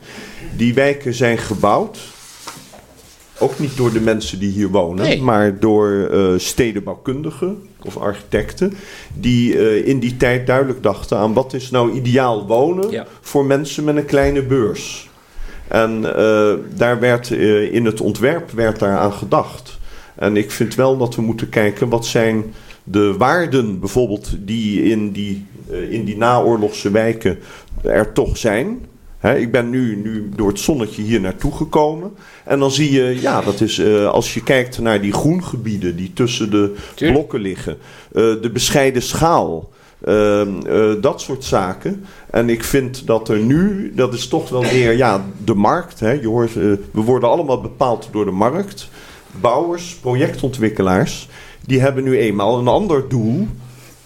Die 0.56 0.74
wijken 0.74 1.14
zijn 1.14 1.38
gebouwd. 1.38 2.00
Ook 3.38 3.60
niet 3.60 3.78
door 3.78 3.94
de 3.94 4.02
mensen 4.02 4.40
die 4.40 4.52
hier 4.52 4.70
wonen, 4.70 5.06
nee. 5.06 5.22
maar 5.22 5.60
door 5.60 5.90
uh, 5.90 6.34
stedenbouwkundigen 6.38 7.68
of 7.82 7.98
architecten. 7.98 8.74
Die 9.14 9.54
uh, 9.54 9.88
in 9.88 10.00
die 10.00 10.18
tijd 10.18 10.48
duidelijk 10.48 10.84
dachten 10.84 11.18
aan 11.18 11.34
wat 11.34 11.54
is 11.54 11.72
nou 11.72 11.92
ideaal 11.92 12.48
wonen 12.48 12.90
ja. 12.90 13.06
voor 13.22 13.46
mensen 13.46 13.84
met 13.84 13.96
een 13.96 14.06
kleine 14.06 14.42
beurs. 14.42 15.10
En 15.68 16.02
uh, 16.02 16.54
daar 16.76 17.00
werd 17.00 17.30
in 17.72 17.86
het 17.86 18.02
ontwerp 18.02 18.52
werd 18.52 18.80
daar 18.80 18.98
aan 18.98 19.14
gedacht. 19.14 19.80
En 20.16 20.38
ik 20.38 20.52
vind 20.52 20.76
wel 20.76 20.98
dat 20.98 21.16
we 21.16 21.22
moeten 21.22 21.50
kijken 21.50 21.90
wat 21.90 22.06
zijn 22.06 22.54
de 22.84 23.18
waarden 23.18 23.80
bijvoorbeeld 23.80 24.30
die 24.40 24.84
in 24.84 25.12
die, 25.12 25.46
in 25.90 26.04
die 26.04 26.18
naoorlogse 26.18 26.92
wijken 26.92 27.40
er 27.84 28.14
toch 28.14 28.38
zijn. 28.38 28.86
He, 29.18 29.38
ik 29.38 29.52
ben 29.52 29.70
nu, 29.70 29.96
nu 29.96 30.30
door 30.36 30.48
het 30.48 30.60
zonnetje 30.60 31.02
hier 31.02 31.22
naartoe 31.22 31.52
gekomen. 31.52 32.12
En 32.44 32.60
dan 32.60 32.72
zie 32.72 32.92
je, 32.92 33.22
ja, 33.22 33.42
dat 33.42 33.62
is 33.62 33.78
uh, 33.78 34.08
als 34.08 34.34
je 34.34 34.44
kijkt 34.44 34.80
naar 34.80 35.02
die 35.02 35.14
groengebieden 35.14 35.96
die 35.96 36.14
tussen 36.14 36.52
de 36.52 36.76
Tuurlijk. 36.96 37.20
blokken 37.20 37.42
liggen. 37.42 37.78
Uh, 38.14 38.42
de 38.42 38.50
bescheiden 38.54 39.02
schaal. 39.02 39.70
Uh, 40.08 40.42
dat 41.02 41.22
soort 41.22 41.44
zaken. 41.44 42.06
En 42.30 42.50
ik 42.50 42.64
vind 42.64 43.08
dat 43.08 43.30
er 43.30 43.38
nu, 43.40 43.92
dat 43.96 44.14
is 44.14 44.28
toch 44.28 44.50
wel 44.50 44.62
meer, 44.62 44.98
ja, 44.98 45.26
de 45.44 45.54
markt. 45.54 46.00
Hè, 46.00 46.12
je 46.12 46.28
hoort, 46.28 46.54
we 46.54 46.80
worden 46.92 47.30
allemaal 47.30 47.62
bepaald 47.62 48.10
door 48.12 48.26
de 48.26 48.32
markt. 48.32 48.90
Bouwers, 49.42 49.96
projectontwikkelaars, 50.02 51.30
die 51.66 51.82
hebben 51.82 52.04
nu 52.04 52.18
eenmaal 52.18 52.60
een 52.60 52.68
ander 52.68 53.10
doel. 53.10 53.48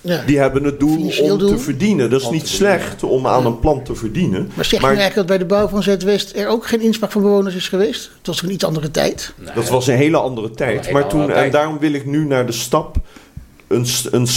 Ja. 0.01 0.23
Die 0.25 0.37
hebben 0.37 0.63
het 0.63 0.79
doel 0.79 0.95
Financieel 0.95 1.33
om 1.33 1.39
doel. 1.39 1.49
te 1.49 1.57
verdienen. 1.57 2.09
Dat 2.09 2.21
is 2.21 2.29
niet 2.29 2.47
slecht 2.47 3.03
om 3.03 3.27
aan 3.27 3.41
ja. 3.41 3.47
een 3.47 3.59
plan 3.59 3.83
te 3.83 3.95
verdienen. 3.95 4.51
Maar 4.53 4.65
zeg 4.65 4.79
je 4.79 4.85
maar, 4.85 4.95
eigenlijk 4.95 5.15
dat 5.15 5.25
bij 5.25 5.37
de 5.37 5.45
bouw 5.45 5.67
van 5.67 5.83
Zuidwest 5.83 6.35
er 6.35 6.47
ook 6.47 6.67
geen 6.67 6.81
inspraak 6.81 7.11
van 7.11 7.21
bewoners 7.21 7.55
is 7.55 7.67
geweest? 7.67 8.11
Het 8.17 8.27
was 8.27 8.41
een 8.41 8.51
iets 8.51 8.63
andere 8.63 8.91
tijd. 8.91 9.33
Nee, 9.35 9.53
dat 9.53 9.69
was 9.69 9.87
een 9.87 9.95
hele 9.95 10.17
andere 10.17 10.51
tijd. 10.51 10.85
Hele 10.85 10.99
maar 10.99 11.09
toen, 11.09 11.31
en 11.31 11.51
daarom 11.51 11.79
wil 11.79 11.93
ik 11.93 12.05
nu 12.05 12.25
naar 12.25 12.45
de 12.45 12.51
stap 12.51 12.95
een, 13.67 13.85
een 14.11 14.27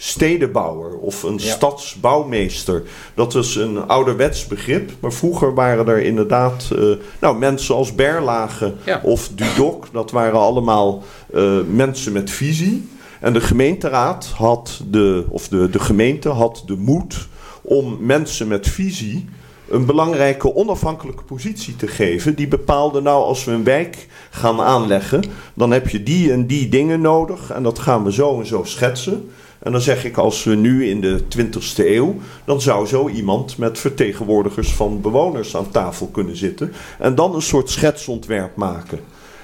stadsstedenbouwer 0.00 0.98
of 0.98 1.22
een 1.22 1.38
ja. 1.38 1.50
stadsbouwmeester. 1.50 2.82
Dat 3.14 3.34
is 3.34 3.54
een 3.54 3.88
ouderwets 3.88 4.46
begrip. 4.46 4.90
Maar 5.00 5.12
vroeger 5.12 5.54
waren 5.54 5.88
er 5.88 6.02
inderdaad 6.02 6.70
uh, 6.72 6.96
nou, 7.20 7.38
mensen 7.38 7.74
als 7.74 7.94
Berlage 7.94 8.74
ja. 8.84 9.00
of 9.04 9.30
Dudok. 9.34 9.86
Dat 9.92 10.10
waren 10.10 10.40
allemaal 10.40 11.02
uh, 11.34 11.58
mensen 11.70 12.12
met 12.12 12.30
visie. 12.30 12.88
En 13.20 13.32
de 13.32 13.40
gemeenteraad 13.40 14.26
had 14.26 14.80
de, 14.86 15.24
of 15.28 15.48
de, 15.48 15.70
de 15.70 15.80
gemeente 15.80 16.28
had 16.28 16.62
de 16.66 16.76
moed 16.76 17.28
om 17.62 17.96
mensen 18.00 18.48
met 18.48 18.68
visie 18.68 19.28
een 19.68 19.86
belangrijke 19.86 20.54
onafhankelijke 20.54 21.22
positie 21.22 21.76
te 21.76 21.86
geven. 21.86 22.34
Die 22.34 22.48
bepaalde 22.48 23.00
nou 23.00 23.24
als 23.24 23.44
we 23.44 23.52
een 23.52 23.64
wijk 23.64 24.08
gaan 24.30 24.60
aanleggen, 24.60 25.24
dan 25.54 25.70
heb 25.70 25.88
je 25.88 26.02
die 26.02 26.32
en 26.32 26.46
die 26.46 26.68
dingen 26.68 27.00
nodig. 27.00 27.50
En 27.50 27.62
dat 27.62 27.78
gaan 27.78 28.04
we 28.04 28.12
zo 28.12 28.38
en 28.38 28.46
zo 28.46 28.64
schetsen. 28.64 29.30
En 29.62 29.72
dan 29.72 29.80
zeg 29.80 30.04
ik, 30.04 30.16
als 30.16 30.44
we 30.44 30.54
nu 30.54 30.88
in 30.88 31.00
de 31.00 31.20
20ste 31.36 31.86
eeuw, 31.86 32.16
dan 32.44 32.60
zou 32.60 32.86
zo 32.86 33.08
iemand 33.08 33.58
met 33.58 33.78
vertegenwoordigers 33.78 34.72
van 34.72 35.00
bewoners 35.00 35.56
aan 35.56 35.70
tafel 35.70 36.06
kunnen 36.06 36.36
zitten. 36.36 36.72
En 36.98 37.14
dan 37.14 37.34
een 37.34 37.42
soort 37.42 37.70
schetsontwerp 37.70 38.56
maken. 38.56 39.00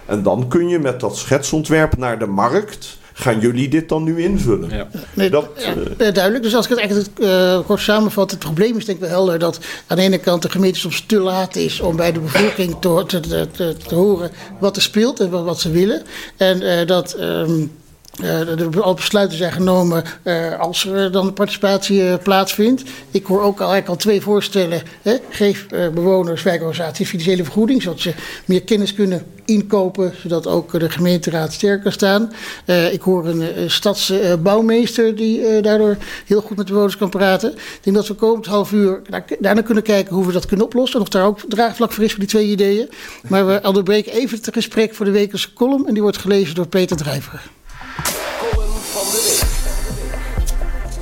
En 0.07 0.23
dan 0.23 0.49
kun 0.49 0.69
je 0.69 0.79
met 0.79 1.01
dat 1.01 1.17
schetsontwerp 1.17 1.97
naar 1.97 2.19
de 2.19 2.27
markt 2.27 2.99
gaan 3.19 3.41
jullie 3.41 3.69
dit 3.69 3.89
dan 3.89 4.03
nu 4.03 4.23
invullen? 4.23 4.71
Ja. 4.71 4.89
Nee, 5.15 5.31
dat, 5.31 5.49
ja, 5.57 5.75
uh, 5.75 6.13
duidelijk. 6.13 6.43
Dus 6.43 6.55
als 6.55 6.65
ik 6.65 6.71
het 6.71 6.79
eigenlijk 6.79 7.11
uh, 7.19 7.61
kort 7.67 7.81
samenvat, 7.81 8.31
het 8.31 8.41
probleem 8.41 8.77
is 8.77 8.85
denk 8.85 8.99
ik 8.99 9.05
wel 9.05 9.15
helder 9.15 9.39
dat 9.39 9.59
aan 9.87 9.97
de 9.97 10.03
ene 10.03 10.19
kant 10.19 10.43
de 10.43 10.51
gemeente 10.51 10.79
soms 10.79 11.05
te 11.07 11.19
laat 11.19 11.57
is 11.57 11.81
om 11.81 11.97
bij 11.97 12.13
de 12.13 12.21
bevolking 12.21 12.77
te, 12.81 13.05
te, 13.07 13.49
te, 13.51 13.77
te 13.87 13.95
horen 13.95 14.31
wat 14.61 14.77
er 14.77 14.83
speelt 14.83 15.21
en 15.21 15.31
wat, 15.31 15.45
wat 15.45 15.61
ze 15.61 15.71
willen. 15.71 16.03
En 16.37 16.63
uh, 16.63 16.87
dat. 16.87 17.17
Um, 17.21 17.71
uh, 18.23 18.83
al 18.83 18.95
besluiten 18.95 19.39
zijn 19.39 19.53
genomen 19.53 20.05
uh, 20.25 20.61
als 20.61 20.87
er 20.87 21.13
dan 21.13 21.33
participatie 21.33 22.03
uh, 22.03 22.15
plaatsvindt. 22.23 22.83
Ik 23.11 23.27
hoor 23.27 23.43
ook 23.43 23.61
al, 23.61 23.71
eigenlijk 23.71 23.89
al 23.89 23.97
twee 23.97 24.21
voorstellen. 24.21 24.83
Hè? 25.03 25.17
Geef 25.31 25.67
bewoners, 25.69 26.43
wijkorganisaties 26.43 27.09
financiële 27.09 27.45
vergoeding, 27.45 27.83
zodat 27.83 28.01
ze 28.01 28.15
meer 28.45 28.63
kennis 28.63 28.95
kunnen 28.95 29.23
inkopen, 29.45 30.13
zodat 30.23 30.47
ook 30.47 30.81
de 30.81 30.91
gemeenteraad 30.91 31.53
sterker 31.53 31.93
staan. 31.93 32.33
ik 32.93 33.03
hoor 33.03 33.27
een, 33.27 33.71
stadsbouwmeester 33.71 35.17
die 35.17 35.61
daardoor 35.61 35.97
heel 36.27 36.41
goed 36.41 36.57
met 36.57 36.67
de 36.67 36.73
bewoners 36.73 36.97
kan 36.97 37.11
praten. 37.11 37.53
Ik 37.53 37.79
denk 37.81 37.97
dat 37.97 38.09
we 38.09 38.15
komend 38.15 38.47
half 38.47 38.73
uur 38.73 39.03
daarna 39.39 39.63
kunnen 39.63 39.83
kijken 39.83 40.15
hoe 40.15 40.27
we 40.27 40.33
dat 40.33 40.47
kunnen 40.47 40.67
oplossen. 40.67 40.97
En 40.97 41.03
of 41.03 41.09
daar 41.09 41.27
ook 41.27 41.41
draagvlak 41.49 41.93
voor 41.93 42.05
is 42.05 42.11
voor 42.11 42.21
die 42.21 42.29
twee 42.29 42.47
ideeën. 42.47 42.89
Maar 43.29 43.47
we 43.47 43.61
onderbreken 43.63 44.13
even 44.13 44.39
het 44.39 44.49
gesprek 44.53 44.95
voor 44.95 45.05
de 45.05 45.11
wekelijkse 45.11 45.53
column. 45.53 45.87
En 45.87 45.93
die 45.93 46.03
wordt 46.03 46.19
gelezen 46.19 46.55
door 46.55 46.67
Peter 46.67 46.97
Drijver. 46.97 47.55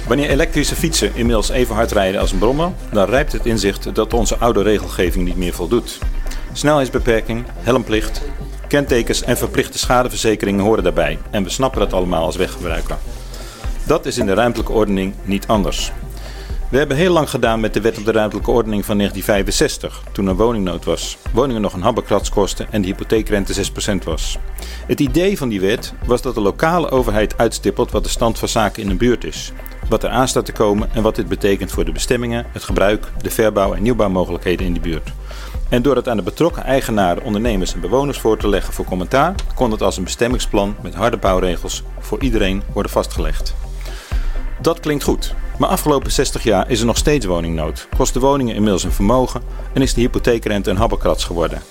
Wanneer 0.06 0.28
elektrische 0.28 0.74
fietsen 0.74 1.14
inmiddels 1.14 1.48
even 1.48 1.74
hard 1.74 1.92
rijden 1.92 2.20
als 2.20 2.32
een 2.32 2.38
brommer, 2.38 2.72
dan 2.92 3.08
rijpt 3.08 3.32
het 3.32 3.46
inzicht 3.46 3.94
dat 3.94 4.14
onze 4.14 4.36
oude 4.36 4.62
regelgeving 4.62 5.24
niet 5.24 5.36
meer 5.36 5.54
voldoet. 5.54 5.98
Snelheidsbeperking, 6.52 7.44
helmplicht, 7.56 8.22
kentekens 8.68 9.22
en 9.22 9.36
verplichte 9.36 9.78
schadeverzekeringen 9.78 10.64
horen 10.64 10.82
daarbij 10.82 11.18
en 11.30 11.42
we 11.44 11.50
snappen 11.50 11.80
dat 11.80 11.92
allemaal 11.92 12.24
als 12.24 12.36
weggebruiker. 12.36 12.96
Dat 13.86 14.06
is 14.06 14.18
in 14.18 14.26
de 14.26 14.34
ruimtelijke 14.34 14.72
ordening 14.72 15.14
niet 15.22 15.46
anders. 15.46 15.92
We 16.68 16.78
hebben 16.78 16.96
heel 16.96 17.12
lang 17.12 17.30
gedaan 17.30 17.61
met 17.61 17.74
de 17.74 17.80
wet 17.80 17.98
op 17.98 18.05
de 18.05 18.12
ruimtelijke 18.12 18.50
ordening 18.50 18.84
van 18.84 18.96
1965, 18.96 20.02
toen 20.12 20.28
er 20.28 20.36
woningnood 20.36 20.84
was. 20.84 21.16
Woningen 21.32 21.62
nog 21.62 21.72
een 21.72 21.82
habbekrats 21.82 22.30
kosten 22.30 22.66
en 22.70 22.80
de 22.82 22.86
hypotheekrente 22.86 23.70
6% 24.00 24.05
was. 24.05 24.38
Het 24.86 25.00
idee 25.00 25.38
van 25.38 25.48
die 25.48 25.61
wet 25.61 25.92
was 26.07 26.22
dat 26.22 26.34
de 26.34 26.40
lokale 26.40 26.90
overheid 26.90 27.38
uitstippelt 27.38 27.90
wat 27.90 28.02
de 28.05 28.11
stand 28.11 28.38
van 28.38 28.48
zaken 28.48 28.82
in 28.82 28.90
een 28.90 28.96
buurt 28.96 29.24
is. 29.24 29.52
Wat 29.89 30.03
er 30.03 30.11
aan 30.11 30.28
staat 30.28 30.45
te 30.45 30.53
komen 30.53 30.91
en 30.93 31.03
wat 31.03 31.16
dit 31.16 31.28
betekent 31.28 31.72
voor 31.72 31.85
de 31.85 31.93
bestemmingen, 31.93 32.47
het 32.53 32.64
gebruik, 32.64 33.12
de 33.22 33.30
verbouw 33.30 33.74
en 33.74 33.82
nieuwbouwmogelijkheden 33.82 34.66
in 34.66 34.72
die 34.72 34.82
buurt. 34.82 35.12
En 35.68 35.82
door 35.82 35.97
het 35.97 36.09
aan 36.09 36.16
de 36.16 36.22
betrokken 36.22 36.64
eigenaren, 36.64 37.22
ondernemers 37.22 37.74
en 37.74 37.80
bewoners 37.80 38.18
voor 38.18 38.37
te 38.39 38.49
leggen 38.49 38.74
voor 38.74 38.85
commentaar, 38.85 39.35
kon 39.55 39.70
het 39.70 39.82
als 39.82 39.97
een 39.97 40.05
bestemmingsplan 40.05 40.76
met 40.82 40.95
harde 40.95 41.16
bouwregels 41.16 41.82
voor 41.99 42.22
iedereen 42.22 42.62
worden 42.72 42.93
vastgelegd. 42.93 43.55
Dat 44.61 44.80
klinkt 44.80 45.05
goed, 45.05 45.35
maar 45.59 45.68
afgelopen 45.68 46.12
60 46.12 46.43
jaar 46.43 46.70
is 46.70 46.80
er 46.80 46.87
nog 46.87 46.97
steeds 46.97 47.26
woningnood, 47.26 47.89
kosten 47.97 48.20
woningen 48.20 48.55
inmiddels 48.55 48.85
een 48.85 48.93
vermogen 48.93 49.43
en 49.72 49.82
is 49.82 49.95
de 49.95 50.01
hypotheekrente 50.01 50.70
een 50.70 50.76
habbekrats 50.76 51.24
geworden. 51.24 51.62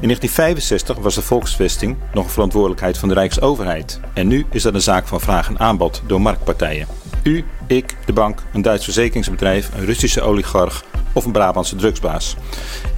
In 0.00 0.08
1965 0.08 0.96
was 0.96 1.14
de 1.14 1.22
volksvesting 1.22 1.96
nog 2.12 2.24
een 2.24 2.30
verantwoordelijkheid 2.30 2.98
van 2.98 3.08
de 3.08 3.14
Rijksoverheid. 3.14 4.00
En 4.14 4.26
nu 4.26 4.46
is 4.50 4.62
dat 4.62 4.74
een 4.74 4.82
zaak 4.82 5.06
van 5.06 5.20
vraag 5.20 5.48
en 5.48 5.58
aanbod 5.58 6.02
door 6.06 6.20
marktpartijen. 6.20 6.86
U, 7.22 7.44
ik, 7.66 7.96
de 8.06 8.12
bank, 8.12 8.42
een 8.52 8.62
Duits 8.62 8.84
verzekeringsbedrijf, 8.84 9.70
een 9.74 9.84
Russische 9.84 10.20
oligarch 10.20 10.84
of 11.12 11.24
een 11.24 11.32
Brabantse 11.32 11.76
drugsbaas. 11.76 12.36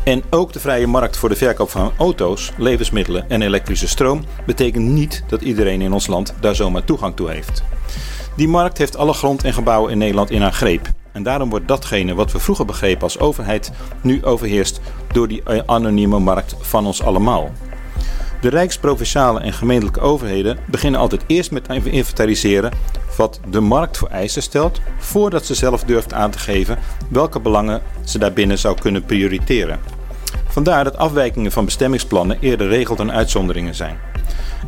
En 0.04 0.22
ook 0.30 0.52
de 0.52 0.60
vrije 0.60 0.86
markt 0.86 1.16
voor 1.16 1.28
de 1.28 1.36
verkoop 1.36 1.70
van 1.70 1.92
auto's, 1.98 2.52
levensmiddelen 2.56 3.30
en 3.30 3.42
elektrische 3.42 3.88
stroom 3.88 4.24
betekent 4.46 4.84
niet 4.84 5.24
dat 5.28 5.42
iedereen 5.42 5.80
in 5.80 5.92
ons 5.92 6.06
land 6.06 6.34
daar 6.40 6.54
zomaar 6.54 6.84
toegang 6.84 7.16
toe 7.16 7.30
heeft. 7.30 7.62
Die 8.36 8.48
markt 8.48 8.78
heeft 8.78 8.96
alle 8.96 9.12
grond 9.12 9.44
en 9.44 9.52
gebouwen 9.52 9.90
in 9.90 9.98
Nederland 9.98 10.30
in 10.30 10.42
haar 10.42 10.52
greep. 10.52 10.88
En 11.12 11.22
daarom 11.22 11.50
wordt 11.50 11.68
datgene 11.68 12.14
wat 12.14 12.32
we 12.32 12.38
vroeger 12.38 12.64
begrepen 12.64 13.02
als 13.02 13.18
overheid 13.18 13.72
nu 14.00 14.24
overheerst 14.24 14.80
door 15.12 15.28
die 15.28 15.42
anonieme 15.66 16.18
markt 16.18 16.56
van 16.60 16.86
ons 16.86 17.02
allemaal. 17.02 17.50
De 18.44 18.50
rijksprovinciale 18.50 19.40
en 19.40 19.52
gemeentelijke 19.52 20.00
overheden 20.00 20.58
beginnen 20.66 21.00
altijd 21.00 21.24
eerst 21.26 21.50
met 21.50 21.68
inventariseren 21.68 22.72
wat 23.16 23.40
de 23.50 23.60
markt 23.60 23.96
voor 23.96 24.08
eisen 24.08 24.42
stelt, 24.42 24.80
voordat 24.98 25.46
ze 25.46 25.54
zelf 25.54 25.84
durft 25.84 26.12
aan 26.12 26.30
te 26.30 26.38
geven 26.38 26.78
welke 27.10 27.40
belangen 27.40 27.82
ze 28.04 28.18
daarbinnen 28.18 28.58
zou 28.58 28.80
kunnen 28.80 29.04
prioriteren. 29.04 29.80
Vandaar 30.48 30.84
dat 30.84 30.96
afwijkingen 30.96 31.52
van 31.52 31.64
bestemmingsplannen 31.64 32.38
eerder 32.40 32.68
regel 32.68 32.96
dan 32.96 33.12
uitzonderingen 33.12 33.74
zijn. 33.74 33.98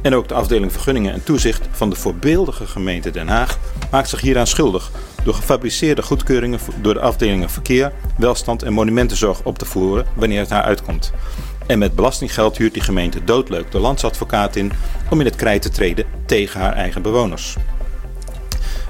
En 0.03 0.15
ook 0.15 0.29
de 0.29 0.35
afdeling 0.35 0.73
vergunningen 0.73 1.13
en 1.13 1.25
toezicht 1.25 1.69
van 1.71 1.91
de 1.91 1.97
voorbeeldige 1.97 2.67
gemeente 2.67 3.11
Den 3.11 3.29
Haag 3.29 3.59
maakt 3.91 4.09
zich 4.09 4.21
hieraan 4.21 4.47
schuldig 4.47 4.91
door 5.25 5.35
gefabriceerde 5.35 6.03
goedkeuringen 6.03 6.61
door 6.83 6.95
de 6.95 7.01
afdelingen 7.01 7.51
verkeer, 7.51 7.93
welstand 8.19 8.63
en 8.63 8.73
monumentenzorg 8.73 9.43
op 9.43 9.59
te 9.59 9.65
voeren 9.65 10.07
wanneer 10.15 10.41
het 10.41 10.51
haar 10.51 10.63
uitkomt. 10.63 11.13
En 11.67 11.79
met 11.79 11.95
belastinggeld 11.95 12.57
huurt 12.57 12.73
die 12.73 12.83
gemeente 12.83 13.25
doodleuk 13.25 13.71
de 13.71 13.79
landsadvocaat 13.79 14.57
in 14.57 14.73
om 15.11 15.21
in 15.21 15.27
het 15.27 15.37
krijt 15.37 15.63
te 15.63 15.71
treden 15.71 16.07
tegen 16.27 16.61
haar 16.61 16.73
eigen 16.73 17.03
bewoners. 17.03 17.57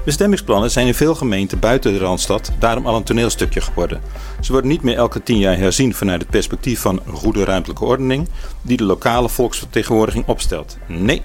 Bestemmingsplannen 0.07 0.71
zijn 0.71 0.87
in 0.87 0.93
veel 0.93 1.15
gemeenten 1.15 1.59
buiten 1.59 1.93
de 1.93 1.99
Randstad 1.99 2.51
daarom 2.59 2.85
al 2.87 2.95
een 2.95 3.03
toneelstukje 3.03 3.61
geworden. 3.61 4.01
Ze 4.41 4.51
worden 4.51 4.71
niet 4.71 4.81
meer 4.81 4.95
elke 4.95 5.23
tien 5.23 5.37
jaar 5.37 5.57
herzien 5.57 5.93
vanuit 5.93 6.21
het 6.21 6.29
perspectief 6.29 6.79
van 6.79 7.01
goede 7.13 7.43
ruimtelijke 7.43 7.85
ordening 7.85 8.27
die 8.61 8.77
de 8.77 8.83
lokale 8.83 9.29
volksvertegenwoordiging 9.29 10.27
opstelt. 10.27 10.77
Nee, 10.85 11.21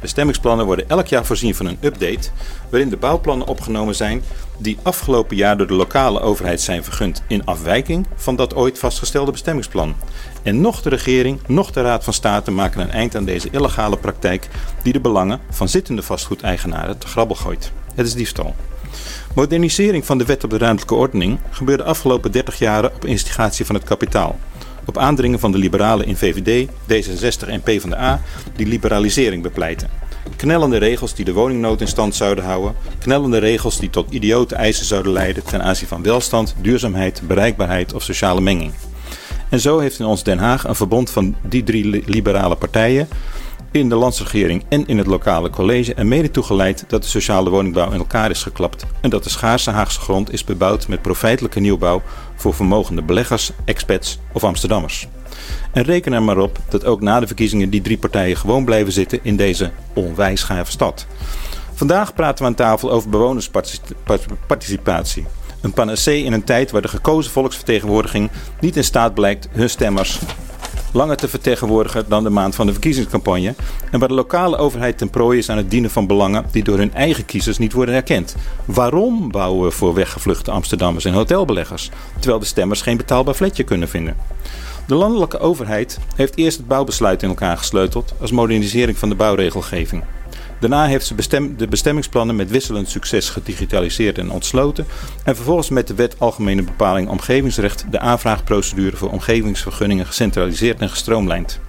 bestemmingsplannen 0.00 0.66
worden 0.66 0.88
elk 0.88 1.06
jaar 1.06 1.24
voorzien 1.24 1.54
van 1.54 1.66
een 1.66 1.78
update 1.80 2.30
waarin 2.70 2.88
de 2.88 2.96
bouwplannen 2.96 3.46
opgenomen 3.46 3.94
zijn 3.94 4.22
die 4.58 4.78
afgelopen 4.82 5.36
jaar 5.36 5.56
door 5.56 5.66
de 5.66 5.74
lokale 5.74 6.20
overheid 6.20 6.60
zijn 6.60 6.84
vergund 6.84 7.22
in 7.28 7.44
afwijking 7.44 8.06
van 8.14 8.36
dat 8.36 8.54
ooit 8.54 8.78
vastgestelde 8.78 9.32
bestemmingsplan. 9.32 9.94
En 10.42 10.60
nog 10.60 10.82
de 10.82 10.88
regering, 10.88 11.40
nog 11.46 11.70
de 11.70 11.82
Raad 11.82 12.04
van 12.04 12.12
State 12.12 12.50
maken 12.50 12.80
een 12.80 12.90
eind 12.90 13.16
aan 13.16 13.24
deze 13.24 13.48
illegale 13.50 13.96
praktijk 13.96 14.48
die 14.82 14.92
de 14.92 15.00
belangen 15.00 15.40
van 15.50 15.68
zittende 15.68 16.02
vastgoedeigenaren 16.02 16.98
te 16.98 17.06
grabbel 17.06 17.36
gooit. 17.36 17.72
Het 17.94 18.06
is 18.06 18.14
diefstal. 18.14 18.54
Modernisering 19.34 20.06
van 20.06 20.18
de 20.18 20.24
wet 20.24 20.44
op 20.44 20.50
de 20.50 20.58
ruimtelijke 20.58 20.94
ordening 20.94 21.38
gebeurde 21.50 21.82
de 21.82 21.88
afgelopen 21.88 22.32
30 22.32 22.58
jaren 22.58 22.94
op 22.94 23.04
instigatie 23.04 23.66
van 23.66 23.74
het 23.74 23.84
kapitaal. 23.84 24.38
Op 24.84 24.98
aandringen 24.98 25.38
van 25.38 25.52
de 25.52 25.58
liberalen 25.58 26.06
in 26.06 26.16
VVD, 26.16 26.68
D66 26.68 27.48
en 27.48 27.62
PvdA 27.62 28.20
die 28.56 28.66
liberalisering 28.66 29.42
bepleiten. 29.42 29.90
Knellende 30.36 30.76
regels 30.76 31.14
die 31.14 31.24
de 31.24 31.32
woningnood 31.32 31.80
in 31.80 31.88
stand 31.88 32.14
zouden 32.14 32.44
houden. 32.44 32.74
Knellende 32.98 33.38
regels 33.38 33.78
die 33.78 33.90
tot 33.90 34.10
idiote 34.10 34.54
eisen 34.54 34.84
zouden 34.84 35.12
leiden 35.12 35.44
ten 35.44 35.62
aanzien 35.62 35.88
van 35.88 36.02
welstand, 36.02 36.54
duurzaamheid, 36.60 37.22
bereikbaarheid 37.26 37.94
of 37.94 38.02
sociale 38.02 38.40
menging. 38.40 38.72
En 39.48 39.60
zo 39.60 39.78
heeft 39.78 39.98
in 39.98 40.06
ons 40.06 40.22
Den 40.22 40.38
Haag 40.38 40.64
een 40.64 40.74
verbond 40.74 41.10
van 41.10 41.34
die 41.42 41.62
drie 41.62 42.02
liberale 42.06 42.56
partijen 42.56 43.08
in 43.72 43.88
de 43.88 43.94
landsregering 43.94 44.64
en 44.68 44.86
in 44.86 44.98
het 44.98 45.06
lokale 45.06 45.50
college 45.50 45.94
er 45.94 46.06
mede 46.06 46.30
toegeleid 46.30 46.84
dat 46.88 47.02
de 47.02 47.08
sociale 47.08 47.50
woningbouw 47.50 47.90
in 47.90 47.98
elkaar 47.98 48.30
is 48.30 48.42
geklapt 48.42 48.84
en 49.00 49.10
dat 49.10 49.24
de 49.24 49.30
schaarse 49.30 49.70
Haagse 49.70 50.00
grond 50.00 50.32
is 50.32 50.44
bebouwd 50.44 50.88
met 50.88 51.02
profijtelijke 51.02 51.60
nieuwbouw 51.60 52.02
voor 52.36 52.54
vermogende 52.54 53.02
beleggers, 53.02 53.50
expats 53.64 54.18
of 54.32 54.44
Amsterdammers. 54.44 55.08
En 55.72 55.82
reken 55.82 56.12
er 56.12 56.22
maar 56.22 56.38
op 56.38 56.58
dat 56.68 56.84
ook 56.84 57.00
na 57.00 57.20
de 57.20 57.26
verkiezingen 57.26 57.70
die 57.70 57.80
drie 57.80 57.98
partijen 57.98 58.36
gewoon 58.36 58.64
blijven 58.64 58.92
zitten 58.92 59.18
in 59.22 59.36
deze 59.36 59.70
onwijs 59.94 60.46
stad. 60.64 61.06
Vandaag 61.74 62.14
praten 62.14 62.44
we 62.44 62.50
aan 62.50 62.56
tafel 62.56 62.90
over 62.90 63.10
bewonersparticipatie. 63.10 65.26
Een 65.60 65.72
panacee 65.72 66.24
in 66.24 66.32
een 66.32 66.44
tijd 66.44 66.70
waar 66.70 66.82
de 66.82 66.88
gekozen 66.88 67.32
volksvertegenwoordiging 67.32 68.30
niet 68.60 68.76
in 68.76 68.84
staat 68.84 69.14
blijkt 69.14 69.48
hun 69.52 69.70
stemmers 69.70 70.18
langer 70.92 71.16
te 71.16 71.28
vertegenwoordigen 71.28 72.04
dan 72.08 72.22
de 72.22 72.30
maand 72.30 72.54
van 72.54 72.66
de 72.66 72.72
verkiezingscampagne. 72.72 73.54
En 73.90 73.98
waar 73.98 74.08
de 74.08 74.14
lokale 74.14 74.56
overheid 74.56 74.98
ten 74.98 75.10
prooi 75.10 75.38
is 75.38 75.48
aan 75.48 75.56
het 75.56 75.70
dienen 75.70 75.90
van 75.90 76.06
belangen 76.06 76.44
die 76.50 76.64
door 76.64 76.78
hun 76.78 76.94
eigen 76.94 77.24
kiezers 77.24 77.58
niet 77.58 77.72
worden 77.72 77.94
erkend. 77.94 78.36
Waarom 78.64 79.30
bouwen 79.30 79.64
we 79.64 79.70
voor 79.70 79.94
weggevluchte 79.94 80.50
Amsterdammers 80.50 81.04
en 81.04 81.12
hotelbeleggers, 81.12 81.90
terwijl 82.18 82.38
de 82.38 82.46
stemmers 82.46 82.82
geen 82.82 82.96
betaalbaar 82.96 83.34
fletje 83.34 83.64
kunnen 83.64 83.88
vinden? 83.88 84.16
De 84.86 84.94
landelijke 84.94 85.38
overheid 85.38 85.98
heeft 86.16 86.36
eerst 86.36 86.56
het 86.56 86.66
bouwbesluit 86.66 87.22
in 87.22 87.28
elkaar 87.28 87.58
gesleuteld 87.58 88.14
als 88.20 88.30
modernisering 88.30 88.98
van 88.98 89.08
de 89.08 89.14
bouwregelgeving. 89.14 90.02
Daarna 90.62 90.86
heeft 90.86 91.06
ze 91.06 91.54
de 91.56 91.68
bestemmingsplannen 91.68 92.36
met 92.36 92.50
wisselend 92.50 92.88
succes 92.88 93.30
gedigitaliseerd 93.30 94.18
en 94.18 94.30
ontsloten. 94.30 94.86
En 95.24 95.36
vervolgens 95.36 95.68
met 95.68 95.86
de 95.86 95.94
wet 95.94 96.14
Algemene 96.18 96.62
Bepaling 96.62 97.08
Omgevingsrecht 97.08 97.84
de 97.90 97.98
aanvraagprocedure 97.98 98.96
voor 98.96 99.10
omgevingsvergunningen 99.10 100.06
gecentraliseerd 100.06 100.80
en 100.80 100.88
gestroomlijnd. 100.88 101.60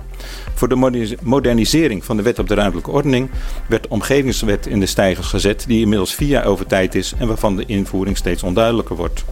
Voor 0.53 0.69
de 0.69 1.15
modernisering 1.23 2.05
van 2.05 2.17
de 2.17 2.23
wet 2.23 2.39
op 2.39 2.47
de 2.47 2.53
ruimtelijke 2.53 2.91
ordening 2.91 3.29
werd 3.67 3.83
de 3.83 3.89
omgevingswet 3.89 4.65
in 4.65 4.79
de 4.79 4.85
stijgers 4.85 5.27
gezet, 5.27 5.63
die 5.67 5.81
inmiddels 5.81 6.15
vier 6.15 6.27
jaar 6.27 6.45
over 6.45 6.65
tijd 6.65 6.95
is 6.95 7.13
en 7.17 7.27
waarvan 7.27 7.55
de 7.55 7.65
invoering 7.65 8.17
steeds 8.17 8.43
onduidelijker 8.43 8.95
wordt. 8.95 9.25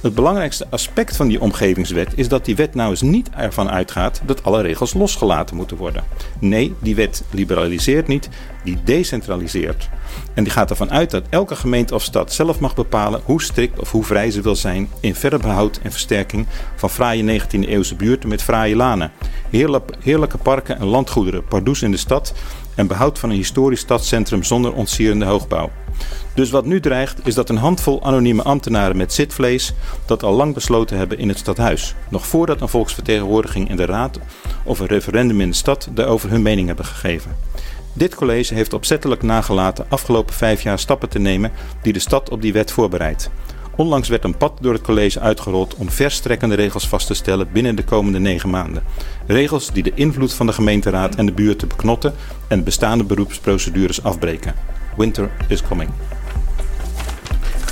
Het 0.00 0.14
belangrijkste 0.14 0.66
aspect 0.70 1.16
van 1.16 1.28
die 1.28 1.40
omgevingswet 1.40 2.12
is 2.14 2.28
dat 2.28 2.44
die 2.44 2.56
wet 2.56 2.74
nou 2.74 2.90
eens 2.90 3.02
niet 3.02 3.30
ervan 3.30 3.70
uitgaat 3.70 4.20
dat 4.26 4.44
alle 4.44 4.62
regels 4.62 4.94
losgelaten 4.94 5.56
moeten 5.56 5.76
worden. 5.76 6.04
Nee, 6.38 6.74
die 6.78 6.94
wet 6.94 7.24
liberaliseert 7.30 8.06
niet, 8.06 8.28
die 8.64 8.78
decentraliseert. 8.84 9.88
En 10.34 10.44
die 10.44 10.52
gaat 10.52 10.70
ervan 10.70 10.90
uit 10.90 11.10
dat 11.10 11.24
elke 11.30 11.56
gemeente 11.56 11.94
of 11.94 12.02
stad 12.02 12.32
zelf 12.32 12.60
mag 12.60 12.74
bepalen 12.74 13.20
hoe 13.24 13.42
strikt 13.42 13.80
of 13.80 13.90
hoe 13.90 14.04
vrij 14.04 14.30
ze 14.30 14.40
wil 14.40 14.56
zijn 14.56 14.88
in 15.00 15.14
verder 15.14 15.38
behoud 15.38 15.80
en 15.82 15.90
versterking 15.90 16.46
van 16.76 16.90
fraaie 16.90 17.40
19e 17.40 17.68
eeuwse 17.68 17.94
buurten 17.94 18.28
met 18.28 18.42
fraaie 18.42 18.76
lanen, 18.76 19.12
heerlijke 20.00 20.38
parken 20.38 20.78
en 20.78 20.86
landgoederen, 20.86 21.44
pardoes 21.44 21.82
in 21.82 21.90
de 21.90 21.96
stad 21.96 22.34
en 22.74 22.86
behoud 22.86 23.18
van 23.18 23.30
een 23.30 23.36
historisch 23.36 23.80
stadscentrum 23.80 24.42
zonder 24.42 24.72
ontsierende 24.72 25.24
hoogbouw. 25.24 25.70
Dus 26.34 26.50
wat 26.50 26.64
nu 26.64 26.80
dreigt 26.80 27.26
is 27.26 27.34
dat 27.34 27.48
een 27.48 27.56
handvol 27.56 28.02
anonieme 28.02 28.42
ambtenaren 28.42 28.96
met 28.96 29.12
zitvlees 29.12 29.72
dat 30.06 30.22
al 30.22 30.32
lang 30.32 30.54
besloten 30.54 30.96
hebben 30.96 31.18
in 31.18 31.28
het 31.28 31.38
stadhuis. 31.38 31.94
Nog 32.08 32.26
voordat 32.26 32.60
een 32.60 32.68
volksvertegenwoordiging 32.68 33.68
in 33.68 33.76
de 33.76 33.84
raad 33.84 34.18
of 34.64 34.78
een 34.78 34.86
referendum 34.86 35.40
in 35.40 35.50
de 35.50 35.56
stad 35.56 35.88
daarover 35.94 36.30
hun 36.30 36.42
mening 36.42 36.66
hebben 36.66 36.84
gegeven. 36.84 37.36
Dit 37.92 38.14
college 38.14 38.54
heeft 38.54 38.72
opzettelijk 38.72 39.22
nagelaten 39.22 39.86
afgelopen 39.88 40.34
vijf 40.34 40.62
jaar 40.62 40.78
stappen 40.78 41.08
te 41.08 41.18
nemen 41.18 41.52
die 41.82 41.92
de 41.92 41.98
stad 41.98 42.30
op 42.30 42.42
die 42.42 42.52
wet 42.52 42.72
voorbereidt. 42.72 43.30
Onlangs 43.76 44.08
werd 44.08 44.24
een 44.24 44.36
pad 44.36 44.52
door 44.60 44.72
het 44.72 44.82
college 44.82 45.20
uitgerold 45.20 45.74
om 45.74 45.90
verstrekkende 45.90 46.54
regels 46.54 46.88
vast 46.88 47.06
te 47.06 47.14
stellen 47.14 47.52
binnen 47.52 47.76
de 47.76 47.84
komende 47.84 48.18
negen 48.18 48.50
maanden. 48.50 48.82
Regels 49.26 49.72
die 49.72 49.82
de 49.82 49.92
invloed 49.94 50.32
van 50.32 50.46
de 50.46 50.52
gemeenteraad 50.52 51.14
en 51.14 51.26
de 51.26 51.32
buurt 51.32 51.68
beknotten 51.68 52.14
en 52.48 52.64
bestaande 52.64 53.04
beroepsprocedures 53.04 54.02
afbreken. 54.02 54.54
Winter 54.96 55.30
is 55.48 55.62
coming. 55.62 55.90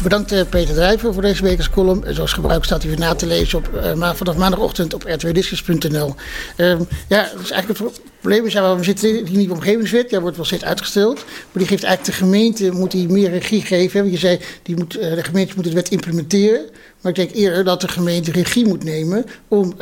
Bedankt 0.02 0.32
uh, 0.32 0.40
Peter 0.48 0.74
Drijver 0.74 1.12
voor 1.12 1.22
deze 1.22 1.42
wekelijks 1.42 1.74
column. 1.74 2.04
Zoals 2.06 2.32
gebruikt 2.32 2.64
staat 2.64 2.82
hij 2.82 2.90
weer 2.90 3.00
na 3.00 3.14
te 3.14 3.26
lezen 3.26 3.58
op, 3.58 3.70
uh, 3.74 4.12
vanaf 4.14 4.36
maandagochtend 4.36 4.94
op 4.94 5.02
rtwdiscus.nl. 5.02 6.14
Uh, 6.56 6.80
ja, 7.08 7.30
dus 7.38 7.50
eigenlijk 7.50 7.80
het 7.80 8.00
probleem 8.20 8.46
is, 8.46 8.52
ja, 8.52 8.76
we 8.76 8.84
zitten 8.84 9.24
die 9.24 9.36
nieuwe 9.36 9.54
omgevingswet, 9.54 10.10
ja, 10.10 10.20
wordt 10.20 10.36
wel 10.36 10.44
steeds 10.44 10.64
uitgesteld. 10.64 11.14
Maar 11.14 11.52
die 11.52 11.66
geeft 11.66 11.82
eigenlijk 11.82 12.18
de 12.18 12.24
gemeente, 12.24 12.70
moet 12.70 12.90
die 12.90 13.08
meer 13.08 13.30
regie 13.30 13.62
geven. 13.62 14.10
Je 14.10 14.18
zei, 14.18 14.40
die 14.62 14.76
moet, 14.76 14.92
de 14.92 15.24
gemeente 15.24 15.52
moet 15.56 15.64
de 15.64 15.72
wet 15.72 15.88
implementeren. 15.88 16.66
Maar 17.00 17.12
ik 17.12 17.18
denk 17.18 17.30
eerder 17.30 17.64
dat 17.64 17.80
de 17.80 17.88
gemeente 17.88 18.32
regie 18.32 18.66
moet 18.66 18.84
nemen 18.84 19.24
om 19.48 19.74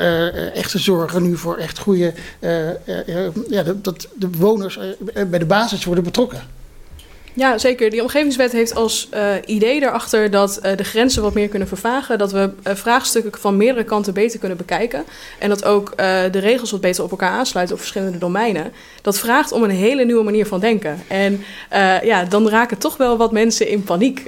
echt 0.55 0.71
te 0.71 0.79
zorgen 0.79 1.23
nu 1.23 1.37
voor 1.37 1.57
echt 1.57 1.79
goede, 1.79 2.13
ja, 3.49 3.63
dat 3.83 4.09
de 4.15 4.27
bewoners 4.27 4.79
bij 5.29 5.39
de 5.39 5.47
basis 5.47 5.85
worden 5.85 6.05
betrokken. 6.05 6.56
Ja, 7.37 7.59
zeker. 7.59 7.91
Die 7.91 8.03
omgevingswet 8.03 8.53
heeft 8.53 8.75
als 8.75 9.09
uh, 9.15 9.29
idee 9.45 9.81
daarachter 9.81 10.31
dat 10.31 10.61
uh, 10.63 10.77
de 10.77 10.85
grenzen 10.85 11.23
wat 11.23 11.35
meer 11.35 11.49
kunnen 11.49 11.69
vervagen. 11.69 12.19
Dat 12.19 12.33
we 12.33 12.51
uh, 12.67 12.75
vraagstukken 12.75 13.41
van 13.41 13.57
meerdere 13.57 13.85
kanten 13.85 14.15
beter 14.15 14.39
kunnen 14.39 14.57
bekijken. 14.57 15.05
En 15.39 15.49
dat 15.49 15.65
ook 15.65 15.97
de 15.97 16.39
regels 16.39 16.71
wat 16.71 16.81
beter 16.81 17.05
op 17.05 17.11
elkaar 17.11 17.31
aansluiten 17.31 17.75
op 17.75 17.81
verschillende 17.81 18.19
domeinen. 18.19 18.73
Dat 19.03 19.19
vraagt 19.19 19.53
om 19.53 19.63
een 19.63 19.71
hele 19.71 20.05
nieuwe 20.05 20.25
manier 20.25 20.47
van 20.47 20.61
denken. 20.61 21.03
En 21.09 21.45
ja, 22.03 22.25
dan 22.25 22.49
raken 22.49 22.79
toch 22.79 22.97
wel 22.97 23.17
wat 23.17 23.33
mensen 23.33 23.69
in 23.69 23.83
paniek, 23.83 24.23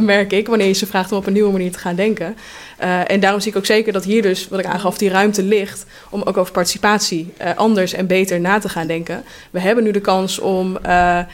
merk 0.00 0.32
ik, 0.32 0.48
wanneer 0.48 0.66
je 0.66 0.72
ze 0.72 0.86
vraagt 0.86 1.12
om 1.12 1.18
op 1.18 1.26
een 1.26 1.32
nieuwe 1.32 1.52
manier 1.52 1.72
te 1.72 1.78
gaan 1.78 1.94
denken. 1.94 2.36
Uh, 2.82 3.10
en 3.10 3.20
daarom 3.20 3.40
zie 3.40 3.50
ik 3.50 3.56
ook 3.56 3.66
zeker 3.66 3.92
dat 3.92 4.04
hier 4.04 4.22
dus, 4.22 4.48
wat 4.48 4.58
ik 4.58 4.66
aangaf, 4.66 4.98
die 4.98 5.10
ruimte 5.10 5.42
ligt 5.42 5.86
om 6.10 6.22
ook 6.22 6.36
over 6.36 6.52
participatie 6.52 7.32
uh, 7.42 7.50
anders 7.56 7.92
en 7.92 8.06
beter 8.06 8.40
na 8.40 8.58
te 8.58 8.68
gaan 8.68 8.86
denken. 8.86 9.24
We 9.50 9.60
hebben 9.60 9.84
nu 9.84 9.90
de 9.90 10.00
kans 10.00 10.38
om 10.38 10.76
uh, 10.76 10.82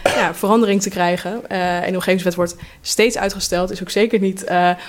ja, 0.02 0.34
verandering 0.34 0.82
te 0.82 0.90
krijgen 0.90 1.48
en 1.48 1.90
de 1.90 1.94
omgevingswet 1.94 2.34
wordt 2.34 2.56
steeds 2.80 3.18
uitgesteld. 3.18 3.70
Is 3.70 3.82
ook 3.82 3.90
zeker 3.90 4.20
niet 4.20 4.44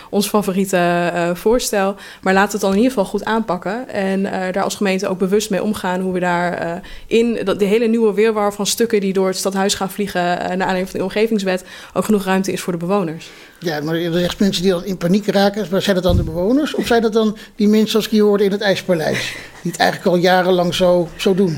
ons 0.09 0.27
favoriete 0.27 1.31
voorstel. 1.33 1.95
Maar 2.21 2.33
laten 2.33 2.47
we 2.47 2.53
het 2.53 2.61
dan 2.61 2.71
in 2.71 2.77
ieder 2.77 2.91
geval 2.91 3.09
goed 3.09 3.25
aanpakken. 3.25 3.89
En 3.89 4.23
daar 4.23 4.63
als 4.63 4.75
gemeente 4.75 5.07
ook 5.07 5.19
bewust 5.19 5.49
mee 5.49 5.63
omgaan 5.63 6.01
hoe 6.01 6.13
we 6.13 6.19
daar 6.19 6.81
in 7.07 7.33
de 7.57 7.65
hele 7.65 7.87
nieuwe 7.87 8.13
weerwar 8.13 8.53
van 8.53 8.65
stukken 8.65 8.99
die 8.99 9.13
door 9.13 9.27
het 9.27 9.37
stadhuis 9.37 9.73
gaan 9.73 9.91
vliegen 9.91 10.21
naar 10.21 10.51
aanleiding 10.51 10.89
van 10.89 10.99
de 10.99 11.05
omgevingswet 11.05 11.63
ook 11.93 12.05
genoeg 12.05 12.23
ruimte 12.23 12.51
is 12.51 12.61
voor 12.61 12.73
de 12.73 12.79
bewoners. 12.79 13.29
Ja, 13.59 13.81
maar 13.81 13.95
er 13.95 14.11
zijn 14.11 14.31
mensen 14.37 14.61
die 14.63 14.71
dan 14.71 14.85
in 14.85 14.97
paniek 14.97 15.27
raken. 15.27 15.67
Maar 15.71 15.81
zijn 15.81 15.95
dat 15.95 16.03
dan 16.03 16.17
de 16.17 16.23
bewoners? 16.23 16.75
Of 16.75 16.87
zijn 16.87 17.01
dat 17.01 17.13
dan 17.13 17.37
die 17.55 17.67
mensen 17.67 17.89
zoals 17.89 18.05
ik 18.05 18.11
hier 18.11 18.23
hoorde 18.23 18.43
in 18.43 18.51
het 18.51 18.61
IJspaleis? 18.61 19.35
Die 19.61 19.71
het 19.71 19.79
eigenlijk 19.79 20.09
al 20.09 20.21
jarenlang 20.21 20.73
zo, 20.73 21.09
zo 21.15 21.35
doen? 21.35 21.57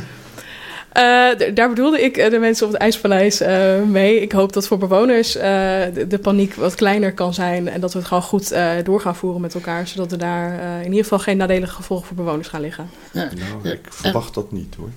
Uh, 0.97 1.53
daar 1.53 1.69
bedoelde 1.69 2.01
ik 2.01 2.17
eh, 2.17 2.29
de 2.29 2.39
mensen 2.39 2.65
op 2.65 2.71
het 2.71 2.81
IJspaleis 2.81 3.41
uh, 3.41 3.81
mee. 3.81 4.21
Ik 4.21 4.31
hoop 4.31 4.53
dat 4.53 4.67
voor 4.67 4.77
bewoners 4.77 5.31
de, 5.31 6.05
de, 6.07 6.19
paniek 6.19 6.53
wat 6.53 6.75
kleiner 6.75 7.13
kan 7.13 7.33
zijn. 7.33 7.69
En 7.69 7.81
dat 7.81 7.93
we 7.93 7.99
het 7.99 8.07
gewoon 8.07 8.23
goed 8.23 8.55
door 8.83 9.01
gaan 9.01 9.15
voeren 9.15 9.41
met 9.41 9.53
elkaar. 9.53 9.87
Zodat 9.87 10.11
er 10.11 10.17
daar 10.17 10.79
in 10.79 10.89
ieder 10.89 11.03
geval 11.03 11.19
geen 11.19 11.37
nadelige 11.37 11.73
gevolgen 11.73 12.07
voor 12.07 12.15
bewoners 12.15 12.47
gaan 12.47 12.61
liggen. 12.61 12.89
Ja. 13.11 13.29
Nou, 13.61 13.75
ik 13.75 13.87
verwacht 13.89 14.33
dat 14.33 14.51
niet 14.51 14.75
hoor. 14.75 14.89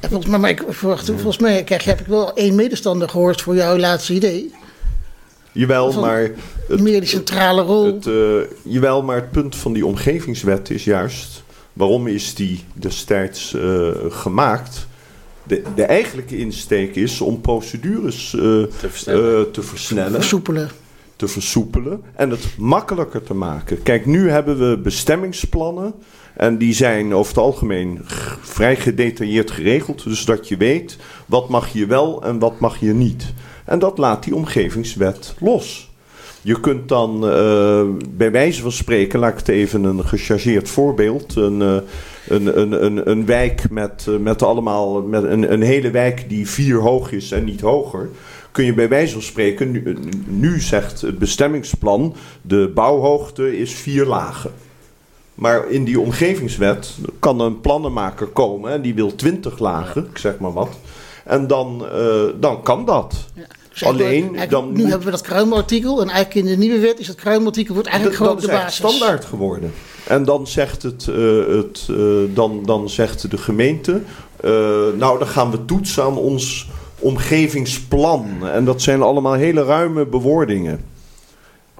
volgens, 0.00 0.26
mij, 0.26 0.38
maar 0.38 0.50
ik 0.50 0.62
verwacht, 0.68 1.06
volgens 1.06 1.38
mij 1.38 1.64
krijg, 1.64 1.84
heb 1.84 2.00
ik 2.00 2.06
wel 2.06 2.34
één 2.34 2.54
medestander 2.54 3.08
gehoord 3.08 3.42
voor 3.42 3.54
jouw 3.54 3.78
laatste 3.78 4.14
idee. 4.14 4.54
Jawel, 5.56 6.00
maar... 6.00 6.30
Het, 6.68 6.80
meer 6.80 7.00
die 7.00 7.08
centrale 7.08 7.62
rol. 7.62 7.84
Het, 7.84 8.08
jawel, 8.62 9.02
maar 9.02 9.16
het 9.16 9.30
punt 9.30 9.56
van 9.56 9.72
die 9.72 9.86
omgevingswet 9.86 10.70
is 10.70 10.84
juist... 10.84 11.44
Waarom 11.72 12.06
is 12.06 12.34
die 12.34 12.64
destijds 12.74 13.56
gemaakt 14.08 14.86
de, 15.46 15.62
de 15.74 15.82
eigenlijke 15.82 16.38
insteek 16.38 16.94
is 16.94 17.20
om 17.20 17.40
procedures 17.40 18.32
uh, 18.32 18.42
te, 18.42 18.68
versnellen. 18.78 19.40
Uh, 19.40 19.52
te 19.52 19.62
versnellen. 19.62 20.12
Versoepelen. 20.12 20.70
Te 21.16 21.28
versoepelen 21.28 22.02
en 22.14 22.30
het 22.30 22.46
makkelijker 22.58 23.22
te 23.22 23.34
maken. 23.34 23.82
Kijk, 23.82 24.06
nu 24.06 24.30
hebben 24.30 24.70
we 24.70 24.78
bestemmingsplannen. 24.78 25.94
En 26.34 26.58
die 26.58 26.74
zijn 26.74 27.14
over 27.14 27.34
het 27.34 27.42
algemeen 27.42 28.00
vrij 28.40 28.76
gedetailleerd 28.76 29.50
geregeld. 29.50 30.04
Dus 30.04 30.24
dat 30.24 30.48
je 30.48 30.56
weet 30.56 30.96
wat 31.26 31.48
mag 31.48 31.68
je 31.72 31.86
wel 31.86 32.22
en 32.22 32.38
wat 32.38 32.60
mag 32.60 32.80
je 32.80 32.94
niet. 32.94 33.32
En 33.66 33.78
dat 33.78 33.98
laat 33.98 34.24
die 34.24 34.34
omgevingswet 34.34 35.34
los. 35.38 35.90
Je 36.42 36.60
kunt 36.60 36.88
dan 36.88 37.24
uh, 37.24 37.82
bij 38.10 38.30
wijze 38.30 38.62
van 38.62 38.72
spreken, 38.72 39.18
laat 39.18 39.32
ik 39.32 39.38
het 39.38 39.48
even 39.48 39.84
een 39.84 40.04
gechargeerd 40.04 40.68
voorbeeld. 40.68 41.36
Een, 41.36 41.60
uh, 41.60 41.76
een, 42.28 42.60
een, 42.60 42.84
een, 42.84 43.10
een 43.10 43.26
wijk 43.26 43.70
met, 43.70 44.06
uh, 44.08 44.18
met 44.18 44.42
allemaal, 44.42 45.02
met 45.02 45.22
een, 45.24 45.52
een 45.52 45.62
hele 45.62 45.90
wijk 45.90 46.28
die 46.28 46.48
vier 46.48 46.76
hoog 46.80 47.12
is 47.12 47.32
en 47.32 47.44
niet 47.44 47.60
hoger. 47.60 48.08
Kun 48.52 48.64
je 48.64 48.74
bij 48.74 48.88
wijze 48.88 49.12
van 49.12 49.22
spreken, 49.22 49.70
nu, 49.70 49.96
nu 50.26 50.60
zegt 50.60 51.00
het 51.00 51.18
bestemmingsplan, 51.18 52.14
de 52.42 52.70
bouwhoogte 52.74 53.58
is 53.58 53.74
vier 53.74 54.04
lagen. 54.04 54.52
Maar 55.34 55.70
in 55.70 55.84
die 55.84 56.00
omgevingswet 56.00 56.94
kan 57.18 57.40
een 57.40 57.60
plannenmaker 57.60 58.26
komen 58.26 58.70
en 58.70 58.82
die 58.82 58.94
wil 58.94 59.14
20 59.14 59.58
lagen, 59.58 60.06
ik 60.10 60.18
zeg 60.18 60.38
maar 60.38 60.52
wat. 60.52 60.78
En 61.26 61.46
dan, 61.46 61.86
dan 62.40 62.62
kan 62.62 62.84
dat. 62.84 63.14
Ja. 63.34 63.44
Alleen 63.80 64.36
dan 64.48 64.72
nu 64.72 64.82
hebben 64.82 65.04
we 65.04 65.10
dat 65.10 65.20
kruimartikel 65.20 66.00
en 66.00 66.08
eigenlijk 66.08 66.46
in 66.46 66.52
de 66.52 66.58
nieuwe 66.58 66.78
wet 66.78 66.98
is 66.98 67.06
dat 67.06 67.16
kruimartikel 67.16 67.74
wordt 67.74 67.88
eigenlijk 67.88 68.18
gewoon 68.18 68.40
de 68.40 68.46
basis. 68.46 68.76
standaard 68.76 69.24
geworden. 69.24 69.72
En 70.06 70.24
dan 70.24 70.46
zegt, 70.46 70.82
het, 70.82 71.06
uh, 71.10 71.46
het, 71.46 71.86
uh, 71.90 72.34
dan, 72.34 72.62
dan 72.64 72.90
zegt 72.90 73.30
de 73.30 73.38
gemeente, 73.38 74.00
nou 74.96 75.18
dan 75.18 75.26
gaan 75.26 75.50
we 75.50 75.64
toetsen 75.64 76.02
aan 76.02 76.16
ons 76.16 76.68
omgevingsplan. 76.98 78.48
En 78.48 78.64
dat 78.64 78.82
zijn 78.82 79.02
allemaal 79.02 79.32
hele 79.32 79.64
ruime 79.64 80.06
bewoordingen. 80.06 80.80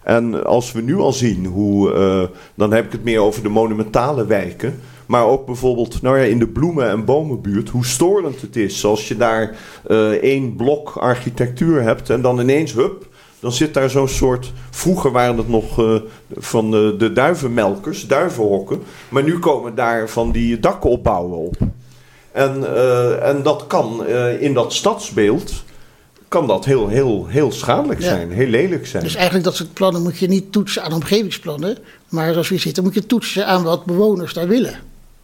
En 0.03 0.44
als 0.44 0.72
we 0.72 0.80
nu 0.80 0.97
al 0.97 1.12
zien 1.12 1.47
hoe, 1.47 2.30
dan 2.55 2.72
heb 2.72 2.84
ik 2.84 2.92
het 2.92 3.05
meer 3.05 3.20
over 3.20 3.42
de 3.42 3.49
monumentale 3.49 4.26
wijken. 4.26 4.80
Maar 5.07 5.27
ook 5.27 5.47
bijvoorbeeld 5.47 6.03
nou 6.03 6.19
ja, 6.19 6.25
in 6.25 6.39
de 6.39 6.49
bloemen- 6.49 6.91
en 6.91 7.05
bomenbuurt, 7.05 7.69
hoe 7.69 7.85
storend 7.85 8.41
het 8.41 8.57
is. 8.57 8.85
Als 8.85 9.09
je 9.09 9.17
daar 9.17 9.57
uh, 9.91 10.09
één 10.09 10.57
blok 10.57 10.97
architectuur 10.97 11.83
hebt 11.83 12.11
en 12.11 12.23
dan 12.23 12.41
ineens, 12.41 12.73
hup, 12.73 13.07
dan 13.41 13.53
zit 13.53 13.75
daar 13.75 13.91
zo'n 13.91 14.09
soort. 14.09 14.53
Vroeger 14.71 15.13
waren 15.13 15.37
het 15.37 15.49
nog 15.49 15.81
uh, 15.81 16.01
van 16.37 16.71
de, 16.71 16.95
de 16.99 17.13
duivenmelkers, 17.13 18.07
duivenhokken. 18.07 18.83
Maar 19.09 19.23
nu 19.23 19.39
komen 19.39 19.75
daar 19.75 20.09
van 20.09 20.31
die 20.31 20.61
dakopbouwen 20.61 21.39
op. 21.39 21.57
En, 22.33 22.59
uh, 22.61 23.29
en 23.29 23.43
dat 23.43 23.67
kan 23.67 24.07
in 24.39 24.55
dat 24.55 24.73
stadsbeeld 24.73 25.65
kan 26.29 26.47
dat 26.47 26.65
heel, 26.65 26.89
heel, 26.89 27.27
heel 27.27 27.53
schadelijk 27.53 28.03
zijn, 28.03 28.31
heel 28.31 28.47
lelijk 28.47 28.87
zijn. 28.87 29.03
Dus 29.03 29.15
eigenlijk 29.15 29.45
dat 29.45 29.57
soort 29.57 29.73
plannen 29.73 30.03
moet 30.03 30.19
je 30.19 30.29
niet 30.29 30.53
toetsen 30.53 30.83
aan 30.83 30.93
omgevingsplannen, 30.93 31.79
maar 32.09 32.33
zoals 32.33 32.49
we 32.49 32.59
zitten 32.59 32.83
moet 32.83 32.95
je 32.95 33.07
toetsen 33.07 33.47
aan 33.47 33.63
wat 33.63 33.85
bewoners 33.85 34.33
daar 34.33 34.49
willen. 34.49 34.79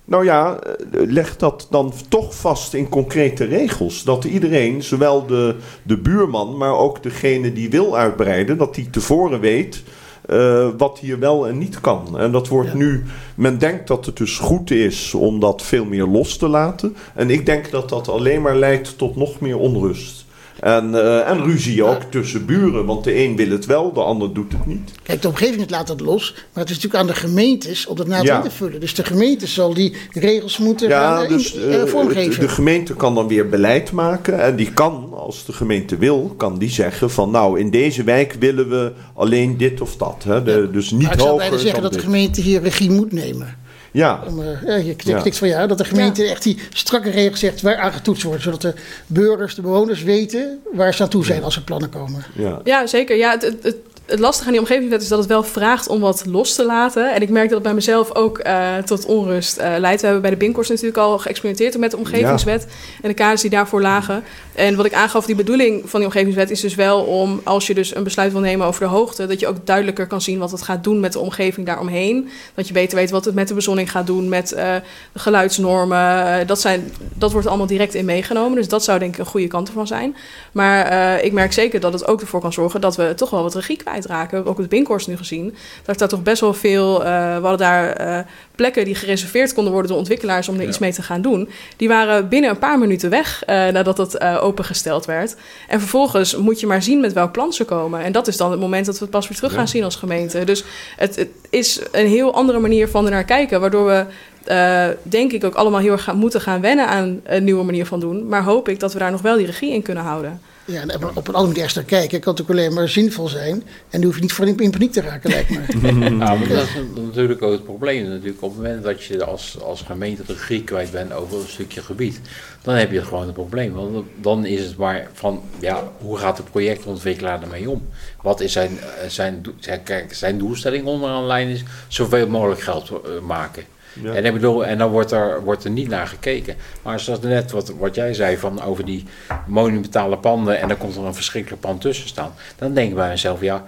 Nou 0.05 0.25
ja, 0.25 0.59
eh, 0.59 0.73
leg 0.91 1.37
dat 1.37 1.67
dan 1.71 1.93
toch 2.09 2.35
vast 2.35 2.75
in 2.75 2.89
concrete 2.89 3.45
regels. 3.45 4.03
Dat 4.03 4.25
iedereen, 4.25 4.83
zowel 4.83 5.27
de, 5.27 5.57
de 5.83 5.99
buurman, 5.99 6.57
maar 6.57 6.77
ook 6.77 7.03
degene 7.03 7.53
die 7.53 7.71
wil 7.71 7.97
uitbreiden, 7.97 8.59
dat 8.59 8.75
die 8.75 8.91
tevoren 8.91 9.41
weet 9.41 9.83
uh, 10.31 10.69
wat 10.77 10.99
hier 10.99 11.19
wel 11.19 11.49
en 11.49 11.59
niet 11.59 11.81
kan. 11.81 12.19
En 12.19 12.33
dat 12.33 12.49
wordt 12.49 12.75
nu, 12.75 13.05
men 13.35 13.59
denkt 13.59 13.89
dat 13.89 14.07
het 14.07 14.17
dus 14.17 14.39
goed 14.39 14.71
is 14.71 15.15
om 15.15 15.41
dat 15.41 15.63
veel 15.63 15.85
meer 15.85 16.07
los 16.07 16.37
te 16.37 16.49
laten. 16.49 16.97
En 17.15 17.31
ik 17.31 17.47
denk 17.47 17.71
dat 17.71 17.89
dat 17.89 18.09
alleen 18.09 18.43
maar 18.43 18.57
leidt 18.57 18.99
tot 18.99 19.17
nog 19.17 19.41
meer 19.41 19.59
onrust. 19.59 20.25
En, 20.63 20.91
uh, 20.91 21.29
en 21.29 21.45
ruzie 21.45 21.85
ook 21.85 22.03
tussen 22.11 22.47
buren, 22.47 22.85
want 22.85 23.05
de 23.05 23.19
een 23.19 23.37
wil 23.37 23.51
het 23.51 23.67
wel, 23.67 23.93
de 23.93 24.01
ander 24.01 24.35
doet 24.35 24.53
het 24.53 24.67
niet. 24.67 24.93
Kijk, 25.03 25.23
de 25.23 25.29
omgeving 25.29 25.71
laat 25.71 25.87
dat 25.87 26.01
los, 26.01 26.33
maar 26.35 26.63
het 26.63 26.71
is 26.71 26.77
natuurlijk 26.77 27.03
aan 27.03 27.07
de 27.07 27.29
gemeentes 27.29 27.87
om 27.87 27.97
dat 27.97 28.07
na 28.07 28.41
te 28.41 28.51
vullen. 28.51 28.81
Dus 28.81 28.95
de 28.95 29.05
gemeente 29.05 29.47
zal 29.47 29.75
die 29.75 29.97
regels 30.11 30.59
moeten 30.59 30.89
ja, 30.89 31.17
gaan, 31.17 31.29
dus, 31.29 31.53
in, 31.55 31.71
uh, 31.71 31.85
vormgeven. 31.85 32.41
De 32.41 32.49
gemeente 32.49 32.95
kan 32.95 33.15
dan 33.15 33.29
weer 33.29 33.49
beleid 33.49 33.93
maken 33.93 34.41
en 34.41 34.57
die 34.57 34.73
kan, 34.73 35.09
als 35.15 35.45
de 35.45 35.53
gemeente 35.53 35.97
wil, 35.97 36.35
kan 36.37 36.59
die 36.59 36.71
zeggen 36.71 37.11
van 37.11 37.31
nou, 37.31 37.59
in 37.59 37.71
deze 37.71 38.05
wijk 38.05 38.37
willen 38.39 38.69
we 38.69 38.93
alleen 39.15 39.57
dit 39.57 39.81
of 39.81 39.97
dat. 39.97 40.25
Hè? 40.25 40.43
De, 40.43 40.71
dus 40.73 40.91
niet 40.91 41.03
maar 41.03 41.13
ik 41.13 41.21
zou 41.21 41.37
bijna 41.37 41.57
zeggen 41.57 41.83
dat 41.83 41.93
de 41.93 41.99
gemeente 41.99 42.41
hier 42.41 42.63
regie 42.63 42.91
moet 42.91 43.13
nemen. 43.13 43.57
Ja. 43.93 44.23
Om, 44.27 44.41
uh, 44.41 44.63
ja 44.67 44.75
je 44.75 44.95
knikt 44.95 45.39
van 45.39 45.49
ja, 45.49 45.67
dat 45.67 45.79
de 45.79 45.85
gemeente 45.85 46.25
echt 46.25 46.43
die 46.43 46.59
strakke 46.73 47.11
regels 47.11 47.41
zegt 47.41 47.63
waar 47.63 47.77
aan 47.77 47.93
getoetst 47.93 48.23
wordt. 48.23 48.43
Zodat 48.43 48.61
de 48.61 48.75
burgers, 49.07 49.55
de 49.55 49.63
bewoners 49.63 50.03
weten 50.03 50.61
waar 50.73 50.95
ze 50.95 51.03
aan 51.03 51.09
toe 51.09 51.25
zijn 51.25 51.45
als 51.45 51.57
er 51.57 51.63
plannen 51.63 51.91
komen. 51.91 52.25
Ja, 52.35 52.61
ja 52.65 52.87
zeker. 52.87 53.17
Ja, 53.17 53.31
het, 53.31 53.43
het, 53.43 53.63
het 53.63 53.77
lastige 54.07 54.47
aan 54.47 54.53
die 54.53 54.61
omgevingswet 54.61 55.03
is 55.03 55.09
dat 55.09 55.19
het 55.19 55.29
wel 55.29 55.43
vraagt 55.43 55.89
om 55.89 56.01
wat 56.01 56.25
los 56.27 56.55
te 56.55 56.65
laten. 56.65 57.15
En 57.15 57.23
ik 57.23 57.29
merk 57.29 57.45
dat 57.45 57.55
het 57.55 57.63
bij 57.63 57.75
mezelf 57.75 58.15
ook 58.15 58.47
uh, 58.47 58.77
tot 58.77 59.05
onrust 59.05 59.59
uh, 59.59 59.75
leidt. 59.79 60.01
We 60.01 60.07
hebben 60.07 60.23
bij 60.23 60.31
de 60.31 60.37
Binkhorst 60.37 60.71
natuurlijk 60.71 60.99
al 60.99 61.19
geëxperimenteerd 61.19 61.79
met 61.79 61.91
de 61.91 61.97
omgevingswet 61.97 62.67
en 63.03 63.09
de 63.09 63.15
kaders 63.15 63.41
die 63.41 63.51
daarvoor 63.51 63.81
lagen. 63.81 64.25
En 64.55 64.77
wat 64.77 64.87
ik 64.87 64.93
aangaf, 64.93 65.27
die 65.27 65.35
bedoeling 65.35 65.91
van 65.91 66.01
die 66.01 66.09
omgevingswet 66.09 66.51
is 66.51 66.61
dus 66.61 66.75
wel 66.75 67.01
om, 67.01 67.41
als 67.45 67.67
je 67.67 67.75
dus 67.75 67.95
een 67.95 68.03
besluit 68.03 68.33
wil 68.33 68.41
nemen 68.41 68.67
over 68.67 68.81
de 68.81 68.89
hoogte, 68.89 69.27
dat 69.27 69.41
je 69.41 69.47
ook 69.47 69.67
duidelijker 69.67 70.07
kan 70.07 70.21
zien 70.21 70.39
wat 70.39 70.51
het 70.51 70.63
gaat 70.63 70.85
doen 70.85 71.01
met 71.01 71.13
de 71.13 71.19
omgeving 71.19 71.67
daaromheen. 71.67 72.29
Dat 72.55 72.67
je 72.69 72.73
beter 72.73 72.99
weet 72.99 73.11
wat 73.11 73.25
het 73.25 73.35
met 73.35 73.49
de 73.49 73.55
bezonning 73.55 73.91
gaat 73.91 74.07
doen, 74.07 74.29
met 74.29 74.53
uh, 74.53 74.75
de 75.13 75.19
geluidsnormen. 75.19 76.47
dat, 76.47 76.61
zijn, 76.61 76.93
dat 77.15 77.33
wordt 77.33 77.47
allemaal 77.47 77.67
direct 77.67 77.95
in 77.95 78.05
meegenomen. 78.05 78.57
Dus 78.57 78.69
dat 78.69 78.85
zou 78.85 78.99
denk 78.99 79.13
ik 79.13 79.19
een 79.19 79.27
goede 79.27 79.47
kant 79.47 79.69
ervan 79.69 79.87
zijn. 79.87 80.17
Maar 80.53 81.21
ik 81.25 81.33
merk 81.33 81.53
zeker 81.53 81.81
dat 81.81 81.93
het 81.93 82.07
ook 82.07 82.21
ervoor 82.21 82.41
kan 82.41 82.53
zorgen 82.53 82.81
dat 82.81 82.97
we 82.97 83.13
toch 83.15 83.31
wel 83.31 83.43
wat 83.43 83.55
regie 83.55 83.77
kwijt 83.77 83.92
kwijtraken. 83.93 84.29
We 84.29 84.35
hebben 84.35 84.53
ook 84.53 84.59
het 84.59 84.69
Binkhorst 84.69 85.09
nu 85.09 85.17
gezien. 85.17 85.55
Daar 85.85 85.95
staat 85.95 86.09
toch 86.09 86.23
best 86.23 86.41
wel 86.41 86.55
veel. 86.55 87.01
Uh, 87.01 87.07
we 87.37 87.47
hadden 87.47 87.59
daar 87.59 88.01
uh, 88.01 88.19
plekken 88.55 88.85
die 88.85 88.95
gereserveerd 88.95 89.55
konden 89.55 89.73
worden 89.73 89.91
door 89.91 90.01
ontwikkelaars 90.01 90.49
om 90.49 90.61
er 90.61 90.69
iets 90.69 90.79
mee 90.79 90.93
te 90.93 91.03
gaan 91.03 91.23
doen. 91.23 91.49
Die 91.77 91.89
waren 91.89 92.29
binnen 92.29 92.51
een 92.51 92.59
paar 92.59 92.79
minuten 92.79 93.11
weg 93.11 93.43
uh, 93.47 93.69
nadat 93.69 93.99
het 93.99 94.21
opengesteld 94.21 95.05
werd. 95.05 95.37
En 95.69 95.79
vervolgens 95.79 96.37
moet 96.37 96.61
je 96.61 96.67
maar 96.67 96.83
zien 96.83 97.01
met 97.01 97.13
welk 97.13 97.33
plan 97.33 97.53
ze 97.53 97.65
komen. 97.65 98.01
En 98.01 98.13
dat 98.13 98.29
is 98.29 98.37
dan 98.37 98.51
het 98.51 98.61
moment 98.61 98.87
dat 98.87 98.95
we 98.95 99.01
het 99.01 99.11
pas 99.11 99.29
weer 99.29 99.37
terug 99.37 99.53
gaan 99.53 99.69
zien 99.69 99.85
als 99.85 99.97
gemeente. 99.97 100.45
Dus 100.45 100.65
het, 100.97 101.17
het, 101.17 101.29
is 101.51 101.81
een 101.93 102.07
heel 102.07 102.35
andere 102.35 102.59
manier 102.59 102.89
van 102.89 103.05
er 103.05 103.11
naar 103.11 103.25
kijken, 103.25 103.61
waardoor 103.61 103.87
we. 103.87 104.05
Uh, 104.51 104.87
denk 105.03 105.33
ik 105.33 105.45
ook 105.45 105.55
allemaal 105.55 105.81
heel 105.81 105.93
erg 105.93 106.03
gaan, 106.03 106.17
moeten 106.17 106.41
gaan 106.41 106.61
wennen 106.61 106.87
aan 106.87 107.21
een 107.25 107.45
nieuwe 107.45 107.65
manier 107.65 107.87
van 107.87 108.01
doen. 108.01 108.29
Maar 108.29 108.43
hoop 108.43 108.69
ik 108.69 108.81
dat 108.81 108.93
we 108.93 108.99
daar 108.99 109.11
nog 109.11 109.23
wel 109.23 109.37
die 109.37 109.47
regie 109.47 109.73
in 109.73 109.83
kunnen 109.83 110.03
houden. 110.03 110.41
Ja, 110.65 110.81
en 110.81 111.17
op 111.17 111.29
een 111.29 111.35
andere 111.35 111.59
manier 111.59 111.73
naar 111.75 111.85
kijken 111.85 112.21
kan 112.21 112.35
natuurlijk 112.35 112.61
alleen 112.61 112.75
maar 112.75 112.89
zinvol 112.89 113.29
zijn. 113.29 113.53
En 113.53 114.01
dan 114.01 114.03
hoef 114.03 114.15
je 114.15 114.21
niet 114.21 114.33
voor 114.33 114.47
in 114.47 114.71
paniek 114.71 114.93
te 114.93 115.01
raken, 115.01 115.31
lijkt 115.31 115.51
me. 115.51 115.91
nou, 115.93 116.39
maar 116.39 116.49
dat 116.49 116.63
is 116.63 116.75
natuurlijk 116.95 117.43
ook 117.43 117.53
het 117.53 117.65
probleem. 117.65 118.09
Natuurlijk, 118.09 118.43
op 118.43 118.51
het 118.51 118.63
moment 118.63 118.83
dat 118.83 119.05
je 119.05 119.25
als, 119.25 119.61
als 119.61 119.83
gemeente 119.83 120.25
de 120.27 120.33
regie 120.33 120.65
kwijt 120.65 120.91
bent 120.91 121.13
over 121.13 121.39
een 121.39 121.49
stukje 121.49 121.83
gebied, 121.83 122.21
dan 122.63 122.75
heb 122.75 122.93
je 122.93 123.05
gewoon 123.05 123.27
een 123.27 123.33
probleem. 123.33 123.73
Want 123.73 124.07
dan 124.21 124.45
is 124.45 124.65
het 124.65 124.77
maar 124.77 125.09
van, 125.13 125.43
ja, 125.61 125.93
hoe 125.99 126.17
gaat 126.19 126.37
de 126.37 126.43
projectontwikkelaar 126.43 127.43
ermee 127.43 127.71
om? 127.71 127.89
Wat 128.23 128.41
is 128.41 128.53
zijn, 128.53 128.79
zijn, 129.09 129.45
zijn, 129.59 129.83
zijn 130.11 130.39
doelstelling 130.39 130.87
onderaan 130.87 131.27
lijn 131.27 131.49
is? 131.49 131.63
Zoveel 131.89 132.29
mogelijk 132.29 132.61
geld 132.61 132.93
maken. 133.23 133.65
Ja. 134.03 134.13
En, 134.13 134.25
ik 134.25 134.33
bedoel, 134.33 134.65
en 134.67 134.79
dan 134.79 134.91
wordt 134.91 135.11
er, 135.11 135.43
wordt 135.45 135.65
er 135.65 135.71
niet 135.71 135.89
naar 135.89 136.07
gekeken. 136.07 136.57
Maar 136.83 137.01
zoals 137.01 137.21
net 137.21 137.51
wat, 137.51 137.73
wat 137.79 137.95
jij 137.95 138.15
zei 138.15 138.37
van 138.37 138.63
over 138.63 138.85
die 138.85 139.05
monumentale 139.47 140.19
panden 140.19 140.61
en 140.61 140.69
dan 140.69 140.77
komt 140.79 140.97
er 140.97 141.05
een 141.05 141.15
verschrikkelijk 141.15 141.61
pand 141.63 141.81
tussen 141.81 142.09
staan. 142.09 142.33
Dan 142.59 142.75
denk 142.75 142.89
ik 142.91 142.95
bij 142.97 143.09
mezelf, 143.09 143.41
ja, 143.41 143.65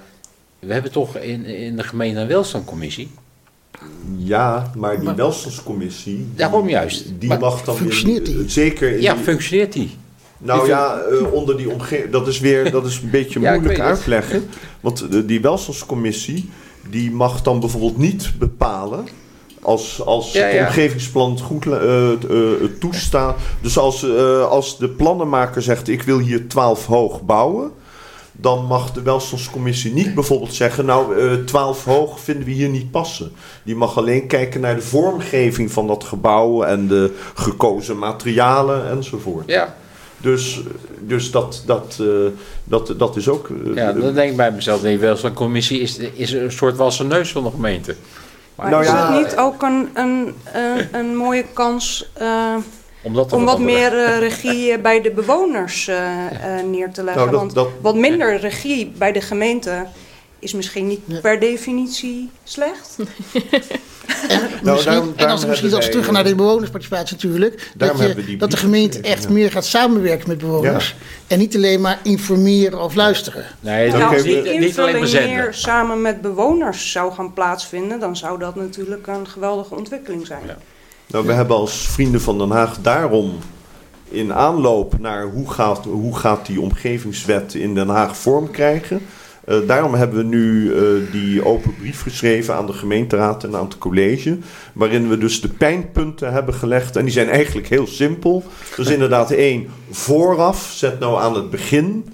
we 0.59 0.72
hebben 0.72 0.93
toch 0.93 1.16
in, 1.16 1.45
in 1.45 1.77
de 1.77 1.83
gemeente 1.83 2.20
een 2.20 2.27
welstandcommissie. 2.29 3.11
Ja, 4.16 4.70
maar 4.77 5.01
die 5.01 5.11
welstandscommissie... 5.12 6.16
die- 6.16 6.29
Daarom 6.37 6.68
juist. 6.68 7.05
Die 7.18 7.29
Maar 7.29 7.39
mag 7.39 7.62
dan... 7.64 7.77
functioneert 7.77 8.27
die? 8.27 8.49
Zeker 8.49 8.93
in 8.93 9.01
Ja, 9.03 9.14
die- 9.14 9.22
functioneert 9.22 9.72
die? 9.72 9.97
Nou 10.39 10.61
Die 10.61 10.68
ja, 10.68 10.99
eh, 10.99 11.33
onder 11.33 11.57
die 11.57 11.70
omgeving, 11.70 12.12
dat 12.12 12.29
is 12.29 12.41
weer 12.41 12.70
dat 12.70 12.87
is 12.87 13.01
een 13.03 13.11
beetje 13.11 13.41
Ja, 13.41 13.53
moeilijk 13.55 13.81
uitleggen. 13.81 14.49
Want 14.81 15.11
de, 15.11 15.25
die 15.25 15.41
welstandscommissie, 15.41 16.51
die 16.91 17.11
mag 17.11 17.43
dan 17.43 17.61
bijvoorbeeld 17.61 17.97
niet 17.99 18.33
bepalen. 18.39 19.07
Als, 19.65 20.03
als 20.05 20.33
Ja, 20.33 20.45
het 20.45 20.55
ja. 20.55 20.67
omgevingsplan 20.67 21.39
goed 21.41 21.67
eh, 21.67 22.12
eh, 22.12 22.17
het 22.61 22.81
toestaat. 22.81 23.37
Dus 23.61 23.79
als, 23.79 24.03
eh, 24.09 24.49
als 24.49 24.79
de 24.79 24.89
plannenmaker 24.89 25.62
zegt: 25.62 25.89
Ik 25.89 26.03
wil 26.03 26.19
hier 26.19 26.49
12 26.49 26.87
hoog 26.87 27.23
bouwen. 27.23 27.71
Dan 28.37 28.65
mag 28.65 28.93
de 28.93 29.03
welstandscommissie 29.03 29.93
niet 29.93 30.15
bijvoorbeeld 30.15 30.55
zeggen: 30.55 30.85
Nou, 30.85 31.19
eh 31.19 31.33
12 31.45 31.85
hoog 31.85 32.21
vinden 32.21 32.45
we 32.45 32.51
hier 32.51 32.69
niet 32.69 32.91
passen. 32.91 33.33
Die 33.62 33.77
mag 33.77 33.97
alleen 33.99 34.27
kijken 34.27 34.61
naar 34.61 34.75
de 34.75 34.83
vormgeving 34.83 35.73
van 35.73 35.87
dat 35.87 36.05
gebouw 36.05 36.62
en 36.62 36.89
de 36.89 37.12
gekozen 37.35 37.99
materialen 37.99 38.91
enzovoort. 38.91 39.47
Ja, 39.47 39.75
Dus, 40.21 40.61
dus 41.01 41.31
dat, 41.31 41.62
dat, 41.67 41.99
eh, 42.01 42.07
dat, 42.65 42.95
dat 42.99 43.17
is 43.17 43.29
ook. 43.29 43.49
eh, 43.49 43.75
ja 43.75 43.93
dan 43.93 44.15
denk 44.15 44.31
ik 44.31 44.37
bij 44.37 44.53
mezelf, 44.53 44.81
die 44.81 44.99
welstandcommissie 44.99 45.81
is, 45.81 45.99
is 45.99 46.33
een 46.33 46.53
soort 46.53 46.77
wassen 46.77 47.07
neus 47.07 47.33
van 47.33 47.43
de 47.45 47.51
gemeente. 47.51 47.95
Maar 48.55 48.70
Nou 48.70 48.82
is 48.82 48.88
ja, 48.88 49.12
het 49.12 49.22
niet 49.26 49.36
ook 49.36 49.62
een, 49.62 49.90
een, 49.94 50.34
een, 50.52 50.88
een 50.92 51.16
mooie 51.16 51.44
kans 51.52 52.11
eh, 52.14 52.55
Omdat 53.02 53.30
er 53.30 53.36
om 53.36 53.44
wat 53.44 53.59
meer 53.59 53.98
eh, 54.05 54.18
regie 54.18 54.72
eh, 54.72 54.80
bij 54.82 55.00
de 55.00 55.11
bewoners 55.11 55.88
eh, 55.88 55.96
eh, 56.59 56.64
neer 56.66 56.90
te 56.92 57.02
leggen? 57.05 57.22
Nou, 57.22 57.30
dat- 57.30 57.40
Want 57.40 57.55
dat- 57.55 57.68
wat 57.80 57.94
minder 57.94 58.36
regie 58.36 58.92
bij 58.98 59.12
de 59.12 59.20
gemeente 59.20 59.86
is 60.45 60.53
misschien 60.53 60.86
niet 60.86 61.20
per 61.20 61.40
definitie 61.40 62.30
slecht. 62.45 62.97
En, 64.28 64.40
Nou, 64.40 64.51
misschien, 64.62 64.92
daarom- 64.92 65.12
en 65.16 65.28
als 65.28 65.42
we 65.42 65.49
misschien 65.49 65.68
als 65.68 65.78
we 65.78 65.82
wij, 65.82 65.90
teruggaan 65.90 66.14
naar 66.14 66.24
eh, 66.24 66.28
de 66.28 66.34
bewonersparticipatie 66.34 67.14
natuurlijk. 67.14 67.57
Dat, 67.57 67.66
daarom 67.74 67.97
je, 67.97 68.05
hebben 68.05 68.24
we 68.24 68.30
die 68.30 68.38
dat 68.38 68.51
de 68.51 68.57
gemeente 68.57 69.01
echt 69.01 69.22
ja. 69.22 69.30
meer 69.30 69.51
gaat 69.51 69.64
samenwerken 69.64 70.28
met 70.28 70.38
bewoners. 70.38 70.95
En 71.26 71.38
niet 71.38 71.57
alleen 71.57 71.80
maar 71.80 71.99
informeren 72.03 72.82
of 72.82 72.95
luisteren. 72.95 73.45
Nee, 73.61 73.90
nou, 73.90 74.14
als 74.14 74.22
die 74.22 74.53
invulling 74.53 75.12
meer 75.12 75.49
samen 75.51 76.03
met 76.03 76.20
bewoners 76.20 76.92
zou 76.92 77.12
gaan 77.12 77.32
plaatsvinden, 77.32 78.01
dan 78.01 78.16
zou 78.16 78.38
dat 78.38 78.55
natuurlijk 78.55 79.07
een 79.07 79.28
geweldige 79.28 79.74
ontwikkeling 79.74 80.26
zijn. 80.26 80.42
Ja. 80.47 80.57
Nou, 81.07 81.26
we 81.26 81.32
hebben 81.32 81.57
als 81.57 81.88
Vrienden 81.88 82.20
van 82.20 82.38
Den 82.38 82.51
Haag 82.51 82.78
daarom 82.80 83.38
in 84.09 84.32
aanloop 84.32 84.99
naar 84.99 85.24
hoe 85.24 85.51
gaat, 85.51 85.84
hoe 85.84 86.16
gaat 86.16 86.47
die 86.47 86.61
omgevingswet 86.61 87.55
in 87.55 87.74
Den 87.74 87.88
Haag 87.88 88.16
vorm 88.16 88.51
krijgen. 88.51 89.07
Eh, 89.47 89.57
daarom 89.66 89.95
hebben 89.95 90.18
we 90.18 90.24
nu 90.24 90.74
eh, 90.74 90.82
die 91.12 91.45
open 91.45 91.74
brief 91.76 92.03
geschreven 92.03 92.55
aan 92.55 92.66
de 92.66 92.72
gemeenteraad 92.72 93.45
en 93.45 93.57
aan 93.57 93.64
het 93.64 93.78
college. 93.78 94.38
Waarin 94.72 95.09
we 95.09 95.18
dus 95.18 95.40
de 95.40 95.49
pijnpunten 95.49 96.32
hebben 96.32 96.55
gelegd. 96.55 96.97
En 96.97 97.05
die 97.05 97.12
zijn 97.12 97.28
eigenlijk 97.28 97.68
heel 97.68 97.86
simpel. 97.86 98.45
Dus 98.76 98.88
inderdaad 98.88 99.30
één, 99.30 99.68
vooraf, 99.90 100.72
zet 100.74 100.99
nou 100.99 101.20
aan 101.20 101.34
het 101.34 101.51
begin. 101.51 102.05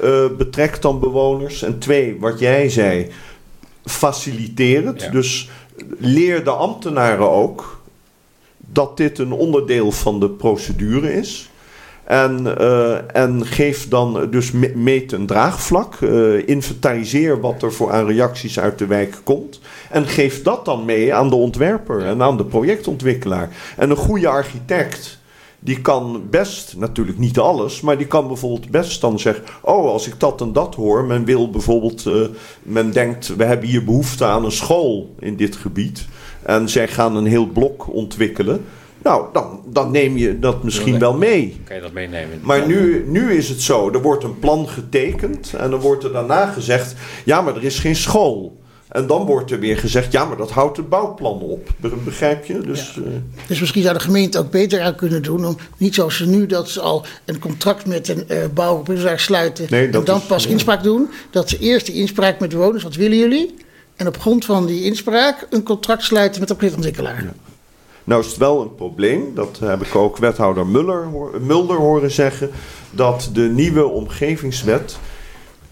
eh 0.00 0.26
betrek 0.38 0.82
dan 0.82 1.00
bewoners. 1.00 1.62
En 1.62 1.78
twee, 1.78 2.16
wat 2.20 2.38
jij 2.38 2.68
zei, 2.68 3.10
faciliteer 3.84 4.86
het. 4.86 5.02
Ja. 5.02 5.10
Dus 5.10 5.50
leer 5.98 6.44
de 6.44 6.50
ambtenaren 6.50 7.30
ook 7.30 7.82
dat 8.58 8.96
dit 8.96 9.18
een 9.18 9.32
onderdeel 9.32 9.92
van 9.92 10.20
de 10.20 10.30
procedure 10.30 11.14
is. 11.14 11.50
En, 12.04 12.58
eh, 12.58 13.16
en 13.22 13.46
geef 13.46 13.88
dan 13.88 14.26
dus 14.30 14.52
me- 14.52 14.72
meet 14.74 15.12
een 15.12 15.26
draagvlak. 15.26 15.94
eh, 15.94 16.48
inventariseer 16.48 17.40
wat 17.40 17.62
er 17.62 17.72
voor 17.72 17.92
aan 17.92 18.06
reacties 18.06 18.60
uit 18.60 18.78
de 18.78 18.86
wijk 18.86 19.20
komt. 19.24 19.60
En 19.90 20.06
geef 20.06 20.42
dat 20.42 20.64
dan 20.64 20.84
mee 20.84 21.14
aan 21.14 21.28
de 21.28 21.34
ontwerper 21.36 22.00
en 22.06 22.22
aan 22.22 22.36
de 22.36 22.44
projectontwikkelaar. 22.44 23.48
En 23.76 23.90
een 23.90 23.96
goede 23.96 24.28
architect. 24.28 25.18
Die 25.58 25.80
kan 25.80 26.22
best, 26.30 26.74
natuurlijk 26.76 27.18
niet 27.18 27.38
alles, 27.38 27.80
maar 27.80 27.98
die 27.98 28.06
kan 28.06 28.26
bijvoorbeeld 28.26 28.70
best 28.70 29.00
dan 29.00 29.18
zeggen: 29.18 29.44
Oh, 29.62 29.84
als 29.90 30.06
ik 30.06 30.14
dat 30.20 30.40
en 30.40 30.52
dat 30.52 30.74
hoor, 30.74 31.04
men 31.04 31.24
wil 31.24 31.50
bijvoorbeeld, 31.50 32.06
eh, 32.06 32.14
men 32.62 32.92
denkt, 32.92 33.36
we 33.36 33.44
hebben 33.44 33.68
hier 33.68 33.84
behoefte 33.84 34.24
aan 34.24 34.44
een 34.44 34.52
school 34.52 35.14
in 35.18 35.36
dit 35.36 35.56
gebied. 35.56 36.06
En 36.42 36.68
zij 36.68 36.88
gaan 36.88 37.16
een 37.16 37.26
heel 37.26 37.46
blok 37.46 37.92
ontwikkelen. 37.94 38.64
Nou, 39.04 39.26
dan, 39.32 39.60
dan 39.66 39.90
neem 39.90 40.16
je 40.16 40.38
dat 40.38 40.62
misschien 40.62 40.98
wel 40.98 41.14
mee. 41.14 41.60
Kan 41.64 41.76
je 41.76 41.82
dat 41.82 41.92
meenemen? 41.92 42.38
Maar 42.42 42.66
nu, 42.66 43.04
nu 43.08 43.32
is 43.32 43.48
het 43.48 43.60
zo, 43.62 43.90
er 43.92 44.02
wordt 44.02 44.24
een 44.24 44.38
plan 44.38 44.68
getekend 44.68 45.52
en 45.56 45.70
dan 45.70 45.80
wordt 45.80 46.04
er 46.04 46.12
daarna 46.12 46.46
gezegd, 46.46 46.94
ja, 47.24 47.40
maar 47.40 47.56
er 47.56 47.64
is 47.64 47.78
geen 47.78 47.96
school. 47.96 48.62
En 48.88 49.06
dan 49.06 49.24
wordt 49.26 49.50
er 49.50 49.58
weer 49.60 49.78
gezegd, 49.78 50.12
ja, 50.12 50.24
maar 50.24 50.36
dat 50.36 50.50
houdt 50.50 50.76
het 50.76 50.88
bouwplan 50.88 51.40
op. 51.40 51.68
Be- 51.76 51.92
Begrijp 52.04 52.44
je? 52.44 52.60
Dus, 52.60 52.96
eh, 52.96 53.02
Dus 53.46 53.60
misschien 53.60 53.82
zou 53.82 53.94
de 53.94 54.00
gemeente 54.00 54.38
ook 54.38 54.50
beter 54.50 54.80
aan 54.80 54.94
kunnen 54.94 55.22
doen. 55.22 55.46
Om 55.46 55.56
niet 55.76 55.94
zoals 55.94 56.16
ze 56.16 56.26
nu 56.28 56.46
dat 56.46 56.68
ze 56.68 56.80
al 56.80 57.04
een 57.24 57.38
contract 57.38 57.86
met 57.86 58.08
een 58.08 58.24
uh, 58.98 59.16
sluiten. 59.16 59.66
Nee, 59.70 59.88
en 59.90 60.04
dan 60.04 60.18
is- 60.18 60.26
pas 60.26 60.44
ja. 60.44 60.50
inspraak 60.50 60.82
doen. 60.82 61.08
Dat 61.30 61.48
ze 61.48 61.58
eerst 61.58 61.86
die 61.86 61.94
inspraak 61.94 62.40
met 62.40 62.50
de 62.50 62.56
bewoners, 62.56 62.82
wat 62.82 62.94
willen 62.94 63.18
jullie? 63.18 63.54
En 63.96 64.06
op 64.06 64.18
grond 64.20 64.44
van 64.44 64.66
die 64.66 64.82
inspraak 64.84 65.46
een 65.50 65.62
contract 65.62 66.02
sluiten 66.02 66.40
met 66.40 66.48
de 66.48 66.54
projectontwikkelaar. 66.54 67.34
Nou 68.04 68.20
is 68.20 68.26
het 68.26 68.36
wel 68.36 68.60
een 68.60 68.74
probleem, 68.74 69.34
dat 69.34 69.58
heb 69.58 69.82
ik 69.82 69.94
ook 69.94 70.16
wethouder 70.16 70.66
Muller, 70.66 71.08
Mulder 71.40 71.76
horen 71.76 72.10
zeggen, 72.10 72.50
dat 72.90 73.30
de 73.32 73.40
nieuwe 73.40 73.84
omgevingswet 73.84 74.98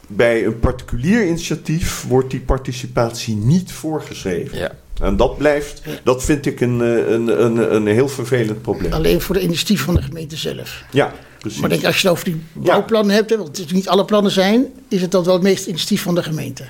bij 0.06 0.46
een 0.46 0.58
particulier 0.58 1.26
initiatief 1.26 2.04
wordt 2.08 2.30
die 2.30 2.40
participatie 2.40 3.36
niet 3.36 3.72
voorgeschreven. 3.72 4.58
Ja. 4.58 4.72
En 5.00 5.16
dat 5.16 5.38
blijft, 5.38 5.82
dat 6.04 6.24
vind 6.24 6.46
ik 6.46 6.60
een, 6.60 6.80
eh, 6.80 7.10
een, 7.10 7.44
een, 7.44 7.74
een 7.74 7.86
heel 7.86 8.08
vervelend 8.08 8.62
probleem. 8.62 8.92
Alleen 8.92 9.20
voor 9.20 9.34
de 9.34 9.42
initiatief 9.42 9.82
van 9.82 9.94
de 9.94 10.02
gemeente 10.02 10.36
zelf. 10.36 10.84
Ja, 10.90 11.12
precies. 11.38 11.60
Maar 11.60 11.68
denk, 11.68 11.84
als 11.84 12.00
je 12.00 12.08
het 12.08 12.16
over 12.16 12.24
die 12.24 12.42
bouwplannen 12.52 13.14
hebt, 13.14 13.36
want 13.36 13.56
het 13.56 13.66
is 13.66 13.72
niet 13.72 13.88
alle 13.88 14.04
plannen 14.04 14.32
zijn, 14.32 14.66
is 14.88 15.00
het 15.00 15.10
dan 15.10 15.24
wel 15.24 15.34
het 15.34 15.42
meest 15.42 15.66
initiatief 15.66 16.02
van 16.02 16.14
de 16.14 16.22
gemeente. 16.22 16.64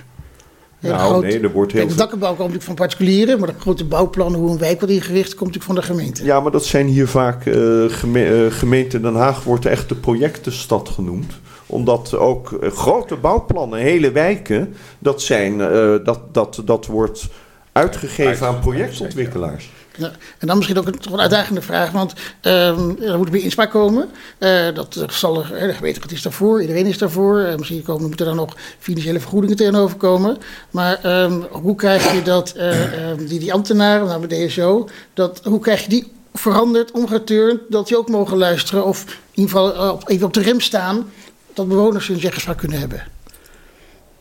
Hele 0.83 0.95
Nou, 0.95 1.09
grote- 1.11 1.27
nee, 1.27 1.41
er 1.41 1.53
wordt 1.53 1.73
heel 1.73 1.81
Kijk, 1.81 1.93
de 1.93 1.95
veel- 1.97 2.03
dakkenbouw 2.05 2.29
komt 2.29 2.39
natuurlijk 2.53 2.65
van 2.67 2.75
particulieren, 2.75 3.39
maar 3.39 3.49
de 3.49 3.61
grote 3.61 3.85
bouwplannen, 3.85 4.41
hoe 4.41 4.51
een 4.51 4.59
wijk 4.59 4.79
wordt 4.81 4.95
ingericht, 4.95 5.35
komt 5.35 5.55
natuurlijk 5.55 5.65
van 5.65 5.75
de 5.75 5.83
gemeente. 5.83 6.25
Ja, 6.25 6.41
maar 6.41 6.53
dat 6.53 6.65
zijn 6.65 6.87
hier 6.87 7.09
vaak 7.09 7.47
eh, 7.47 7.55
geme- 7.89 8.45
eh, 8.45 8.53
gemeente 8.53 9.01
Den 9.01 9.15
Haag 9.15 9.45
wordt 9.45 9.67
echt 9.67 9.89
de 9.89 9.95
projectenstad 9.95 10.89
genoemd. 10.89 11.33
Omdat 11.67 12.15
ook 12.17 12.53
eh, 12.53 12.71
grote 12.71 13.17
bouwplannen, 13.17 13.79
hele 13.79 14.13
wijken, 14.13 14.75
dat, 14.99 15.23
zijn, 15.23 15.61
eh, 15.61 15.95
dat, 16.05 16.21
dat, 16.33 16.63
dat 16.65 16.87
wordt 16.87 17.29
uitgegeven 17.73 18.47
aan 18.47 18.59
projectontwikkelaars. 18.61 19.71
Ja, 19.97 20.13
en 20.39 20.47
dan 20.47 20.57
misschien 20.57 20.79
ook 20.79 20.87
een, 20.87 20.99
toch 20.99 21.13
een 21.13 21.21
uitdagende 21.21 21.63
vraag, 21.63 21.91
want 21.91 22.13
ehm, 22.41 22.91
er 23.03 23.19
moet 23.19 23.31
weer 23.31 23.43
inspraak 23.43 23.71
komen. 23.71 24.09
Eh, 24.39 24.75
dat 24.75 24.97
eh, 24.97 25.09
zal 25.09 25.45
er, 25.45 25.67
de 25.67 25.75
gemeente 25.75 26.01
is 26.09 26.23
daarvoor, 26.23 26.61
iedereen 26.61 26.87
is 26.87 26.99
daarvoor. 26.99 27.41
Eh, 27.41 27.57
misschien 27.57 27.83
komen, 27.83 28.07
moeten 28.07 28.27
er 28.27 28.35
nog 28.35 28.57
financiële 28.79 29.21
vergoedingen 29.21 29.57
tegenover 29.57 29.97
komen. 29.97 30.39
Maar 30.71 30.99
ehm, 31.03 31.41
hoe 31.51 31.75
krijg 31.75 32.13
je 32.13 32.23
dat, 32.23 32.53
eh, 32.53 33.11
ehm, 33.11 33.27
die, 33.27 33.39
die 33.39 33.53
ambtenaren, 33.53 34.07
nou 34.07 34.27
bij 34.27 34.47
DSO, 34.47 34.89
dat, 35.15 35.41
hoe 35.45 35.61
krijg 35.61 35.83
je 35.83 35.89
die 35.89 36.13
veranderd, 36.35 36.91
omgeturnd, 36.91 37.61
dat 37.69 37.89
die 37.89 37.99
ook 37.99 38.09
mogen 38.09 38.37
luisteren 38.37 38.85
of 38.85 39.05
in 39.05 39.43
ieder 39.43 39.51
geval 39.51 40.03
even 40.07 40.27
op 40.27 40.35
de 40.35 40.43
rem 40.43 40.61
staan, 40.61 41.11
dat 41.55 41.69
bewoners 41.69 42.07
hun 42.07 42.21
zeggenspraak 42.21 42.59
kunnen 42.59 42.79
hebben? 42.79 43.12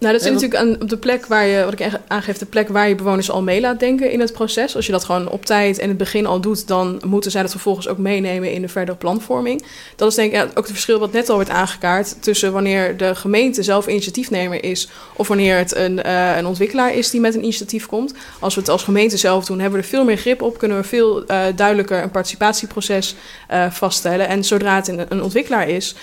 Nou, 0.02 0.14
dat 0.14 0.22
is 0.22 0.32
natuurlijk 0.32 0.62
aan, 0.62 0.82
op 0.82 0.90
de 0.90 0.98
plek 0.98 1.26
waar 1.26 1.46
je, 1.46 1.64
wat 1.64 1.80
ik 1.80 1.90
aangeef, 2.08 2.38
de 2.38 2.46
plek 2.46 2.68
waar 2.68 2.88
je 2.90 2.96
bewoners 2.96 3.32
al 3.32 3.42
mee 3.42 3.62
laat 3.62 3.80
denken 3.80 4.12
in 4.12 4.20
het 4.20 4.34
proces. 4.34 4.76
Als 4.76 4.86
je 4.86 4.92
dat 4.92 5.04
gewoon 5.04 5.30
op 5.30 5.46
tijd 5.46 5.78
en 5.78 5.84
in 5.84 5.90
het 5.90 5.98
begin 5.98 6.26
al 6.26 6.42
doet, 6.42 6.68
dan 6.68 7.02
moeten 7.06 7.32
zij 7.32 7.42
dat 7.42 7.52
vervolgens 7.52 7.88
ook 7.88 7.98
meenemen 7.98 8.52
in 8.52 8.62
de 8.62 8.68
verdere 8.68 8.98
planvorming. 8.98 9.66
Dat 9.96 10.10
is 10.10 10.16
denk 10.16 10.32
ik 10.32 10.38
ja, 10.38 10.44
ook 10.44 10.56
het 10.56 10.68
verschil 10.68 11.00
wat 11.00 11.12
net 11.12 11.30
al 11.30 11.38
werd 11.38 11.50
aangekaart 11.50 12.24
tussen 12.24 12.54
wanneer 12.54 12.98
de 12.98 13.16
gemeente 13.16 13.64
zelf 13.64 13.88
initiatiefnemer 13.88 14.64
is 14.64 14.90
of 15.16 15.28
wanneer 15.28 15.58
het 15.58 15.76
een, 15.76 16.04
eh, 16.04 16.38
een 16.38 16.46
ontwikkelaar 16.46 16.94
is 16.94 17.10
die 17.10 17.22
met 17.22 17.36
een 17.36 17.44
initiatief 17.44 17.86
komt. 17.86 18.14
Als 18.40 18.56
we 18.56 18.62
het 18.62 18.70
als 18.70 18.84
gemeente 18.84 19.18
zelf 19.18 19.46
doen, 19.46 19.60
hebben 19.60 19.80
we 19.80 19.86
er 19.86 19.92
veel 19.92 20.06
meer 20.06 20.18
grip 20.18 20.42
op, 20.42 20.58
kunnen 20.58 20.78
we 20.78 20.84
veel 20.84 21.26
eh, 21.26 21.40
duidelijker 21.56 22.04
een 22.04 22.12
participatieproces 22.12 23.16
eh, 23.48 23.72
vaststellen. 23.72 24.28
En 24.28 24.44
zodra 24.44 24.76
het 24.76 24.88
een, 24.88 25.06
een 25.10 25.24
ontwikkelaar 25.24 25.70
is, 25.70 25.96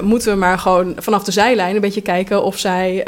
moeten 0.00 0.32
we 0.32 0.38
maar 0.38 0.58
gewoon 0.58 0.94
vanaf 0.98 1.24
de 1.24 1.32
zijlijn 1.32 1.74
een 1.74 1.80
beetje 1.80 2.00
kijken 2.00 2.42
of 2.42 2.58
zij 2.58 3.04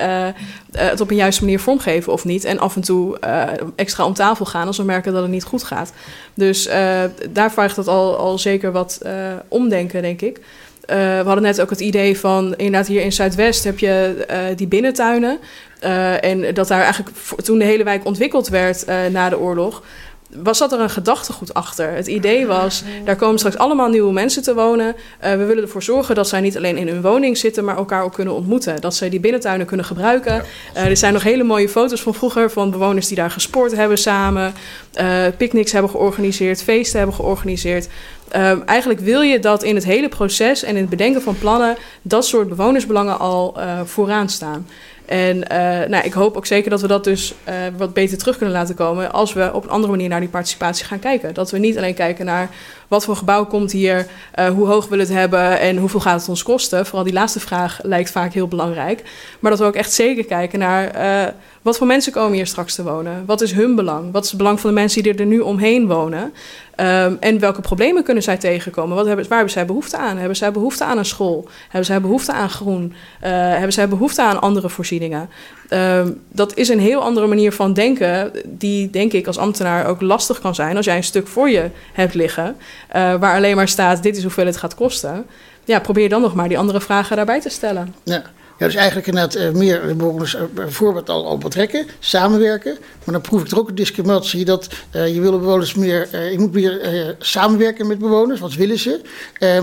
het 0.73 1.01
op 1.01 1.11
een 1.11 1.17
juiste 1.17 1.43
manier 1.43 1.61
vormgeven 1.61 2.13
of 2.13 2.25
niet. 2.25 2.45
En 2.45 2.59
af 2.59 2.77
en 2.77 2.83
toe 2.83 3.19
eh, 3.19 3.43
extra 3.77 4.05
om 4.05 4.15
tafel 4.15 4.45
gaan 4.45 4.67
als 4.67 4.77
we 4.77 4.83
merken 4.83 5.13
dat 5.13 5.23
het 5.23 5.31
niet 5.31 5.45
goed 5.45 5.63
gaat. 5.63 5.93
Dus 6.35 6.67
eh, 6.67 7.03
daar 7.31 7.53
vraagt 7.53 7.77
het 7.77 7.89
al, 7.89 8.17
al 8.17 8.39
zeker 8.39 8.73
wat 8.73 8.99
eh, 9.03 9.13
omdenken, 9.49 10.03
denk 10.03 10.21
ik. 10.21 10.41
Eh, 10.89 10.97
we 10.97 11.23
hadden 11.25 11.43
net 11.43 11.61
ook 11.61 11.71
het 11.71 11.81
idee 11.81 12.19
van, 12.19 12.55
inderdaad 12.57 12.87
hier 12.87 13.03
in 13.03 13.13
Zuidwest 13.13 13.65
heb 13.65 13.79
je 13.79 14.25
eh, 14.29 14.39
die 14.57 14.67
binnentuinen. 14.67 15.39
Eh, 15.81 16.25
en 16.25 16.55
dat 16.55 16.69
daar 16.69 16.83
eigenlijk 16.83 17.17
toen 17.45 17.59
de 17.59 17.65
hele 17.65 17.85
wijk 17.85 18.05
ontwikkeld 18.05 18.49
werd 18.49 18.85
eh, 18.85 18.97
na 19.11 19.29
de 19.29 19.39
oorlog, 19.39 19.83
was 20.29 20.59
dat 20.59 20.73
er 20.73 20.81
een 20.81 20.91
gedachtegoed 20.91 21.55
achter. 21.55 21.91
Het 21.91 22.07
idee 22.07 22.47
was, 22.47 22.83
daar 23.05 23.17
komen 23.17 23.39
straks 23.39 23.57
allemaal 23.57 23.89
nieuwe 23.89 24.13
mensen 24.13 24.43
te 24.43 24.55
wonen. 24.55 24.87
Uh, 25.25 25.31
we 25.31 25.45
willen 25.45 25.63
ervoor 25.63 25.83
zorgen 25.83 26.15
dat 26.15 26.29
zij 26.29 26.41
niet 26.41 26.57
alleen 26.57 26.77
in 26.77 26.89
hun 26.89 27.03
woning 27.03 27.39
zitten, 27.39 27.65
maar 27.65 27.77
elkaar 27.77 28.03
ook 28.03 28.13
kunnen 28.13 28.35
ontmoeten. 28.35 28.81
Dat 28.81 28.95
zij 28.95 29.09
die 29.09 29.21
binnentuinen 29.21 29.67
kunnen 29.67 29.87
gebruiken. 29.87 30.45
Uh, 30.77 30.85
er 30.85 30.97
zijn 30.97 31.13
nog 31.13 31.23
hele 31.23 31.43
mooie 31.43 31.69
foto's 31.69 32.03
van 32.03 32.15
vroeger 32.15 32.51
van 32.51 32.71
bewoners 32.71 33.07
die 33.07 33.17
daar 33.17 33.31
gesport 33.31 33.77
hebben 33.77 33.99
samen, 33.99 34.55
uh, 35.01 35.23
picknicks 35.37 35.73
hebben 35.73 35.91
georganiseerd, 35.91 36.63
feesten 36.63 36.99
hebben 36.99 37.17
georganiseerd. 37.17 37.89
Um, 38.37 38.63
eigenlijk 38.63 39.01
wil 39.01 39.21
je 39.21 39.39
dat 39.39 39.63
in 39.63 39.75
het 39.75 39.85
hele 39.85 40.09
proces 40.09 40.63
en 40.63 40.75
in 40.75 40.81
het 40.81 40.91
bedenken 40.91 41.23
van 41.23 41.39
plannen 41.39 41.77
dat 42.03 42.27
soort 42.27 42.49
bewonersbelangen 42.49 43.19
al 43.19 43.57
vooraan 43.85 44.29
staan. 44.29 44.67
En 45.09 45.37
uh, 45.37 45.89
nou, 45.89 46.05
ik 46.05 46.13
hoop 46.13 46.37
ook 46.37 46.47
zeker 46.47 46.71
dat 46.71 46.81
we 46.81 46.87
dat 46.87 47.05
dus 47.05 47.35
uh, 47.49 47.55
wat 47.77 47.93
beter 47.93 48.19
terug 48.19 48.37
kunnen 48.37 48.55
laten 48.55 48.75
komen 48.75 49.13
als 49.13 49.33
we 49.33 49.51
op 49.53 49.65
een 49.65 49.71
andere 49.71 49.93
manier 49.93 50.09
naar 50.09 50.21
die 50.21 50.29
participatie 50.29 50.85
gaan 50.85 50.99
kijken. 50.99 51.35
Dat 51.35 51.51
we 51.51 51.59
niet 51.59 51.77
alleen 51.77 51.95
kijken 51.95 52.25
naar 52.25 52.51
wat 52.89 53.05
voor 53.05 53.17
gebouw 53.17 53.47
komt 53.47 53.73
hier, 53.73 54.07
uh, 54.39 54.49
hoe 54.49 54.67
hoog 54.67 54.89
we 54.89 54.99
het 54.99 55.09
hebben 55.09 55.61
en 55.61 55.77
hoeveel 55.77 56.01
gaat 56.01 56.21
het 56.21 56.29
ons 56.29 56.43
kosten. 56.43 56.87
Vooral 56.87 57.05
die 57.05 57.13
laatste 57.13 57.41
vraag 57.41 57.79
lijkt 57.83 58.11
vaak 58.11 58.33
heel 58.33 58.49
belangrijk. 58.49 59.03
Maar 59.41 59.51
dat 59.51 59.61
we 59.61 59.67
ook 59.67 59.75
echt 59.75 59.93
zeker 59.93 60.25
kijken 60.25 60.59
naar 60.59 61.35
wat 61.69 61.77
voor 61.77 61.87
mensen 61.87 62.13
komen 62.13 62.33
hier 62.33 62.47
straks 62.47 62.75
te 62.75 62.83
wonen. 62.83 63.23
Wat 63.27 63.41
is 63.41 63.53
hun 63.53 63.75
belang? 63.75 64.13
Wat 64.13 64.25
is 64.25 64.29
het 64.29 64.39
belang 64.39 64.61
van 64.61 64.71
de 64.71 64.81
mensen 64.81 65.03
die 65.03 65.15
er 65.15 65.27
nu 65.27 65.41
omheen 65.41 65.87
wonen? 65.87 66.23
Um, 66.23 67.17
en 67.21 67.39
welke 67.39 67.61
problemen 67.61 68.05
kunnen 68.05 68.23
zij 68.23 68.37
tegenkomen? 68.37 68.97
Wat 68.97 69.07
hebben, 69.07 69.25
waar 69.29 69.37
hebben 69.37 69.55
zij 69.55 69.67
behoefte 69.67 69.97
aan? 69.97 70.17
Hebben 70.17 70.37
zij 70.37 70.53
behoefte 70.53 70.85
aan 70.85 70.99
een 70.99 71.05
school? 71.05 71.49
Hebben 71.63 71.85
zij 71.85 72.01
behoefte 72.01 72.33
aan 72.33 72.51
groen? 72.51 72.95
Uh, 73.25 73.31
hebben 73.31 73.73
zij 73.73 73.89
behoefte 73.89 74.23
aan 74.23 74.41
andere 74.41 74.69
voorzieningen? 74.69 75.29
Um, 75.71 76.21
dat 76.29 76.57
is 76.57 76.69
een 76.69 76.81
heel 76.81 77.03
andere 77.03 77.27
manier 77.27 77.53
van 77.53 77.73
denken, 77.73 78.33
die 78.45 78.91
denk 78.91 79.13
ik 79.13 79.27
als 79.27 79.39
ambtenaar 79.39 79.87
ook 79.87 80.01
lastig 80.01 80.41
kan 80.41 80.55
zijn 80.55 80.77
als 80.77 80.85
jij 80.85 80.97
een 80.97 81.05
stuk 81.05 81.27
voor 81.27 81.51
je 81.51 81.71
hebt 81.93 82.15
liggen, 82.15 82.57
uh, 82.97 83.15
waar 83.15 83.35
alleen 83.37 83.57
maar 83.57 83.69
staat: 83.69 84.03
dit 84.03 84.17
is 84.17 84.23
hoeveel 84.23 84.47
het 84.47 84.57
gaat 84.57 84.75
kosten. 84.75 85.27
Ja, 85.65 85.81
probeer 85.81 86.09
dan 86.09 86.21
nog 86.21 86.35
maar 86.35 86.49
die 86.49 86.59
andere 86.59 86.81
vragen 86.81 87.17
daarbij 87.17 87.41
te 87.41 87.49
stellen. 87.49 87.95
Ja. 88.05 88.23
Ja, 88.59 88.67
dus 88.67 88.75
eigenlijk 88.75 89.07
inderdaad 89.07 89.37
uh, 89.37 89.51
meer 89.51 89.97
bewoners 89.97 90.35
uh, 90.35 90.41
bijvoorbeeld 90.55 91.09
al, 91.09 91.27
al 91.27 91.39
betrekken, 91.39 91.87
samenwerken. 91.99 92.79
Maar 93.05 93.15
dan 93.15 93.21
proef 93.21 93.41
ik 93.41 93.51
er 93.51 93.59
ook 93.59 93.69
een 93.69 93.75
discriminatie 93.75 94.45
dat 94.45 94.69
uh, 94.97 95.15
je 95.15 95.21
wil 95.21 95.39
bewoners 95.39 95.75
meer, 95.75 96.09
je 96.31 96.39
moet 96.39 96.53
meer 96.53 97.17
samenwerken 97.19 97.87
met 97.87 97.99
bewoners, 97.99 98.41
wat 98.41 98.55
willen 98.55 98.79
ze. 98.79 99.01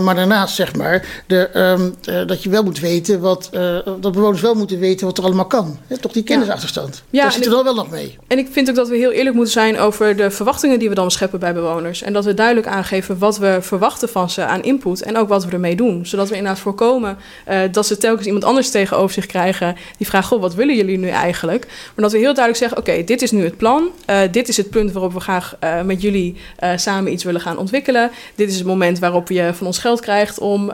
maar 0.02 0.16
daarnaast 0.16 0.56
zeg 0.56 0.76
maar 0.76 1.24
de, 1.28 1.60
um, 1.60 1.96
dat 2.28 2.44
je 2.44 2.50
wel 2.50 2.64
moet 2.64 2.80
weten 2.80 3.20
wat, 3.20 3.50
dat 4.00 4.12
bewoners 4.12 4.42
wel 4.42 4.54
moeten 4.54 4.80
weten 4.80 5.06
wat 5.06 5.18
er 5.18 5.24
allemaal 5.24 5.46
kan. 5.46 5.80
Hè? 5.88 5.98
Toch 5.98 6.12
die 6.12 6.24
kennisachterstand. 6.24 7.04
Ja, 7.10 7.22
Daar 7.22 7.32
zit 7.32 7.46
er 7.46 7.52
dan 7.52 7.64
wel 7.64 7.76
nog 7.76 7.90
mee. 7.90 8.18
En 8.28 8.38
ik 8.38 8.48
vind 8.52 8.70
ook 8.70 8.76
dat 8.76 8.90
we 8.90 8.96
heel 8.96 9.12
eerlijk 9.12 9.36
moeten 9.36 9.54
zijn 9.54 9.80
over 9.80 10.16
de 10.16 10.32
verwachtingen 10.32 10.80
die 10.80 10.90
we 10.90 10.96
dan 10.96 11.12
scheppen 11.12 11.40
bij 11.40 11.54
bewoners. 11.54 12.02
En 12.02 12.14
dat 12.14 12.26
we 12.26 12.34
duidelijk 12.34 12.68
aangeven 12.68 13.18
wat 13.18 13.38
we 13.38 13.58
verwachten 13.62 14.10
van 14.10 14.30
ze 14.30 14.46
aan 14.46 14.64
input 14.64 15.02
en 15.02 15.18
ook 15.18 15.30
wat 15.30 15.46
we 15.46 15.52
ermee 15.52 15.76
doen. 15.76 16.06
Zodat 16.06 16.30
we 16.30 16.36
inderdaad 16.36 16.62
voorkomen 16.62 17.18
dat 17.72 17.86
ze 17.86 17.98
telkens 17.98 18.26
iemand 18.26 18.44
anders 18.44 18.70
tegen 18.70 18.85
tegenover 18.86 19.14
zich 19.14 19.26
krijgen 19.26 19.76
die 19.98 20.08
vragen: 20.08 20.28
Goh, 20.28 20.42
wat 20.42 20.56
willen 20.56 20.76
jullie 20.76 20.98
nu 20.98 21.08
eigenlijk? 21.08 21.66
Maar 21.66 22.04
dat 22.04 22.12
we 22.12 22.18
heel 22.18 22.34
duidelijk 22.34 22.58
zeggen: 22.58 22.78
Oké, 22.78 23.04
dit 23.04 23.22
is 23.22 23.32
nu 23.32 23.44
het 23.44 23.58
plan. 23.58 23.90
Uh, 24.10 24.20
dit 24.32 24.48
is 24.48 24.58
het 24.58 24.70
punt 24.70 24.92
waarop 24.92 25.14
we 25.14 25.20
graag 25.20 25.56
uh, 25.64 25.82
met 25.82 26.02
jullie 26.02 26.36
uh, 26.64 26.70
samen 26.76 27.12
iets 27.12 27.24
willen 27.24 27.42
gaan 27.42 27.58
ontwikkelen. 27.58 28.12
Dit 28.36 28.50
is 28.50 28.56
het 28.56 28.66
moment 28.66 29.00
waarop 29.00 29.30
je 29.30 29.52
van 29.54 29.68
ons 29.68 29.78
geld 29.78 30.00
krijgt 30.00 30.40
om 30.40 30.72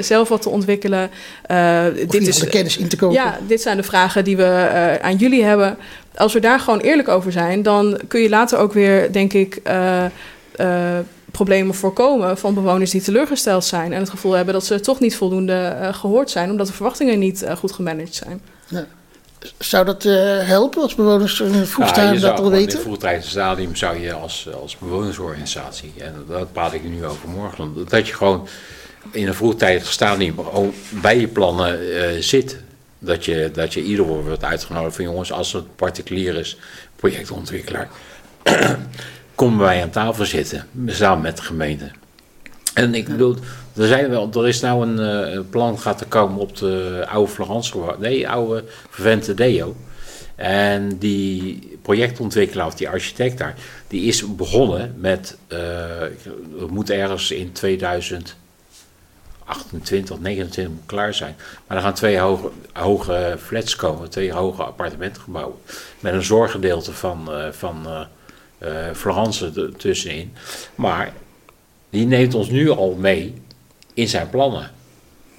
zelf 0.00 0.28
wat 0.28 0.42
te 0.42 0.48
ontwikkelen. 0.48 1.10
dit 2.08 2.26
is 2.26 2.38
de 2.38 2.48
kennis 2.48 2.76
in 2.76 2.88
te 2.88 2.96
kopen. 2.96 3.16
Ja, 3.16 3.38
dit 3.46 3.62
zijn 3.62 3.76
de 3.76 3.82
vragen 3.82 4.24
die 4.24 4.36
we 4.36 4.98
aan 5.02 5.16
jullie 5.16 5.44
hebben. 5.44 5.76
Als 6.14 6.32
we 6.32 6.40
daar 6.40 6.60
gewoon 6.60 6.80
eerlijk 6.80 7.08
over 7.08 7.32
zijn, 7.32 7.62
dan 7.62 8.00
kun 8.08 8.20
je 8.20 8.28
later 8.28 8.58
ook 8.58 8.72
weer, 8.72 9.12
denk 9.12 9.32
ik 9.32 9.60
problemen 11.38 11.74
voorkomen 11.74 12.38
van 12.38 12.54
bewoners 12.54 12.90
die 12.90 13.02
teleurgesteld 13.02 13.64
zijn 13.64 13.92
en 13.92 14.00
het 14.00 14.10
gevoel 14.10 14.32
hebben 14.32 14.54
dat 14.54 14.64
ze 14.64 14.80
toch 14.80 15.00
niet 15.00 15.16
voldoende 15.16 15.76
uh, 15.80 15.94
gehoord 15.94 16.30
zijn, 16.30 16.50
omdat 16.50 16.66
de 16.66 16.72
verwachtingen 16.72 17.18
niet 17.18 17.42
uh, 17.42 17.56
goed 17.56 17.72
gemanaged 17.72 18.14
zijn. 18.14 18.40
Ja. 18.68 18.86
Zou 19.58 19.84
dat 19.84 20.04
uh, 20.04 20.14
helpen 20.38 20.82
als 20.82 20.94
bewoners 20.94 21.40
in 21.40 21.52
het 21.52 21.68
vroegstadium 21.68 22.14
ja, 22.14 22.28
dat 22.28 22.38
al 22.40 22.50
weten? 22.50 22.68
In 22.68 22.74
het 22.74 22.84
vroegtijdig 22.84 23.24
stadium 23.24 23.76
zou 23.76 24.00
je 24.00 24.12
als, 24.12 24.48
als 24.62 24.78
bewonersorganisatie, 24.78 25.92
en 25.98 26.14
dat 26.28 26.52
praat 26.52 26.72
ik 26.72 26.84
nu 26.84 27.06
over 27.06 27.28
morgen, 27.28 27.86
dat 27.88 28.06
je 28.06 28.14
gewoon 28.14 28.48
in 29.10 29.26
een 29.26 29.34
vroegtijdig 29.34 29.92
stadium 29.92 30.34
bij 30.90 31.20
je 31.20 31.28
plannen 31.28 32.24
zit. 32.24 32.60
Dat 32.98 33.24
je, 33.24 33.50
dat 33.52 33.74
je 33.74 33.82
ieder 33.82 34.04
wordt 34.04 34.44
uitgenodigd 34.44 34.94
van 34.94 35.04
jongens, 35.04 35.32
als 35.32 35.52
het 35.52 35.76
particulier 35.76 36.36
is, 36.36 36.58
projectontwikkelaar 36.96 37.88
komen 39.38 39.58
wij 39.58 39.82
aan 39.82 39.90
tafel 39.90 40.24
zitten, 40.24 40.66
samen 40.86 41.22
met 41.22 41.36
de 41.36 41.42
gemeente. 41.42 41.90
En 42.74 42.94
ik 42.94 43.08
bedoel, 43.08 43.36
er, 43.76 43.86
zijn 43.86 44.08
wel, 44.08 44.30
er 44.32 44.48
is 44.48 44.60
nou 44.60 44.86
een 44.86 45.34
uh, 45.34 45.40
plan 45.50 45.78
gaat 45.78 46.00
er 46.00 46.06
komen 46.06 46.40
op 46.40 46.56
de 46.56 47.04
oude 47.08 47.32
Florence, 47.32 47.94
nee, 47.98 48.28
oude 48.28 48.64
Vervente 48.90 49.34
Deo. 49.34 49.76
En 50.36 50.98
die 50.98 51.78
projectontwikkelaar 51.82 52.66
of 52.66 52.74
die 52.74 52.88
architect 52.88 53.38
daar, 53.38 53.54
die 53.88 54.02
is 54.02 54.36
begonnen 54.36 54.94
met, 54.96 55.36
uh, 55.48 55.58
we 56.58 56.66
moeten 56.70 56.96
ergens 56.96 57.30
in 57.30 57.52
2028, 57.52 60.20
29 60.20 60.72
klaar 60.86 61.14
zijn. 61.14 61.36
Maar 61.66 61.76
er 61.76 61.82
gaan 61.82 61.94
twee 61.94 62.18
hoge, 62.18 62.50
hoge 62.72 63.36
flats 63.42 63.76
komen, 63.76 64.10
twee 64.10 64.32
hoge 64.32 64.62
appartementengebouwen. 64.62 65.56
Met 66.00 66.12
een 66.12 66.22
zorggedeelte 66.22 66.92
van, 66.92 67.26
uh, 67.28 67.46
van 67.50 67.86
Florence 68.94 69.72
tussenin. 69.76 70.32
Maar 70.74 71.12
die 71.90 72.06
neemt 72.06 72.34
ons 72.34 72.48
nu 72.48 72.70
al 72.70 72.96
mee 72.98 73.34
in 73.94 74.08
zijn 74.08 74.30
plannen. 74.30 74.70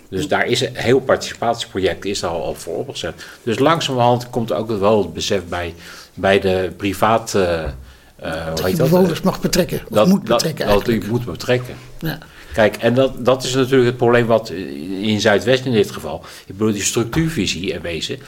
Dus 0.09 0.27
daar 0.27 0.47
is 0.47 0.61
een 0.61 0.75
heel 0.75 0.99
participatieproject 0.99 2.05
is 2.05 2.23
al, 2.23 2.43
al 2.43 2.55
voor 2.55 2.77
opgezet. 2.77 3.25
Dus 3.43 3.59
langzamerhand 3.59 4.29
komt 4.29 4.51
ook 4.51 4.79
wel 4.79 5.01
het 5.01 5.13
besef 5.13 5.45
bij, 5.45 5.73
bij 6.13 6.39
de 6.39 6.71
privaat. 6.77 7.33
Uh, 7.35 7.63
dat 8.55 8.69
je 8.69 8.75
bewoners 8.75 9.21
mag 9.21 9.41
betrekken. 9.41 9.81
Dat, 9.89 10.07
moet 10.07 10.23
betrekken. 10.23 10.67
Dat, 10.67 10.85
dat 10.85 11.07
moet 11.07 11.25
betrekken. 11.25 11.75
Ja. 11.99 12.17
Kijk, 12.53 12.75
en 12.75 12.93
dat, 12.93 13.25
dat 13.25 13.43
is 13.43 13.53
natuurlijk 13.53 13.85
het 13.85 13.97
probleem 13.97 14.25
wat 14.25 14.49
in 15.01 15.21
Zuidwest 15.21 15.65
in 15.65 15.71
dit 15.71 15.91
geval. 15.91 16.23
Ik 16.45 16.57
bedoel, 16.57 16.73
die 16.73 16.83
structuurvisie 16.83 17.73
en 17.73 17.81
wezen 17.81 18.19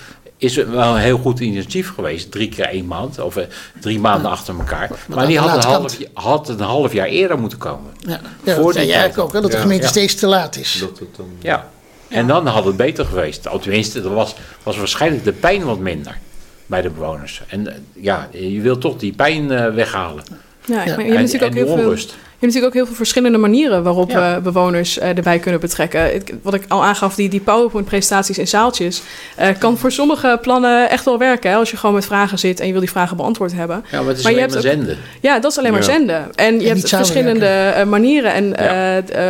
is 0.42 0.56
wel 0.56 0.96
een 0.96 1.02
heel 1.02 1.18
goed 1.18 1.39
initiatief 1.39 1.94
geweest. 1.94 2.32
Drie 2.32 2.50
keer 2.50 2.66
één 2.66 2.86
maand, 2.86 3.20
of 3.20 3.36
eh, 3.36 3.46
drie 3.80 4.00
maanden 4.00 4.32
achter 4.32 4.58
elkaar. 4.58 4.89
Maar, 5.08 5.28
die 5.28 5.39
had 5.39 5.64
een, 5.64 5.70
half, 5.70 5.98
had 6.14 6.50
een 6.50 6.60
half 6.60 6.94
jaar 6.94 7.08
eerder 7.08 7.39
moeten 7.39 7.58
komen. 7.58 7.92
Ja, 8.00 8.20
ja 8.44 8.56
Voor 8.56 8.64
dat 8.64 8.74
zei 8.74 8.92
eigenlijk 8.92 9.20
ook, 9.20 9.34
hè, 9.34 9.42
dat 9.42 9.52
de 9.52 9.58
gemeente 9.58 9.88
steeds 9.88 10.16
te 10.16 10.28
laat 10.28 10.56
is. 10.56 10.78
Dat 10.80 11.00
het 11.00 11.16
dan... 11.16 11.30
Ja, 11.39 11.70
en 12.08 12.28
dan 12.28 12.48
had 12.48 12.66
het 12.66 12.78
beter 12.78 13.06
geweest. 13.06 13.48
Tenminste, 13.62 14.02
er 14.02 14.14
was, 14.14 14.36
was 14.64 14.78
waarschijnlijk 14.78 15.24
de 15.24 15.32
pijn 15.32 15.64
wat 15.64 15.80
minder 15.80 16.18
bij 16.66 16.82
de 16.82 16.89
bewoners. 16.89 17.42
En 17.48 17.68
eh, 17.68 17.74
ja, 17.94 18.30
je 18.32 18.62
wilt 18.62 18.82
toch 18.82 18.98
die 18.98 19.14
pijn 19.14 19.52
uh, 19.52 19.74
weghalen. 19.74 20.24
Ja, 20.66 20.76
ja. 20.76 20.84
je 20.84 20.89
hebt 20.89 21.08
natuurlijk 21.08 21.44
ook 21.44 21.54
heel 21.54 21.66
onrust. 21.68 22.10
veel 22.10 22.20
hebt 22.20 22.31
natuurlijk 22.48 22.66
ook 22.66 22.74
heel 22.74 22.86
veel 22.86 22.96
verschillende 22.96 23.38
manieren 23.38 23.84
waarop 23.84 24.12
we 24.12 24.39
bewoners 24.44 24.98
uh, 24.98 25.18
erbij 25.18 25.39
kunnen 25.39 25.60
betrekken. 25.60 26.24
wat 26.42 26.54
ik 26.54 26.64
al 26.68 26.84
aangaf, 26.84 27.16
die, 27.16 27.30
die 27.30 27.39
PowerPoint-presentaties 27.39 28.38
in 28.38 28.48
zaaltjes, 28.48 29.02
uh, 29.39 29.48
kan 29.60 29.78
voor 29.78 29.92
sommige 29.92 30.39
plannen 30.42 30.89
echt 30.89 31.06
wel 31.06 31.18
werken. 31.18 31.50
Hè, 31.50 31.56
als 31.56 31.72
je 31.72 31.78
gewoon 31.78 31.96
met 31.96 32.06
vragen 32.06 32.39
zit 32.39 32.60
en 32.60 32.66
je 32.66 32.72
wil 32.72 32.82
die 32.82 32.89
vragen 32.89 33.18
beantwoord 33.18 33.54
hebben. 33.54 33.86
Ja, 33.92 34.00
maar 34.00 34.08
het 34.08 34.18
is 34.18 34.24
maar 34.24 34.34
alleen 34.34 34.50
maar 34.50 34.62
zenden. 34.62 34.98
Ja, 35.22 35.39
dat 35.39 35.52
is 35.52 35.58
alleen 35.58 35.72
maar 35.72 35.84
zenden. 35.84 36.36
En 36.36 36.60
je 36.60 36.68
hebt 36.68 36.89
verschillende 36.89 37.74
uh, 37.78 37.84
manieren 37.84 38.34
en 38.34 38.56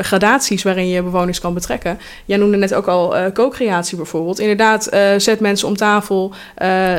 gradaties 0.04 0.64
waarin 0.64 0.88
je 0.88 1.04
bewoners 1.04 1.40
kan 1.40 1.54
betrekken. 1.54 2.00
Jij 2.26 2.38
noemde 2.38 2.58
net 2.58 2.74
ook 2.74 2.88
al 2.88 3.16
co-creatie 3.34 3.98
bijvoorbeeld. 3.98 4.40
Inderdaad, 4.40 4.90
zet 5.18 5.40
mensen 5.40 5.68
om 5.68 5.76
tafel, 5.76 6.34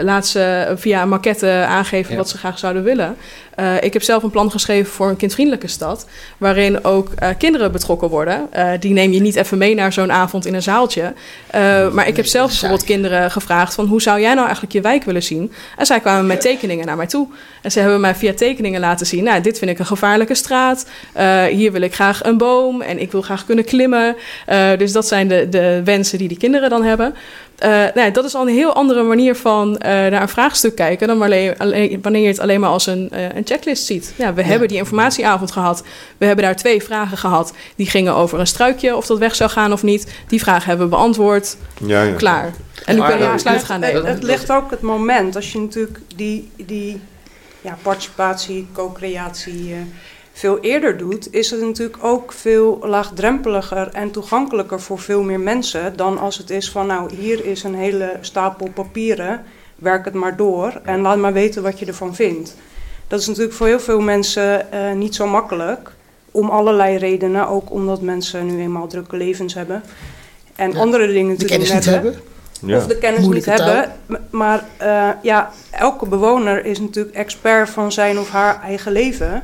laat 0.03 0.27
ze 0.27 0.73
via 0.77 1.03
een 1.03 1.09
maquette 1.09 1.65
aangeven 1.69 2.17
wat 2.17 2.29
ze 2.29 2.39
graag 2.39 2.59
zouden 2.59 2.83
willen. 2.83 3.17
Uh, 3.59 3.83
ik 3.83 3.93
heb 3.93 4.03
zelf 4.03 4.23
een 4.23 4.31
plan 4.31 4.51
geschreven 4.51 4.93
voor 4.93 5.09
een 5.09 5.17
kindvriendelijke 5.17 5.69
stad, 5.69 6.07
waarin 6.39 6.85
ook 6.85 7.09
uh, 7.23 7.29
kinderen 7.39 7.73
betrokken 7.73 8.09
worden. 8.09 8.49
Uh, 8.57 8.71
die 8.81 8.93
neem 8.93 9.13
je 9.13 9.21
niet 9.21 9.37
even 9.37 9.59
mee 9.59 9.75
naar 9.75 9.93
zo'n 9.93 10.13
avond 10.13 10.47
in 10.47 10.55
een 10.55 10.63
zaaltje. 10.63 11.15
maar 11.93 12.09
ik 12.09 12.17
heb 12.17 12.27
zelf 12.27 12.51
bijvoorbeeld 12.51 12.85
kinderen 12.85 13.31
gevraagd 13.31 13.75
van 13.75 13.87
hoe 13.87 14.03
zou 14.03 14.21
jij 14.21 14.33
nou 14.33 14.45
eigenlijk 14.45 14.73
je 14.73 14.81
wijk 14.81 15.05
willen 15.05 15.23
zien? 15.23 15.53
En 15.77 15.87
zij 15.87 16.01
kwamen 16.01 16.27
met 16.27 16.41
tekeningen 16.41 16.87
naar 16.87 16.97
mij 16.97 17.07
toe. 17.07 17.29
En 17.63 17.71
ze 17.71 17.81
hebben 17.81 18.01
mij 18.01 18.15
via 18.15 18.35
tekeningen 18.35 18.81
laten 18.81 19.07
zien, 19.07 19.25
nou 19.25 19.41
dit 19.41 19.59
vind 19.59 19.71
ik 19.71 19.79
een 19.79 19.87
gevaarlijke 19.87 20.35
straat. 20.35 20.87
hier 21.51 21.73
wil 21.73 21.81
ik 21.81 21.95
graag 21.95 22.25
een 22.25 22.39
boom 22.39 22.83
en 22.83 23.01
ik 23.01 23.13
wil 23.13 23.23
graag 23.23 23.45
kunnen 23.45 23.65
klimmen. 23.65 24.17
dus 24.79 24.93
dat 24.93 25.09
zijn 25.09 25.29
de, 25.29 25.49
de 25.49 25.81
wensen 25.85 26.19
die 26.19 26.29
die 26.29 26.39
kinderen 26.39 26.71
dan 26.71 26.85
hebben. 26.85 27.15
Uh, 27.65 27.85
nou, 27.95 28.11
dat 28.11 28.25
is 28.25 28.35
al 28.35 28.49
een 28.49 28.55
heel 28.55 28.73
andere 28.73 29.03
manier 29.03 29.37
van 29.37 29.69
uh, 29.69 29.79
naar 29.89 30.23
een 30.23 30.29
vraagstuk 30.29 30.75
kijken 30.75 31.09
dan 31.09 31.23
alleen, 31.23 31.59
alleen, 31.59 31.99
wanneer 32.03 32.23
je 32.23 32.29
het 32.29 32.39
alleen 32.39 32.61
maar 32.61 32.71
als 32.71 32.87
een, 32.87 33.11
uh, 33.13 33.35
een 33.35 33.47
checklist 33.47 33.87
ziet. 33.87 34.13
Ja, 34.17 34.35
we 34.35 34.43
hebben 34.43 34.69
die 34.69 34.77
informatieavond 34.77 35.53
gehad. 35.53 35.83
We 36.19 36.27
hebben 36.27 36.45
daar 36.45 36.57
twee 36.57 36.83
vragen 36.83 37.17
gehad. 37.17 37.53
Die 37.77 37.87
gingen 37.87 38.15
over 38.15 38.41
een 38.41 38.47
struikje, 38.47 38.97
of 38.97 39.07
dat 39.07 39.19
weg 39.19 39.35
zou 39.35 39.51
gaan 39.51 39.73
of 39.73 39.83
niet. 39.83 40.13
Die 40.29 40.41
vragen 40.41 40.69
hebben 40.69 40.89
we 40.89 40.97
beantwoord. 40.97 41.57
Ja, 41.87 42.03
ja. 42.03 42.15
Klaar. 42.15 42.51
En 42.85 42.95
nu 42.95 43.03
kunnen 43.03 43.27
we 43.27 43.33
besluit 43.33 43.65
gaan 43.65 43.81
nemen. 43.81 44.05
Het, 44.05 44.15
het 44.15 44.23
ligt 44.23 44.53
ook 44.53 44.71
het 44.71 44.81
moment. 44.81 45.37
Als 45.37 45.53
je 45.53 45.59
natuurlijk 45.59 45.99
die, 46.17 46.51
die 46.57 47.01
ja, 47.61 47.79
participatie, 47.83 48.67
co-creatie 48.73 49.75
veel 50.33 50.59
eerder 50.61 50.97
doet, 50.97 51.35
is 51.35 51.51
het 51.51 51.61
natuurlijk 51.61 52.05
ook 52.05 52.33
veel 52.33 52.79
laagdrempeliger 52.83 53.89
en 53.89 54.11
toegankelijker 54.11 54.81
voor 54.81 54.99
veel 54.99 55.23
meer 55.23 55.41
mensen 55.41 55.97
dan 55.97 56.19
als 56.19 56.39
het 56.39 56.51
is 56.51 56.71
van 56.71 56.87
nou 56.87 57.15
hier 57.15 57.45
is 57.45 57.63
een 57.63 57.75
hele 57.75 58.17
stapel 58.21 58.69
papieren, 58.75 59.43
werk 59.77 60.05
het 60.05 60.15
maar 60.15 60.37
door 60.37 60.81
en 60.85 61.01
laat 61.01 61.19
maar 61.19 61.33
weten 61.33 61.63
wat 61.63 61.79
je 61.79 61.87
ervan 61.87 62.15
vindt. 62.15 62.57
Dat 63.09 63.21
is 63.21 63.27
natuurlijk 63.27 63.55
voor 63.55 63.67
heel 63.67 63.81
veel 63.81 64.01
mensen 64.01 64.67
uh, 64.75 64.93
niet 64.93 65.15
zo 65.15 65.27
makkelijk. 65.27 65.93
Om 66.31 66.49
allerlei 66.49 66.97
redenen, 66.97 67.49
ook 67.49 67.71
omdat 67.71 68.01
mensen 68.01 68.47
nu 68.47 68.63
eenmaal 68.63 68.87
drukke 68.87 69.17
levens 69.17 69.55
hebben. 69.55 69.83
En 70.57 70.77
andere 70.77 71.07
dingen 71.07 71.37
te 71.37 71.47
doen 71.47 71.61
hebben. 71.67 71.93
hebben. 71.93 72.21
Ja. 72.67 72.77
Of 72.77 72.87
de 72.87 72.99
kennis 72.99 73.27
niet 73.27 73.45
hebben. 73.45 73.93
Maar 74.31 74.65
uh, 74.83 75.09
ja, 75.23 75.51
elke 75.71 76.07
bewoner 76.07 76.65
is 76.65 76.81
natuurlijk 76.81 77.17
expert 77.17 77.71
van 77.71 77.93
zijn 77.93 78.19
of 78.19 78.31
haar 78.31 78.63
eigen 78.63 78.93
leven. 78.93 79.43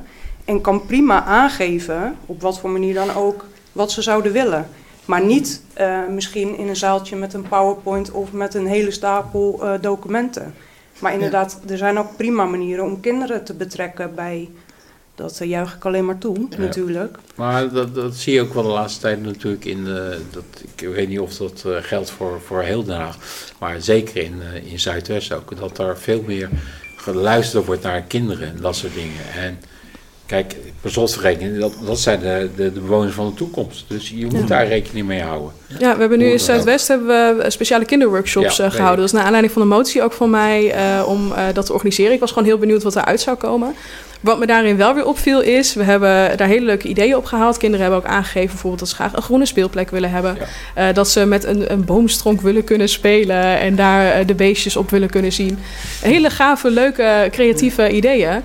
En 0.49 0.61
kan 0.61 0.87
prima 0.87 1.25
aangeven, 1.25 2.17
op 2.27 2.41
wat 2.41 2.61
voor 2.61 2.71
manier 2.71 2.95
dan 2.95 3.15
ook, 3.15 3.45
wat 3.73 3.93
ze 3.93 4.03
zouden 4.03 4.33
willen. 4.33 4.69
Maar 5.05 5.25
niet 5.25 5.63
uh, 5.81 5.99
misschien 6.11 6.57
in 6.57 6.69
een 6.69 6.77
zaaltje 6.77 7.17
met 7.17 7.35
een 7.35 7.49
PowerPoint 7.49 8.11
of 8.11 8.33
met 8.33 8.55
een 8.55 8.67
hele 8.67 8.91
stapel 8.91 9.61
uh, 9.63 9.73
documenten. 9.81 10.55
Maar 10.99 11.13
inderdaad, 11.13 11.61
er 11.69 11.77
zijn 11.77 11.99
ook 11.99 12.17
prima 12.17 12.45
manieren 12.45 12.85
om 12.85 13.01
kinderen 13.01 13.45
te 13.45 13.55
betrekken 13.55 14.15
bij. 14.15 14.49
Dat 15.15 15.39
uh, 15.43 15.49
juich 15.49 15.75
ik 15.75 15.85
alleen 15.85 16.05
maar 16.05 16.19
toe, 16.19 16.49
natuurlijk. 16.59 17.19
Maar 17.35 17.73
dat, 17.73 17.95
dat 17.95 18.15
zie 18.15 18.35
je 18.35 18.41
ook 18.41 18.55
wel 18.55 18.63
de 18.63 18.69
laatste 18.69 19.01
tijd 19.01 19.23
natuurlijk 19.23 19.65
in. 19.65 19.85
dat, 20.31 20.45
ik 20.75 20.89
weet 20.89 21.09
niet 21.09 21.21
of 21.21 21.37
dat 21.37 21.65
geldt 21.67 22.11
voor, 22.11 22.41
voor 22.41 22.63
heel 22.63 22.85
Den 22.85 22.97
Haag. 22.97 23.19
Maar 23.59 23.81
zeker 23.81 24.23
in, 24.23 24.43
in 24.65 24.81
Zuidwest 24.81 25.33
ook. 25.33 25.59
Dat 25.59 25.79
er 25.79 25.99
veel 25.99 26.23
meer 26.27 26.49
geluisterd 26.97 27.67
wordt 27.67 27.83
naar 27.83 28.03
kinderen 28.03 28.49
en 28.49 28.61
dat 28.61 28.77
soort 28.77 28.95
dingen. 28.95 29.33
En 29.35 29.59
Kijk, 30.29 30.57
per 30.81 30.91
slotverrekening, 30.91 31.59
dat, 31.59 31.73
dat 31.87 31.99
zijn 31.99 32.21
de, 32.21 32.51
de, 32.57 32.73
de, 32.73 32.81
bewoners 32.81 33.15
van 33.15 33.27
de 33.27 33.35
toekomst. 33.35 33.85
Dus 33.89 34.09
je 34.15 34.27
moet 34.27 34.49
daar 34.49 34.67
rekening 34.67 35.07
mee 35.07 35.23
houden. 35.23 35.51
Ja, 35.79 35.95
we 35.95 36.01
hebben 36.01 36.19
nu 36.19 36.31
in 36.31 36.41
Zuidwest 36.41 36.89
hebben 36.89 37.37
we 37.37 37.51
speciale 37.51 37.85
kinderworkshops 37.85 38.57
ja, 38.57 38.65
uh, 38.65 38.71
gehouden. 38.71 38.97
Dat 38.97 39.07
is 39.07 39.13
naar 39.13 39.25
aanleiding 39.25 39.53
van 39.53 39.63
de 39.63 39.69
motie 39.69 40.03
ook 40.03 40.13
van 40.13 40.31
mij 40.31 40.75
uh, 40.75 41.09
om 41.09 41.33
uh, 41.33 41.39
dat 41.53 41.67
te 41.67 41.73
organiseren. 41.73 42.13
Ik 42.13 42.21
was 42.21 42.33
gewoon 42.33 42.49
heel 42.49 42.59
benieuwd 42.59 42.83
wat 42.83 42.97
eruit 42.97 43.21
zou 43.21 43.37
komen. 43.37 43.75
Wat 44.21 44.39
me 44.39 44.47
daarin 44.47 44.77
wel 44.77 44.95
weer 44.95 45.07
opviel 45.07 45.41
is, 45.41 45.75
we 45.75 45.83
hebben 45.83 46.37
daar 46.37 46.49
hele 46.49 46.65
leuke 46.65 46.89
ideeën 46.89 47.17
op 47.17 47.25
gehaald. 47.25 47.57
Kinderen 47.57 47.87
hebben 47.87 48.05
ook 48.05 48.11
aangegeven 48.11 48.49
bijvoorbeeld 48.49 48.81
dat 48.81 48.89
ze 48.89 48.95
graag 48.95 49.17
een 49.17 49.23
groene 49.23 49.47
speelplek 49.47 49.91
willen 49.91 50.11
hebben. 50.11 50.39
Ja. 50.75 50.93
dat 50.93 51.09
ze 51.09 51.25
met 51.25 51.45
een, 51.45 51.73
een, 51.73 51.85
boomstronk 51.85 52.41
willen 52.41 52.65
kunnen 52.65 52.89
spelen 52.89 53.59
en 53.59 53.77
daar 53.77 54.27
de 54.27 54.35
beestjes 54.35 54.77
op 54.77 54.91
willen 54.91 55.11
kunnen 55.11 55.33
zien. 55.33 55.59
Hele 56.01 56.31
gave, 56.31 56.71
leuke, 56.71 57.29
creatieve 57.31 57.91
ideeën. 57.91 58.43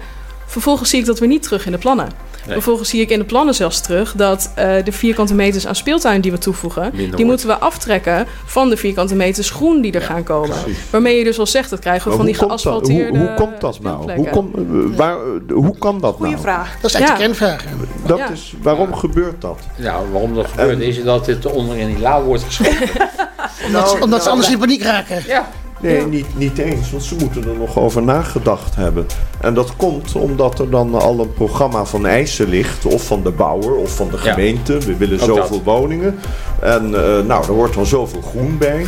Vervolgens 0.53 0.89
zie 0.89 0.99
ik 0.99 1.05
dat 1.05 1.19
weer 1.19 1.29
niet 1.29 1.43
terug 1.43 1.65
in 1.65 1.71
de 1.71 1.77
plannen. 1.77 2.09
Vervolgens 2.47 2.89
zie 2.89 3.01
ik 3.01 3.09
in 3.09 3.19
de 3.19 3.25
plannen 3.25 3.55
zelfs 3.55 3.81
terug 3.81 4.13
dat 4.15 4.51
uh, 4.59 4.75
de 4.83 4.91
vierkante 4.91 5.33
meters 5.33 5.67
aan 5.67 5.75
speeltuin 5.75 6.21
die 6.21 6.31
we 6.31 6.37
toevoegen, 6.37 6.91
die 7.15 7.25
moeten 7.25 7.47
we 7.47 7.57
aftrekken 7.57 8.27
van 8.45 8.69
de 8.69 8.77
vierkante 8.77 9.15
meters 9.15 9.49
groen 9.49 9.81
die 9.81 9.91
er 9.91 10.01
gaan 10.01 10.23
komen. 10.23 10.61
Precies. 10.61 10.89
Waarmee 10.89 11.17
je 11.17 11.23
dus 11.23 11.39
al 11.39 11.47
zegt, 11.47 11.69
dat 11.69 11.79
krijgen 11.79 12.11
we 12.11 12.17
van 12.17 12.25
die 12.25 12.35
geasfalteerde. 12.35 13.17
Hoe, 13.17 13.27
hoe, 13.27 13.35
komt 13.35 13.61
dat 13.61 13.79
nou? 13.81 14.13
Hoe, 14.13 14.29
kom, 14.29 14.51
uh, 14.55 14.97
waar, 14.97 15.17
uh, 15.17 15.55
hoe 15.55 15.77
kan 15.77 15.99
dat 15.99 16.15
Goeie 16.15 16.31
nou? 16.31 16.43
vraag. 16.43 16.75
Dat 16.81 16.89
is 16.89 16.95
echt 16.95 17.07
ja. 17.07 17.13
de 17.13 17.19
kernvraag. 17.19 17.63
Dat 18.05 18.21
is, 18.33 18.53
waarom 18.61 18.95
gebeurt 18.95 19.41
dat? 19.41 19.59
Ja, 19.75 20.01
waarom 20.11 20.35
dat 20.35 20.47
gebeurt 20.47 20.79
is 20.79 21.03
dat 21.03 21.25
dit 21.25 21.45
onder 21.45 21.77
in 21.77 21.87
die 21.87 21.99
lauw 21.99 22.23
wordt 22.23 22.43
geschoten. 22.43 22.89
omdat, 23.65 23.85
nou, 23.85 24.01
omdat 24.01 24.23
ze 24.23 24.29
anders 24.29 24.49
in 24.49 24.57
paniek 24.57 24.83
raken. 24.83 25.23
Ja. 25.27 25.49
Nee, 25.83 26.05
niet, 26.05 26.37
niet 26.37 26.57
eens, 26.57 26.91
want 26.91 27.03
ze 27.03 27.15
moeten 27.19 27.47
er 27.47 27.57
nog 27.57 27.77
over 27.77 28.03
nagedacht 28.03 28.75
hebben. 28.75 29.05
En 29.41 29.53
dat 29.53 29.75
komt 29.75 30.15
omdat 30.15 30.59
er 30.59 30.69
dan 30.69 30.95
al 30.95 31.19
een 31.19 31.33
programma 31.33 31.85
van 31.85 32.05
eisen 32.05 32.49
ligt, 32.49 32.85
of 32.85 33.05
van 33.05 33.23
de 33.23 33.31
bouwer 33.31 33.75
of 33.75 33.95
van 33.95 34.09
de 34.09 34.17
gemeente. 34.17 34.77
We 34.77 34.97
willen 34.97 35.19
zoveel 35.19 35.61
woningen. 35.63 36.19
En 36.61 36.89
uh, 36.89 37.19
nou, 37.27 37.45
er 37.47 37.53
wordt 37.53 37.73
dan 37.73 37.85
zoveel 37.85 38.21
groen 38.21 38.57
bij. 38.57 38.85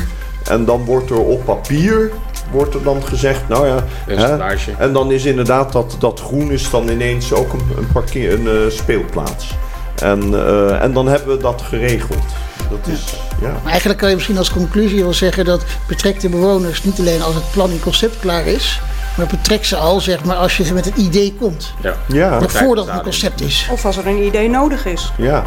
En 0.50 0.66
dan 0.66 0.86
wordt 0.86 1.10
er 1.10 1.20
op 1.20 1.46
papier 1.46 2.12
wordt 2.52 2.74
er 2.74 2.84
dan 2.84 3.04
gezegd, 3.04 3.48
nou 3.48 3.68
ja. 3.68 3.84
Hè, 4.06 4.38
en 4.78 4.94
dan 4.94 5.12
is 5.12 5.26
inderdaad 5.26 5.72
dat, 5.72 5.96
dat 6.00 6.20
groen 6.20 6.52
is 6.52 6.70
dan 6.70 6.90
ineens 6.90 7.34
ook 7.34 7.54
een, 7.54 7.78
een, 7.78 7.88
parkeer, 7.94 8.34
een 8.34 8.46
uh, 8.46 8.70
speelplaats. 8.70 9.56
En, 10.02 10.30
uh, 10.32 10.84
en 10.84 10.94
dan 10.94 11.08
hebben 11.08 11.36
we 11.36 11.42
dat 11.42 11.62
geregeld. 11.62 12.24
Dat 12.70 12.88
is, 12.88 13.16
ja. 13.42 13.52
Maar 13.64 13.72
eigenlijk 13.72 14.00
kan 14.00 14.10
je 14.10 14.16
misschien 14.16 14.38
als 14.38 14.52
conclusie 14.52 15.04
wel 15.04 15.14
zeggen 15.14 15.46
dat 15.46 15.64
betrek 15.88 16.20
de 16.20 16.30
bewoners 16.30 16.84
niet 16.84 17.00
alleen 17.00 17.22
als 17.22 17.36
het 17.36 17.52
plan 17.52 17.72
en 17.72 17.80
concept 17.80 18.20
klaar 18.20 18.46
is, 18.46 18.80
maar 19.18 19.28
betrek 19.28 19.66
ze 19.66 19.76
al 19.76 20.00
zeg 20.00 20.24
maar 20.24 20.36
als 20.36 20.58
je 20.58 20.74
met 20.74 20.86
een 20.86 21.00
idee 21.00 21.36
komt. 21.40 21.74
Ja. 21.82 21.96
ja. 22.08 22.42
Voordat 22.42 22.86
het 22.86 22.96
een 22.96 23.02
concept 23.02 23.42
is. 23.42 23.68
Of 23.72 23.86
als 23.86 23.98
er 23.98 24.08
een 24.08 24.24
idee 24.24 24.50
nodig 24.50 24.86
is. 24.86 25.12
Ja. 25.18 25.44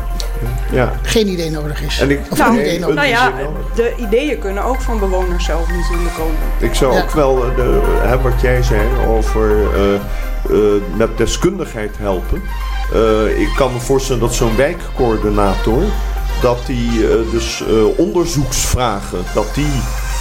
ja. 0.70 0.92
Geen 1.02 1.28
idee 1.28 1.50
nodig 1.50 1.82
is. 1.82 2.00
En 2.00 2.10
ik, 2.10 2.20
of 2.30 2.38
nou, 2.38 2.52
een 2.52 2.60
idee 2.60 2.78
nodig. 2.78 2.94
nou 2.94 3.08
ja, 3.08 3.32
de 3.74 3.94
ideeën 3.96 4.38
kunnen 4.38 4.64
ook 4.64 4.80
van 4.80 4.98
bewoners 4.98 5.44
zelf 5.44 5.68
natuurlijk 5.68 6.14
komen. 6.16 6.36
Ik 6.58 6.74
zou 6.74 7.00
ook 7.00 7.10
wel 7.10 7.44
eh, 7.44 7.56
de, 7.56 7.98
hè, 8.02 8.20
wat 8.20 8.40
jij 8.40 8.62
zei 8.62 8.80
over 9.06 9.50
uh, 9.50 10.00
uh, 10.50 10.82
met 10.96 11.16
deskundigheid 11.16 11.96
helpen. 11.98 12.42
Uh, 12.94 13.40
ik 13.40 13.52
kan 13.56 13.72
me 13.72 13.78
voorstellen 13.78 14.20
dat 14.20 14.34
zo'n 14.34 14.56
wijkcoördinator 14.56 15.82
dat 16.41 16.66
die 16.66 16.91
uh, 16.91 17.30
dus 17.30 17.62
uh, 17.68 17.99
onderzoeksvragen, 17.99 19.24
dat 19.34 19.55
die, 19.55 19.72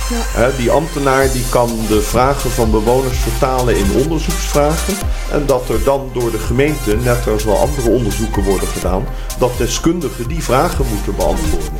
ja. 0.09 0.41
hè, 0.41 0.55
die 0.55 0.71
ambtenaar 0.71 1.31
die 1.31 1.45
kan 1.49 1.69
de 1.87 2.01
vragen 2.01 2.49
van 2.49 2.71
bewoners 2.71 3.17
vertalen 3.17 3.77
in 3.77 3.91
onderzoeksvragen. 4.01 4.93
En 5.31 5.45
dat 5.45 5.69
er 5.69 5.83
dan 5.83 6.09
door 6.13 6.31
de 6.31 6.39
gemeente, 6.39 6.95
net 6.95 7.27
als 7.27 7.43
wel 7.43 7.57
andere 7.57 7.89
onderzoeken 7.89 8.43
worden 8.43 8.67
gedaan, 8.67 9.05
dat 9.39 9.57
deskundigen 9.57 10.27
die 10.27 10.43
vragen 10.43 10.85
moeten 10.93 11.15
beantwoorden. 11.15 11.73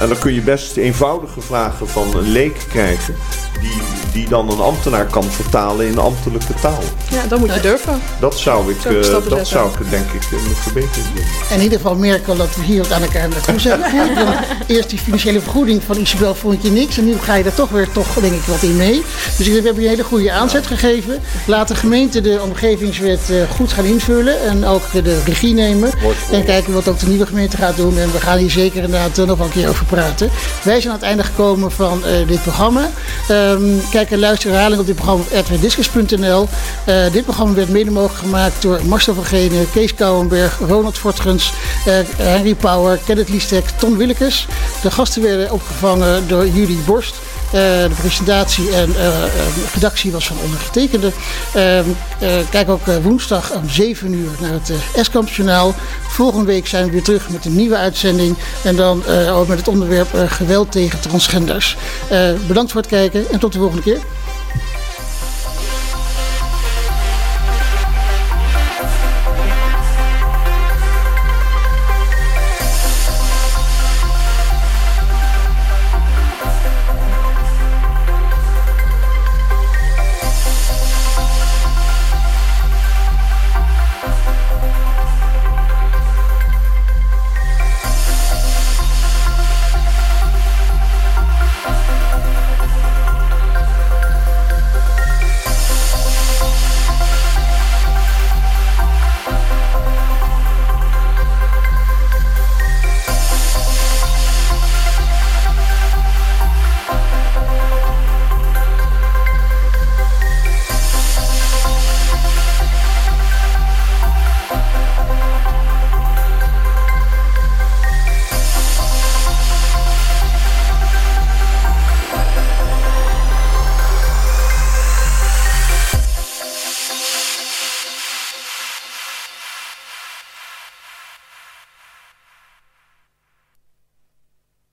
En 0.00 0.08
dan 0.08 0.18
kun 0.18 0.34
je 0.34 0.40
best 0.40 0.76
eenvoudige 0.76 1.40
vragen 1.40 1.88
van 1.88 2.16
een 2.16 2.28
leek 2.28 2.58
krijgen, 2.68 3.14
die, 3.60 3.82
die 4.12 4.28
dan 4.28 4.50
een 4.50 4.60
ambtenaar 4.60 5.06
kan 5.06 5.24
vertalen 5.24 5.86
in 5.86 5.98
ambtelijke 5.98 6.54
taal. 6.60 6.82
Ja, 7.10 7.26
dan 7.26 7.40
moet 7.40 7.54
je 7.54 7.60
durven. 7.60 8.00
Dat 8.20 8.38
zou 8.38 8.70
ik, 8.70 8.84
uh, 8.84 9.28
dat 9.28 9.46
zou 9.46 9.70
ik 9.70 9.90
denk 9.90 10.10
ik 10.10 10.22
een 10.32 10.54
verbetering 10.54 11.14
doen. 11.14 11.24
In 11.56 11.62
ieder 11.62 11.78
geval 11.78 11.94
merken 11.94 12.36
dat 12.36 12.56
we 12.56 12.62
hier 12.62 12.92
aan 12.92 13.02
elkaar 13.02 13.28
naartoe 13.28 13.60
zijn. 13.60 13.80
Eerst 14.66 14.90
die 14.90 14.98
financiële 14.98 15.40
vergoeding 15.40 15.82
van 15.82 15.96
Isabel 15.96 16.34
vond 16.34 16.62
je 16.62 16.70
niks. 16.70 16.98
En 16.98 17.04
nu 17.04 17.16
ga 17.18 17.34
je 17.34 17.44
er 17.44 17.54
toch 17.54 17.68
weer 17.68 17.90
toch, 17.92 18.14
denk 18.14 18.34
ik, 18.34 18.42
wat 18.42 18.62
in 18.62 18.76
mee. 18.76 19.02
Dus 19.36 19.46
we 19.46 19.52
hebben 19.52 19.74
je 19.74 19.82
een 19.82 19.88
hele 19.88 20.04
goede 20.04 20.32
aanzet 20.32 20.66
gegeven. 20.66 21.22
Laat 21.46 21.68
de 21.68 21.74
gemeente 21.74 22.20
de 22.20 22.40
omgevingswet 22.42 23.20
uh, 23.30 23.50
goed 23.50 23.72
gaan 23.72 23.84
invullen. 23.84 24.42
En 24.42 24.64
ook 24.64 24.82
de 24.92 25.22
regie 25.24 25.54
nemen. 25.54 25.90
En 26.30 26.44
kijken 26.44 26.72
wat 26.72 26.88
ook 26.88 26.98
de 26.98 27.06
nieuwe 27.06 27.26
gemeente 27.26 27.56
gaat 27.56 27.76
doen. 27.76 27.98
En 27.98 28.12
we 28.12 28.20
gaan 28.20 28.38
hier 28.38 28.50
zeker 28.50 28.82
inderdaad 28.82 29.26
nog 29.26 29.38
een 29.38 29.50
keer 29.50 29.68
over 29.68 29.85
Wij 30.62 30.80
zijn 30.80 30.92
aan 30.92 30.98
het 30.98 31.08
einde 31.08 31.22
gekomen 31.22 31.72
van 31.72 32.02
uh, 32.06 32.28
dit 32.28 32.42
programma. 32.42 32.90
Um, 33.30 33.80
kijk 33.90 34.10
en 34.10 34.18
luister 34.18 34.50
herhaling 34.50 34.80
op 34.80 34.86
dit 34.86 34.94
programma 34.94 35.22
op 35.22 35.50
rtdiscus.nl. 35.50 36.48
Uh, 36.88 37.12
dit 37.12 37.24
programma 37.24 37.54
werd 37.54 37.68
mede 37.68 37.90
mogelijk 37.90 38.18
gemaakt 38.18 38.62
door 38.62 38.80
Marcel 38.86 39.14
van 39.14 39.24
Kees 39.72 39.94
Kouwenberg, 39.94 40.58
Ronald 40.58 40.98
Fortgens, 40.98 41.52
uh, 41.88 41.94
Henry 42.16 42.54
Power, 42.54 42.98
Kenneth 43.04 43.28
Liestek, 43.28 43.64
Ton 43.68 43.96
Willekes. 43.96 44.46
De 44.82 44.90
gasten 44.90 45.22
werden 45.22 45.52
opgevangen 45.52 46.28
door 46.28 46.48
Julie 46.48 46.82
Borst. 46.86 47.14
Uh, 47.46 47.52
de 47.52 47.94
presentatie 48.00 48.70
en 48.70 48.90
uh, 48.90 49.06
uh, 49.06 49.24
redactie 49.74 50.12
was 50.12 50.26
van 50.26 50.36
ondergetekende. 50.44 51.12
Ehm, 51.54 51.84
kijk 52.50 52.68
ook 52.68 52.86
woensdag 53.02 53.52
om 53.52 53.68
7 53.68 54.12
uur 54.12 54.30
naar 54.40 54.52
het 54.52 54.72
Eskamp 54.94 55.28
Journaal. 55.28 55.74
Volgende 56.08 56.46
week 56.46 56.66
zijn 56.66 56.84
we 56.84 56.90
weer 56.90 57.02
terug 57.02 57.28
met 57.30 57.44
een 57.44 57.56
nieuwe 57.56 57.76
uitzending. 57.76 58.36
En 58.64 58.76
dan 58.76 59.06
ook 59.06 59.46
met 59.48 59.58
het 59.58 59.68
onderwerp 59.68 60.08
geweld 60.28 60.72
tegen 60.72 61.00
transgenders. 61.00 61.76
bedankt 62.46 62.72
voor 62.72 62.80
het 62.80 62.90
kijken 62.90 63.30
en 63.30 63.38
tot 63.38 63.52
de 63.52 63.58
volgende 63.58 63.82
keer. 63.82 63.98